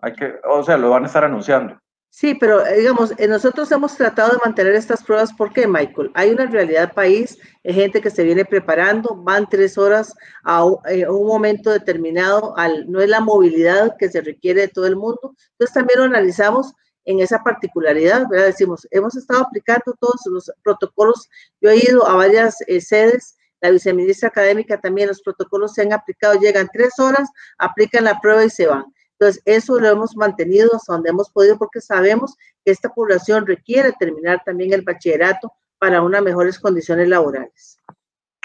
Hay 0.00 0.12
que, 0.12 0.34
o 0.44 0.62
sea, 0.62 0.76
lo 0.76 0.90
van 0.90 1.04
a 1.04 1.06
estar 1.06 1.24
anunciando. 1.24 1.78
Sí, 2.16 2.36
pero 2.36 2.64
eh, 2.64 2.78
digamos, 2.78 3.12
eh, 3.18 3.26
nosotros 3.26 3.72
hemos 3.72 3.96
tratado 3.96 4.30
de 4.30 4.38
mantener 4.44 4.76
estas 4.76 5.02
pruebas 5.02 5.32
porque, 5.36 5.66
Michael, 5.66 6.12
hay 6.14 6.30
una 6.30 6.46
realidad 6.46 6.92
país, 6.94 7.36
hay 7.64 7.74
gente 7.74 8.00
que 8.00 8.08
se 8.08 8.22
viene 8.22 8.44
preparando, 8.44 9.16
van 9.16 9.48
tres 9.48 9.76
horas 9.76 10.14
a 10.44 10.64
eh, 10.90 11.08
un, 11.08 11.26
momento 11.26 11.72
determinado, 11.72 12.56
al, 12.56 12.88
no 12.88 13.00
es 13.00 13.08
la 13.08 13.18
movilidad 13.18 13.96
que 13.98 14.08
se 14.08 14.20
requiere 14.20 14.60
de 14.60 14.68
todo 14.68 14.86
el 14.86 14.94
mundo. 14.94 15.34
Entonces 15.54 15.74
también 15.74 15.98
lo 15.98 16.04
analizamos 16.04 16.72
en 17.04 17.18
esa 17.18 17.42
particularidad, 17.42 18.28
¿verdad? 18.30 18.46
Decimos, 18.46 18.86
hemos 18.92 19.16
estado 19.16 19.40
aplicando 19.40 19.96
todos 19.98 20.20
los 20.26 20.52
protocolos, 20.62 21.28
yo 21.60 21.70
he 21.70 21.78
ido 21.78 22.06
a 22.06 22.14
varias 22.14 22.58
sedes, 22.78 23.34
la 23.60 23.70
viceministra 23.70 24.28
académica 24.28 24.80
también, 24.80 25.08
los 25.08 25.20
protocolos 25.20 25.74
se 25.74 25.82
han 25.82 25.92
aplicado, 25.92 26.38
llegan 26.38 26.68
tres 26.72 26.96
horas, 27.00 27.28
aplican 27.58 28.04
la 28.04 28.20
prueba 28.20 28.44
y 28.44 28.50
se 28.50 28.68
van 28.68 28.93
entonces, 29.24 29.42
eso 29.46 29.80
lo 29.80 29.88
hemos 29.88 30.16
mantenido 30.16 30.68
hasta 30.74 30.92
donde 30.92 31.10
hemos 31.10 31.30
podido 31.30 31.56
porque 31.56 31.80
sabemos 31.80 32.36
que 32.64 32.72
esta 32.72 32.90
población 32.90 33.46
requiere 33.46 33.92
terminar 33.98 34.42
también 34.44 34.74
el 34.74 34.82
bachillerato 34.82 35.52
para 35.78 36.02
unas 36.02 36.22
mejores 36.22 36.58
condiciones 36.58 37.08
laborales. 37.08 37.78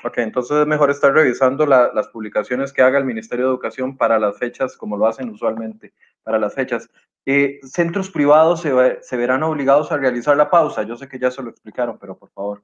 Ok, 0.05 0.19
entonces 0.19 0.57
es 0.57 0.67
mejor 0.67 0.89
estar 0.89 1.11
revisando 1.13 1.65
las 1.65 2.07
publicaciones 2.07 2.71
que 2.71 2.81
haga 2.81 2.97
el 2.97 3.03
Ministerio 3.03 3.45
de 3.45 3.51
Educación 3.51 3.97
para 3.97 4.17
las 4.17 4.37
fechas, 4.37 4.77
como 4.77 4.95
lo 4.95 5.05
hacen 5.05 5.29
usualmente, 5.29 5.93
para 6.23 6.39
las 6.39 6.53
fechas. 6.53 6.89
Eh, 7.25 7.59
¿Centros 7.63 8.09
privados 8.09 8.61
se, 8.61 8.71
se, 9.01 9.17
verán 9.17 9.43
obligados 9.43 9.91
a 9.91 9.97
realizar 9.97 10.37
la 10.37 10.49
pausa? 10.49 10.83
Yo 10.83 10.95
sé 10.95 11.09
que 11.09 11.19
ya 11.19 11.29
se 11.29 11.43
lo 11.43 11.49
explicaron, 11.49 11.97
pero 11.99 12.17
por 12.17 12.29
favor. 12.29 12.63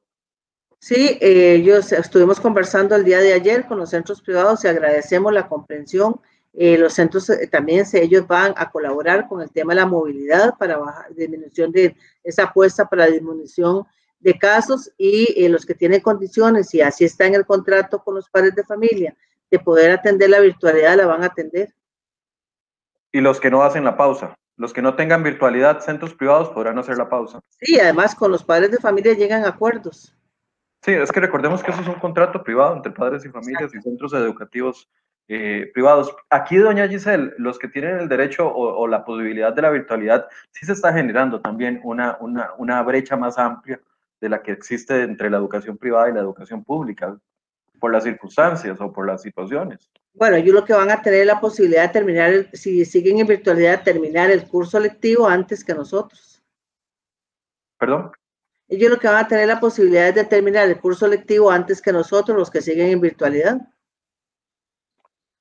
Sí, 0.79 1.17
eh, 1.19 1.55
ellos 1.55 1.91
estuvimos 1.91 2.39
conversando 2.39 2.95
el 2.95 3.03
día 3.03 3.19
de 3.19 3.33
ayer 3.33 3.65
con 3.65 3.79
los 3.79 3.89
centros 3.89 4.21
privados 4.21 4.63
y 4.63 4.69
agradecemos 4.69 5.33
la 5.33 5.49
comprensión 5.49 6.21
eh, 6.57 6.77
los 6.77 6.93
centros 6.93 7.29
eh, 7.29 7.47
también, 7.47 7.85
ellos 7.93 8.25
van 8.27 8.53
a 8.55 8.71
colaborar 8.71 9.27
con 9.27 9.41
el 9.41 9.51
tema 9.51 9.73
de 9.73 9.81
la 9.81 9.85
movilidad 9.85 10.55
para 10.57 10.77
bajar, 10.77 11.13
disminución 11.13 11.71
de 11.71 11.95
esa 12.23 12.43
apuesta 12.43 12.87
para 12.87 13.05
la 13.05 13.11
disminución 13.11 13.83
de 14.19 14.39
casos 14.39 14.89
y 14.97 15.43
eh, 15.43 15.49
los 15.49 15.65
que 15.65 15.75
tienen 15.75 15.99
condiciones, 15.99 16.73
y 16.73 16.81
así 16.81 17.03
está 17.03 17.25
en 17.25 17.35
el 17.35 17.45
contrato 17.45 17.99
con 17.99 18.15
los 18.15 18.29
padres 18.29 18.55
de 18.55 18.63
familia, 18.63 19.15
de 19.51 19.59
poder 19.59 19.91
atender 19.91 20.29
la 20.29 20.39
virtualidad, 20.39 20.95
la 20.95 21.05
van 21.05 21.23
a 21.23 21.27
atender. 21.27 21.73
Y 23.11 23.19
los 23.19 23.41
que 23.41 23.51
no 23.51 23.61
hacen 23.61 23.83
la 23.83 23.97
pausa, 23.97 24.35
los 24.55 24.71
que 24.71 24.81
no 24.81 24.95
tengan 24.95 25.23
virtualidad, 25.23 25.81
centros 25.81 26.13
privados 26.13 26.49
podrán 26.49 26.79
hacer 26.79 26.97
la 26.97 27.09
pausa. 27.09 27.41
Sí, 27.59 27.77
además 27.79 28.15
con 28.15 28.31
los 28.31 28.43
padres 28.45 28.71
de 28.71 28.77
familia 28.77 29.13
llegan 29.13 29.43
a 29.43 29.49
acuerdos. 29.49 30.15
Sí, 30.81 30.93
es 30.93 31.11
que 31.11 31.19
recordemos 31.19 31.61
que 31.61 31.71
eso 31.71 31.81
es 31.81 31.87
un 31.87 31.95
contrato 31.95 32.43
privado 32.43 32.75
entre 32.75 32.93
padres 32.93 33.25
y 33.25 33.29
familias 33.29 33.73
y 33.73 33.81
centros 33.81 34.13
educativos 34.13 34.87
eh, 35.27 35.71
privados. 35.73 36.15
Aquí, 36.29 36.57
doña 36.57 36.87
Giselle, 36.87 37.33
los 37.37 37.57
que 37.57 37.67
tienen 37.67 37.97
el 37.97 38.07
derecho 38.07 38.47
o, 38.47 38.87
la 38.87 39.03
posibilidad 39.03 39.53
de 39.53 39.61
la 39.61 39.71
virtualidad, 39.71 40.27
sí 40.51 40.65
se 40.65 40.73
está 40.73 40.93
generando 40.93 41.41
también 41.41 41.81
una, 41.83 42.17
una, 42.19 42.51
una, 42.57 42.81
brecha 42.83 43.17
más 43.17 43.37
amplia 43.37 43.79
de 44.21 44.29
la 44.29 44.43
que 44.43 44.51
existe 44.51 45.01
entre 45.01 45.29
la 45.29 45.37
educación 45.37 45.77
privada 45.77 46.09
y 46.09 46.13
la 46.13 46.19
educación 46.19 46.63
pública, 46.63 47.17
por 47.79 47.91
las 47.91 48.03
circunstancias 48.03 48.79
o 48.79 48.91
por 48.91 49.07
las 49.07 49.21
situaciones. 49.21 49.89
Bueno, 50.13 50.37
ellos 50.37 50.55
lo 50.55 50.63
que 50.63 50.73
van 50.73 50.91
a 50.91 51.01
tener 51.01 51.25
la 51.25 51.41
posibilidad 51.41 51.83
de 51.83 51.89
terminar, 51.89 52.47
si 52.53 52.85
siguen 52.85 53.19
en 53.19 53.27
virtualidad, 53.27 53.83
terminar 53.83 54.31
el 54.31 54.47
curso 54.47 54.79
lectivo 54.79 55.27
antes 55.27 55.63
que 55.63 55.73
nosotros. 55.73 56.41
¿Perdón? 57.77 58.11
Ellos 58.67 58.89
lo 58.89 58.97
que 58.97 59.07
van 59.07 59.25
a 59.25 59.27
tener 59.27 59.47
la 59.47 59.59
posibilidad 59.59 60.13
de 60.13 60.23
terminar 60.23 60.67
el 60.67 60.79
curso 60.79 61.07
lectivo 61.07 61.51
antes 61.51 61.81
que 61.81 61.91
nosotros, 61.91 62.37
los 62.37 62.49
que 62.49 62.61
siguen 62.61 62.89
en 62.89 63.01
virtualidad. 63.01 63.59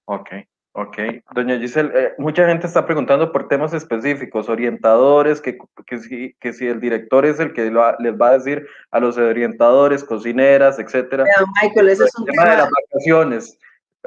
Ok, 0.07 0.31
ok. 0.73 0.99
Doña 1.35 1.59
Giselle, 1.59 1.91
eh, 1.95 2.13
mucha 2.19 2.47
gente 2.47 2.67
está 2.67 2.85
preguntando 2.87 3.33
por 3.33 3.49
temas 3.49 3.73
específicos, 3.73 4.49
orientadores, 4.49 5.41
que, 5.41 5.59
que, 5.87 5.99
si, 5.99 6.35
que 6.41 6.53
si 6.53 6.67
el 6.67 6.81
director 6.81 7.25
es 7.25 7.41
el 7.41 7.53
que 7.53 7.65
les 7.65 8.21
va 8.21 8.29
a 8.29 8.39
decir 8.39 8.67
a 8.91 9.01
los 9.01 9.17
orientadores, 9.17 10.05
cocineras, 10.05 10.79
etcétera. 10.79 11.25
Michael, 11.63 11.89
eso 11.89 12.05
es 12.05 12.15
un 12.19 12.27
tema, 12.27 12.51
de 12.51 12.57
las 12.57 12.71
vacaciones. 12.71 13.59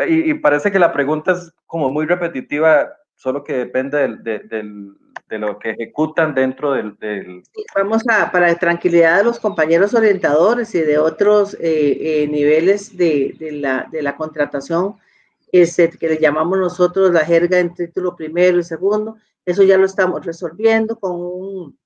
Y, 0.07 0.33
parece 0.35 0.71
que 0.71 0.77
la 0.77 0.93
pregunta 0.93 1.31
es 1.31 1.51
como 1.65 1.89
muy 1.89 2.05
repetitiva, 2.05 2.93
solo 3.15 3.43
que 3.43 3.53
depende 3.53 3.97
del, 3.97 4.23
del, 4.23 4.95
de 5.27 5.39
lo 5.39 5.57
que 5.57 5.71
ejecutan 5.71 6.33
dentro 6.33 6.73
del... 6.73 6.95
del... 6.97 7.43
vamos 7.75 8.03
a, 8.07 8.31
para 8.31 8.53
tranquilidad 8.55 9.17
de 9.17 9.23
los 9.23 9.39
compañeros 9.39 9.93
orientadores 9.93 10.73
y 10.75 10.81
de 10.81 10.99
otros 10.99 11.55
eh, 11.55 11.97
eh, 11.99 12.27
niveles 12.27 12.95
de, 12.95 13.35
de, 13.39 13.53
la, 13.53 13.87
de 13.91 14.01
la 14.01 14.15
contratación, 14.15 14.95
ese 15.61 15.89
que 15.89 16.09
le 16.09 16.17
llamamos 16.17 16.57
nosotros 16.57 17.11
la 17.11 17.25
jerga 17.25 17.59
en 17.59 17.73
título 17.73 18.15
primero 18.15 18.59
y 18.59 18.63
segundo. 18.63 19.17
Eso 19.45 19.63
ya 19.63 19.77
lo 19.77 19.85
estamos 19.85 20.25
resolviendo 20.25 20.99
con 20.99 21.15
un 21.15 21.79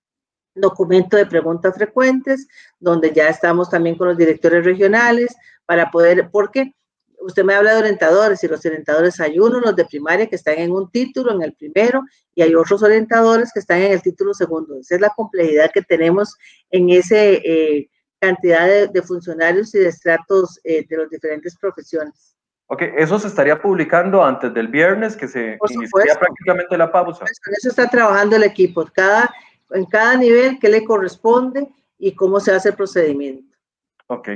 documento 0.55 1.17
de 1.17 1.25
preguntas 1.25 1.75
frecuentes, 1.75 2.47
donde 2.79 3.11
ya 3.13 3.29
estamos 3.29 3.69
también 3.69 3.97
con 3.97 4.07
los 4.07 4.17
directores 4.17 4.65
regionales 4.65 5.35
para 5.65 5.89
poder, 5.91 6.29
porque 6.31 6.75
usted 7.21 7.43
me 7.43 7.53
habla 7.53 7.73
de 7.73 7.79
orientadores 7.79 8.43
y 8.43 8.47
los 8.47 8.65
orientadores 8.65 9.19
hay 9.19 9.39
unos, 9.39 9.61
los 9.61 9.75
de 9.75 9.85
primaria 9.85 10.27
que 10.27 10.35
están 10.35 10.57
en 10.57 10.71
un 10.71 10.89
título, 10.91 11.31
en 11.33 11.43
el 11.43 11.53
primero, 11.53 12.03
y 12.35 12.41
hay 12.41 12.55
otros 12.55 12.83
orientadores 12.83 13.51
que 13.53 13.59
están 13.59 13.81
en 13.81 13.91
el 13.93 14.01
título 14.01 14.33
segundo. 14.33 14.77
Esa 14.79 14.95
es 14.95 15.01
la 15.01 15.13
complejidad 15.15 15.71
que 15.71 15.81
tenemos 15.81 16.35
en 16.69 16.89
esa 16.89 17.15
eh, 17.17 17.89
cantidad 18.19 18.91
de, 18.91 19.01
funcionarios 19.01 19.73
y 19.75 19.79
de 19.79 19.87
estratos 19.87 20.59
eh, 20.63 20.85
de 20.87 20.97
las 20.97 21.09
diferentes 21.09 21.57
profesiones. 21.57 22.30
Ok, 22.73 22.83
eso 22.95 23.19
se 23.19 23.27
estaría 23.27 23.61
publicando 23.61 24.23
antes 24.23 24.53
del 24.53 24.69
viernes, 24.69 25.17
que 25.17 25.27
se 25.27 25.57
iniciaría 25.71 26.15
prácticamente 26.17 26.77
la 26.77 26.89
pausa. 26.89 27.25
En 27.25 27.53
eso 27.53 27.67
está 27.67 27.89
trabajando 27.89 28.37
el 28.37 28.43
equipo, 28.43 28.87
cada, 28.93 29.29
en 29.71 29.83
cada 29.83 30.15
nivel, 30.15 30.57
qué 30.57 30.69
le 30.69 30.85
corresponde 30.85 31.67
y 31.99 32.15
cómo 32.15 32.39
se 32.39 32.53
hace 32.53 32.69
el 32.69 32.75
procedimiento. 32.75 33.57
Ok. 34.07 34.29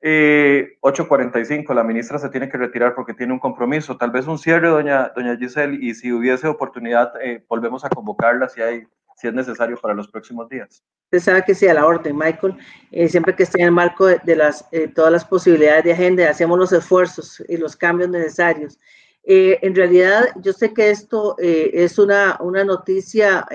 Eh, 0.00 0.78
8.45, 0.80 1.74
la 1.74 1.84
ministra 1.84 2.18
se 2.18 2.30
tiene 2.30 2.48
que 2.48 2.56
retirar 2.56 2.94
porque 2.94 3.12
tiene 3.12 3.34
un 3.34 3.38
compromiso. 3.38 3.98
Tal 3.98 4.10
vez 4.10 4.26
un 4.26 4.38
cierre, 4.38 4.68
doña, 4.68 5.12
doña 5.14 5.36
Giselle, 5.36 5.76
y 5.78 5.92
si 5.92 6.14
hubiese 6.14 6.48
oportunidad, 6.48 7.12
eh, 7.22 7.44
volvemos 7.46 7.84
a 7.84 7.90
convocarla 7.90 8.48
si 8.48 8.62
hay 8.62 8.86
si 9.22 9.28
es 9.28 9.34
necesario 9.34 9.76
para 9.80 9.94
los 9.94 10.08
próximos 10.08 10.48
días. 10.48 10.82
Usted 11.04 11.20
sabe 11.20 11.44
que 11.44 11.54
sí, 11.54 11.68
a 11.68 11.74
la 11.74 11.86
orden, 11.86 12.16
Michael. 12.16 12.56
Eh, 12.90 13.08
siempre 13.08 13.36
que 13.36 13.44
esté 13.44 13.60
en 13.60 13.66
el 13.66 13.70
marco 13.70 14.06
de, 14.06 14.36
las, 14.36 14.66
eh, 14.72 14.88
todas 14.88 15.12
las 15.12 15.24
posibilidades 15.24 15.84
de 15.84 15.92
agenda, 15.92 16.28
hacemos 16.28 16.58
los 16.58 16.72
esfuerzos 16.72 17.40
y 17.48 17.56
los 17.56 17.76
cambios 17.76 18.10
necesarios. 18.10 18.80
Eh, 19.22 19.60
en 19.62 19.76
realidad, 19.76 20.24
yo 20.42 20.52
sé 20.52 20.74
que 20.74 20.90
esto 20.90 21.36
es 21.38 22.00
una, 22.00 22.36
una 22.40 22.64
noticia 22.64 23.46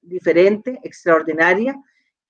diferente, 0.00 0.80
extraordinaria, 0.84 1.78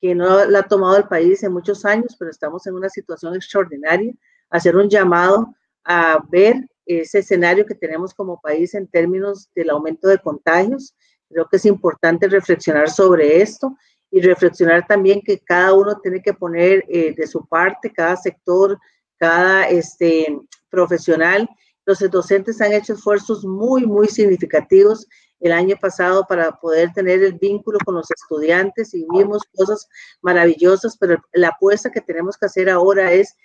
que 0.01 0.13
no 0.13 0.45
la 0.47 0.59
ha 0.59 0.63
tomado 0.65 0.97
el 0.97 1.05
país 1.05 1.45
en 1.45 1.53
muchos 1.53 1.85
años, 1.85 2.17
pero 2.19 2.33
estamos 2.33 2.67
en 2.67 2.75
una 2.75 2.89
situación 2.89 3.37
extraordinaria. 3.37 4.13
Hacer 4.49 4.75
un 4.75 4.89
llamado 4.89 5.55
a 5.85 6.19
ver 6.29 6.57
ese 6.87 7.21
escenario 7.21 7.67
que 7.67 7.77
tenemos 7.77 8.13
como 8.15 8.41
país 8.41 8.75
en 8.75 8.89
términos 8.89 9.49
del 9.55 9.71
aumento 9.71 10.09
de 10.09 10.19
contagios, 10.19 10.97
Creo 11.31 11.49
que 11.49 11.57
es 11.57 11.65
importante 11.65 12.29
reflexionar 12.29 12.91
sobre 12.91 13.41
esto 13.41 13.77
y 14.11 14.21
reflexionar 14.21 14.87
también 14.87 15.21
que 15.23 15.39
cada 15.39 15.73
uno 15.75 15.99
tiene 16.03 16.21
que 16.21 16.35
poner 16.35 16.85
eh, 16.89 17.15
de 17.17 17.27
su 17.27 17.47
parte, 17.47 17.93
cada 17.93 18.17
sector, 18.17 18.79
cada 19.17 19.69
este, 19.69 20.37
profesional. 20.69 21.49
Los 21.87 22.01
docentes 22.11 22.61
han 22.61 22.73
hecho 22.73 22.95
esfuerzos 22.95 23.45
muy, 23.45 23.87
muy 23.87 24.09
significativos 24.09 25.07
el 25.39 25.53
año 25.53 25.77
pasado 25.81 26.27
para 26.29 26.53
poder 26.59 26.93
tener 26.93 27.23
el 27.23 27.35
vínculo 27.35 27.79
con 27.85 27.95
los 27.95 28.11
estudiantes 28.11 28.93
y 28.93 29.07
vimos 29.11 29.43
cosas 29.55 29.89
maravillosas, 30.21 30.97
pero 30.99 31.17
la 31.33 31.49
apuesta 31.49 31.91
que 31.91 32.01
tenemos 32.01 32.37
que 32.37 32.47
hacer 32.47 32.69
ahora 32.69 33.13
es 33.13 33.37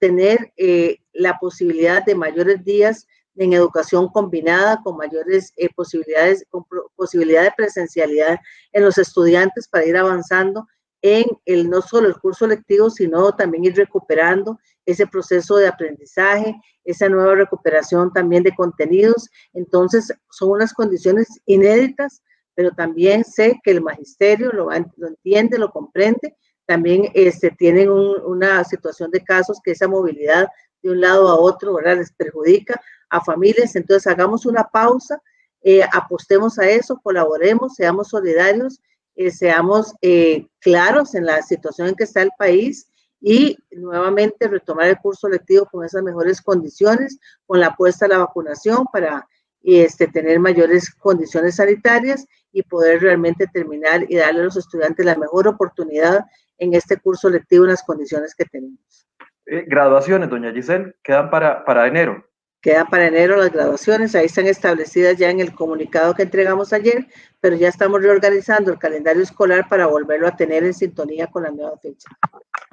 tener 0.00 0.52
eh, 0.56 0.98
la 1.12 1.38
posibilidad 1.38 2.04
de 2.04 2.14
mayores 2.14 2.64
días 2.64 3.06
en 3.38 3.52
educación 3.52 4.08
combinada 4.08 4.80
con 4.82 4.96
mayores 4.96 5.52
eh, 5.56 5.68
posibilidades, 5.74 6.44
con 6.50 6.64
posibilidad 6.96 7.44
de 7.44 7.52
presencialidad 7.56 8.38
en 8.72 8.84
los 8.84 8.98
estudiantes 8.98 9.68
para 9.68 9.86
ir 9.86 9.96
avanzando 9.96 10.66
en 11.02 11.26
el 11.44 11.70
no 11.70 11.80
solo 11.80 12.08
el 12.08 12.18
curso 12.18 12.46
lectivo, 12.46 12.90
sino 12.90 13.32
también 13.32 13.64
ir 13.64 13.76
recuperando 13.76 14.58
ese 14.84 15.06
proceso 15.06 15.56
de 15.56 15.68
aprendizaje, 15.68 16.54
esa 16.84 17.08
nueva 17.08 17.36
recuperación 17.36 18.12
también 18.12 18.42
de 18.42 18.54
contenidos. 18.54 19.28
Entonces, 19.52 20.12
son 20.30 20.50
unas 20.50 20.72
condiciones 20.72 21.28
inéditas, 21.46 22.22
pero 22.54 22.72
también 22.72 23.24
sé 23.24 23.60
que 23.62 23.70
el 23.70 23.82
magisterio 23.82 24.50
lo, 24.50 24.70
lo 24.96 25.08
entiende, 25.08 25.58
lo 25.58 25.70
comprende. 25.70 26.34
También 26.66 27.10
este, 27.14 27.50
tienen 27.52 27.88
una 27.90 28.64
situación 28.64 29.10
de 29.12 29.22
casos 29.22 29.60
que 29.62 29.70
esa 29.70 29.86
movilidad 29.86 30.48
de 30.82 30.90
un 30.90 31.00
lado 31.00 31.28
a 31.28 31.38
otro, 31.38 31.74
¿verdad? 31.74 31.98
Les 31.98 32.12
perjudica, 32.12 32.80
a 33.10 33.20
familias. 33.22 33.76
Entonces, 33.76 34.06
hagamos 34.06 34.46
una 34.46 34.64
pausa, 34.64 35.20
eh, 35.62 35.82
apostemos 35.92 36.58
a 36.58 36.68
eso, 36.68 37.00
colaboremos, 37.02 37.74
seamos 37.74 38.08
solidarios, 38.08 38.80
eh, 39.16 39.30
seamos 39.30 39.94
eh, 40.00 40.46
claros 40.60 41.14
en 41.14 41.26
la 41.26 41.42
situación 41.42 41.88
en 41.88 41.94
que 41.94 42.04
está 42.04 42.22
el 42.22 42.30
país 42.38 42.88
y 43.20 43.56
nuevamente 43.72 44.46
retomar 44.46 44.86
el 44.86 44.98
curso 44.98 45.28
lectivo 45.28 45.66
con 45.66 45.84
esas 45.84 46.02
mejores 46.02 46.40
condiciones, 46.40 47.18
con 47.46 47.58
la 47.58 47.68
apuesta 47.68 48.06
a 48.06 48.08
la 48.08 48.18
vacunación 48.18 48.86
para 48.92 49.26
este, 49.62 50.06
tener 50.06 50.38
mayores 50.38 50.94
condiciones 50.94 51.56
sanitarias 51.56 52.26
y 52.52 52.62
poder 52.62 53.02
realmente 53.02 53.46
terminar 53.52 54.04
y 54.08 54.16
darle 54.16 54.42
a 54.42 54.44
los 54.44 54.56
estudiantes 54.56 55.04
la 55.04 55.16
mejor 55.16 55.48
oportunidad 55.48 56.24
en 56.58 56.74
este 56.74 56.96
curso 56.98 57.28
lectivo 57.28 57.64
en 57.64 57.70
las 57.70 57.82
condiciones 57.82 58.34
que 58.34 58.44
tenemos. 58.44 59.06
Eh, 59.46 59.64
graduaciones, 59.66 60.30
doña 60.30 60.52
Giselle, 60.52 60.94
quedan 61.02 61.30
para, 61.30 61.64
para 61.64 61.86
enero. 61.86 62.24
Quedan 62.60 62.88
para 62.88 63.06
enero 63.06 63.36
las 63.36 63.52
graduaciones, 63.52 64.16
ahí 64.16 64.26
están 64.26 64.46
establecidas 64.48 65.16
ya 65.16 65.30
en 65.30 65.38
el 65.38 65.54
comunicado 65.54 66.14
que 66.14 66.24
entregamos 66.24 66.72
ayer, 66.72 67.06
pero 67.40 67.54
ya 67.54 67.68
estamos 67.68 68.02
reorganizando 68.02 68.72
el 68.72 68.78
calendario 68.78 69.22
escolar 69.22 69.68
para 69.68 69.86
volverlo 69.86 70.26
a 70.26 70.34
tener 70.34 70.64
en 70.64 70.74
sintonía 70.74 71.28
con 71.28 71.44
la 71.44 71.50
nueva 71.50 71.76
fecha. 71.78 72.08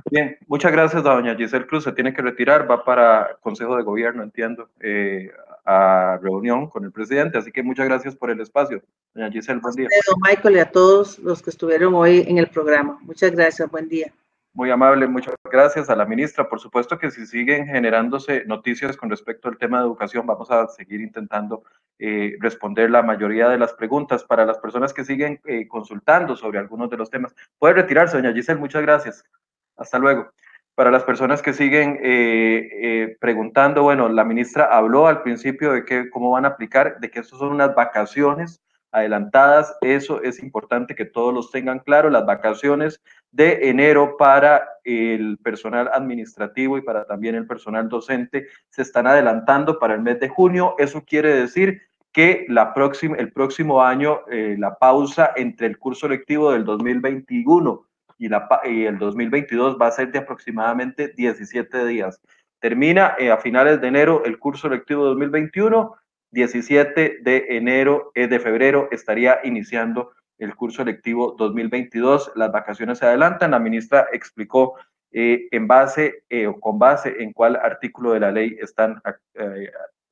Bien, 0.10 0.38
muchas 0.48 0.72
gracias, 0.72 1.04
doña 1.04 1.36
Giselle 1.36 1.68
Cruz. 1.68 1.84
Se 1.84 1.92
tiene 1.92 2.14
que 2.14 2.24
retirar, 2.24 2.70
va 2.70 2.84
para 2.84 3.38
Consejo 3.42 3.76
de 3.78 3.84
Gobierno, 3.84 4.24
entiendo, 4.24 4.70
eh, 4.80 5.32
a 5.66 6.20
reunión 6.22 6.68
con 6.68 6.84
el 6.84 6.92
presidente. 6.92 7.38
Así 7.38 7.52
que 7.52 7.62
muchas 7.62 7.88
gracias 7.88 8.16
por 8.16 8.32
el 8.32 8.40
espacio, 8.42 8.82
doña 9.14 9.32
Giselle. 9.32 9.60
Buen 9.60 9.76
día. 9.76 9.90
Michael 10.28 10.56
y 10.56 10.60
a 10.60 10.72
todos 10.72 11.20
los 11.20 11.44
que 11.44 11.52
estuvieron 11.52 11.94
hoy 11.94 12.26
en 12.28 12.40
el 12.40 12.48
programa. 12.48 12.98
Muchas 13.02 13.32
gracias, 13.32 13.70
buen 13.70 13.88
día. 13.88 14.12
Muy 14.56 14.72
amable, 14.72 15.06
muchas 15.06 15.36
gracias 15.52 15.90
a 15.90 15.98
la 15.98 16.06
ministra. 16.06 16.48
Por 16.48 16.62
supuesto 16.62 16.98
que 16.98 17.12
si 17.12 17.26
siguen 17.26 17.68
generándose 17.68 18.46
noticias 18.46 18.96
con 18.96 19.10
respecto 19.10 19.50
al 19.50 19.58
tema 19.58 19.80
de 19.80 19.84
educación, 19.84 20.26
vamos 20.26 20.50
a 20.50 20.66
seguir 20.70 21.02
intentando 21.02 21.64
eh, 22.00 22.38
responder 22.40 22.90
la 22.90 23.04
mayoría 23.04 23.50
de 23.50 23.58
las 23.58 23.74
preguntas. 23.74 24.24
Para 24.24 24.46
las 24.46 24.58
personas 24.60 24.94
que 24.94 25.04
siguen 25.04 25.42
eh, 25.44 25.68
consultando 25.68 26.38
sobre 26.38 26.60
algunos 26.60 26.90
de 26.90 26.96
los 26.96 27.10
temas, 27.10 27.36
puede 27.60 27.74
retirarse, 27.74 28.16
doña 28.16 28.32
Giselle, 28.32 28.58
muchas 28.58 28.82
gracias. 28.82 29.26
Hasta 29.76 30.00
luego. 30.00 30.32
Para 30.74 30.90
las 30.90 31.04
personas 31.04 31.42
que 31.42 31.52
siguen 31.52 32.00
eh, 32.02 33.18
preguntando, 33.20 33.84
bueno, 33.84 34.08
la 34.08 34.24
ministra 34.24 34.70
habló 34.72 35.08
al 35.08 35.22
principio 35.22 35.74
de 35.74 35.84
que 35.84 36.10
cómo 36.10 36.32
van 36.32 36.46
a 36.46 36.50
aplicar, 36.50 37.02
de 37.02 37.12
que 37.12 37.20
estos 37.20 37.40
son 37.40 37.52
unas 37.52 37.76
vacaciones 37.76 38.62
adelantadas. 38.96 39.76
Eso 39.82 40.22
es 40.24 40.42
importante 40.42 40.96
que 40.96 41.04
todos 41.04 41.34
los 41.34 41.52
tengan 41.52 41.80
claro. 41.80 42.10
Las 42.10 42.26
vacaciones 42.26 43.02
de 43.36 43.70
enero 43.70 44.16
para 44.16 44.66
el 44.86 45.38
personal 45.44 45.90
administrativo 45.94 46.78
y 46.78 46.82
para 46.82 47.06
también 47.06 47.36
el 47.36 47.46
personal 47.46 47.90
docente 47.90 48.48
se 48.70 48.82
están 48.82 49.08
adelantando 49.08 49.78
para 49.78 49.94
el 49.94 50.02
mes 50.02 50.22
de 50.22 50.30
junio. 50.30 50.76
Eso 50.78 51.04
quiere 51.04 51.36
decir 51.36 51.82
que 52.14 52.46
la 52.48 52.74
próxima, 52.74 53.18
el 53.18 53.34
próximo 53.34 53.84
año 53.84 54.22
eh, 54.32 54.56
la 54.58 54.76
pausa 54.76 55.34
entre 55.36 55.68
el 55.68 55.78
curso 55.78 56.08
lectivo 56.08 56.54
del 56.54 56.64
2021 56.64 57.86
y, 58.18 58.28
el 58.86 58.98
2022 58.98 59.78
va 59.82 59.88
a 59.88 59.92
ser 59.92 60.14
de 60.14 60.20
aproximadamente 60.20 61.10
17 61.10 61.86
días. 61.88 62.22
Termina 62.60 63.16
eh, 63.20 63.32
a 63.32 63.38
finales 63.38 63.82
de 63.82 63.88
enero 63.90 64.24
el 64.24 64.40
curso 64.40 64.70
lectivo 64.70 65.04
2021 65.04 65.94
17 66.32 67.20
de 67.22 67.46
enero, 67.50 68.12
eh, 68.14 68.28
de 68.28 68.40
febrero, 68.40 68.88
estaría 68.92 69.40
iniciando 69.44 70.12
el 70.38 70.56
curso 70.56 70.84
lectivo 70.84 71.36
2022. 71.38 72.32
Las 72.36 72.52
vacaciones 72.52 73.00
se 73.00 73.06
adelantan. 73.06 73.52
La 73.52 73.60
ministra 73.60 74.08
explicó 74.12 74.76
eh, 75.12 75.48
en 75.52 75.68
base 75.68 76.24
eh, 76.30 76.48
o 76.48 76.60
con 76.60 76.80
base 76.80 77.16
en 77.24 77.34
cuál 77.34 77.56
artículo 77.56 78.14
de 78.14 78.20
la 78.20 78.32
ley 78.32 78.58
están 78.60 79.02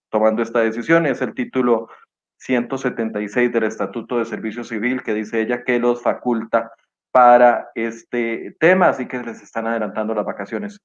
tomando 0.09 0.41
esta 0.41 0.59
decisión. 0.59 1.05
Es 1.05 1.21
el 1.21 1.33
título 1.33 1.89
176 2.37 3.51
del 3.51 3.63
Estatuto 3.63 4.19
de 4.19 4.25
Servicio 4.25 4.63
Civil 4.63 5.01
que 5.03 5.13
dice 5.13 5.41
ella 5.41 5.63
que 5.63 5.79
los 5.79 6.01
faculta 6.01 6.71
para 7.11 7.69
este 7.75 8.55
tema, 8.59 8.89
así 8.89 9.07
que 9.07 9.19
les 9.19 9.41
están 9.41 9.67
adelantando 9.67 10.13
las 10.15 10.25
vacaciones. 10.25 10.81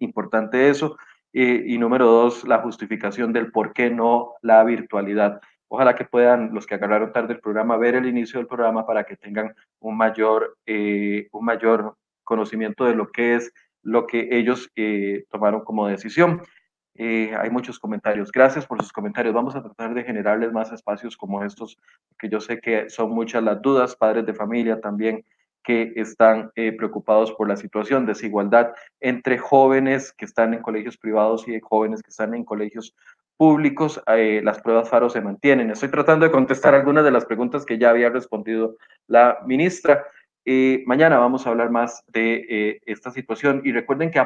importante 0.00 0.68
eso. 0.68 0.96
Eh, 1.36 1.64
y 1.66 1.78
número 1.78 2.06
dos, 2.06 2.46
la 2.46 2.58
justificación 2.58 3.32
del 3.32 3.50
por 3.50 3.72
qué 3.72 3.90
no 3.90 4.34
la 4.40 4.62
virtualidad. 4.62 5.40
Ojalá 5.74 5.96
que 5.96 6.04
puedan 6.04 6.54
los 6.54 6.66
que 6.66 6.76
agarraron 6.76 7.12
tarde 7.12 7.34
el 7.34 7.40
programa 7.40 7.76
ver 7.76 7.96
el 7.96 8.06
inicio 8.06 8.38
del 8.38 8.46
programa 8.46 8.86
para 8.86 9.02
que 9.02 9.16
tengan 9.16 9.54
un 9.80 9.96
mayor, 9.96 10.56
eh, 10.66 11.28
un 11.32 11.44
mayor 11.44 11.96
conocimiento 12.22 12.84
de 12.84 12.94
lo 12.94 13.10
que 13.10 13.34
es 13.34 13.52
lo 13.82 14.06
que 14.06 14.28
ellos 14.30 14.70
eh, 14.76 15.24
tomaron 15.30 15.62
como 15.62 15.88
decisión. 15.88 16.42
hay 16.96 17.50
muchos 17.50 17.80
comentarios. 17.80 18.30
Gracias 18.30 18.66
por 18.66 18.80
sus 18.80 18.92
comentarios. 18.92 19.34
Vamos 19.34 19.56
a 19.56 19.62
tratar 19.62 19.94
de 19.94 20.04
generarles 20.04 20.52
más 20.52 20.70
espacios 20.70 21.16
como 21.16 21.42
estos, 21.42 21.76
que 22.18 22.28
yo 22.28 22.40
sé 22.40 22.60
que 22.60 22.88
son 22.88 23.10
muchas 23.10 23.42
las 23.42 23.60
dudas, 23.60 23.96
padres 23.96 24.24
de 24.26 24.32
familia 24.32 24.80
también 24.80 25.24
que 25.64 25.92
están 25.96 26.52
eh, 26.54 26.72
preocupados 26.72 27.32
por 27.32 27.48
la 27.48 27.56
situación, 27.56 28.06
desigualdad 28.06 28.72
entre 29.00 29.38
jóvenes 29.38 30.12
que 30.12 30.26
están 30.26 30.54
en 30.54 30.62
colegios 30.62 30.96
privados 30.98 31.48
y 31.48 31.58
jóvenes 31.60 32.02
que 32.02 32.10
están 32.10 32.34
en 32.34 32.44
colegios 32.44 32.94
públicos. 33.36 34.00
Eh, 34.06 34.42
las 34.44 34.60
pruebas 34.60 34.88
FARO 34.88 35.08
se 35.10 35.22
mantienen. 35.22 35.70
Estoy 35.70 35.90
tratando 35.90 36.26
de 36.26 36.32
contestar 36.32 36.74
algunas 36.74 37.04
de 37.04 37.10
las 37.10 37.24
preguntas 37.24 37.64
que 37.64 37.78
ya 37.78 37.90
había 37.90 38.10
respondido 38.10 38.76
la 39.08 39.38
ministra. 39.46 40.04
Eh, 40.44 40.84
mañana 40.86 41.18
vamos 41.18 41.46
a 41.46 41.50
hablar 41.50 41.70
más 41.70 42.04
de 42.12 42.80
esta 42.84 43.10
situación 43.10 43.62
y 43.64 43.72
recuerden 43.72 44.10
que 44.10 44.22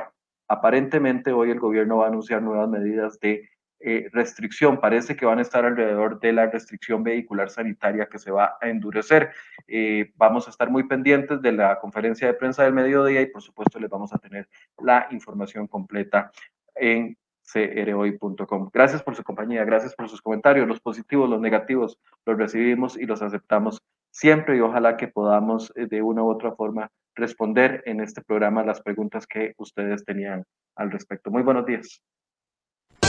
aparentemente 0.49 1.33
hoy 1.33 1.51
el 1.53 1.61
gobierno 1.61 1.99
va 1.99 2.07
a 2.07 2.09
anunciar 2.09 2.43
nuevas 2.43 2.69
medidas 2.69 3.21
de 3.21 3.49
eh, 3.81 4.09
restricción. 4.13 4.81
Parece 4.81 5.17
que 5.17 5.27
van 5.27 5.39
a 5.39 5.43
estar 5.43 5.65
alrededor 5.65 6.19
de 6.21 6.33
la 6.33 6.47
restricción 6.47 7.05
vehicular 7.05 7.49
sanitaria 7.49 8.07
que 8.07 8.19
se 8.19 8.31
va 8.31 8.57
a 8.61 8.69
endurecer. 8.69 9.31
Eh, 9.67 10.13
vamos 10.17 10.47
a 10.47 10.51
estar 10.51 10.71
muy 10.71 10.85
pendientes 10.89 11.41
de 11.41 11.53
la 11.53 11.79
conferencia 11.79 12.27
de 12.27 12.35
prensa 12.35 12.65
del 12.65 12.73
mediodía 12.73 13.21
y 13.21 13.27
por 13.27 13.43
supuesto 13.43 13.79
les 13.79 13.89
vamos 13.89 14.13
a 14.13 14.19
tener 14.19 14.49
la 14.79 15.07
información 15.11 15.69
completa 15.69 16.33
en 16.75 17.17
crhoy.com. 17.53 18.71
Gracias 18.73 19.03
por 19.03 19.15
su 19.15 19.23
compañía, 19.23 19.65
gracias 19.65 19.95
por 19.95 20.09
sus 20.09 20.21
comentarios, 20.21 20.69
los 20.69 20.81
positivos, 20.81 21.31
los 21.31 21.41
negativos, 21.41 21.99
los 22.27 22.37
recibimos 22.37 22.97
y 22.97 23.07
los 23.07 23.23
aceptamos 23.23 23.83
siempre 24.11 24.57
y 24.57 24.61
ojalá 24.61 24.97
que 24.97 25.09
podamos 25.09 25.73
eh, 25.77 25.87
de 25.87 26.03
una 26.03 26.23
u 26.23 26.31
otra 26.31 26.53
forma 26.53 26.91
responder 27.15 27.83
en 27.87 28.01
este 28.01 28.23
programa 28.23 28.65
las 28.65 28.81
preguntas 28.81 29.27
que 29.27 29.55
ustedes 29.57 30.05
tenían 30.05 30.45
al 30.77 30.91
respecto. 30.91 31.31
Muy 31.31 31.43
buenos 31.43 31.67
días. 31.67 32.03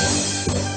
Thank 0.01 0.57
you. 0.57 0.68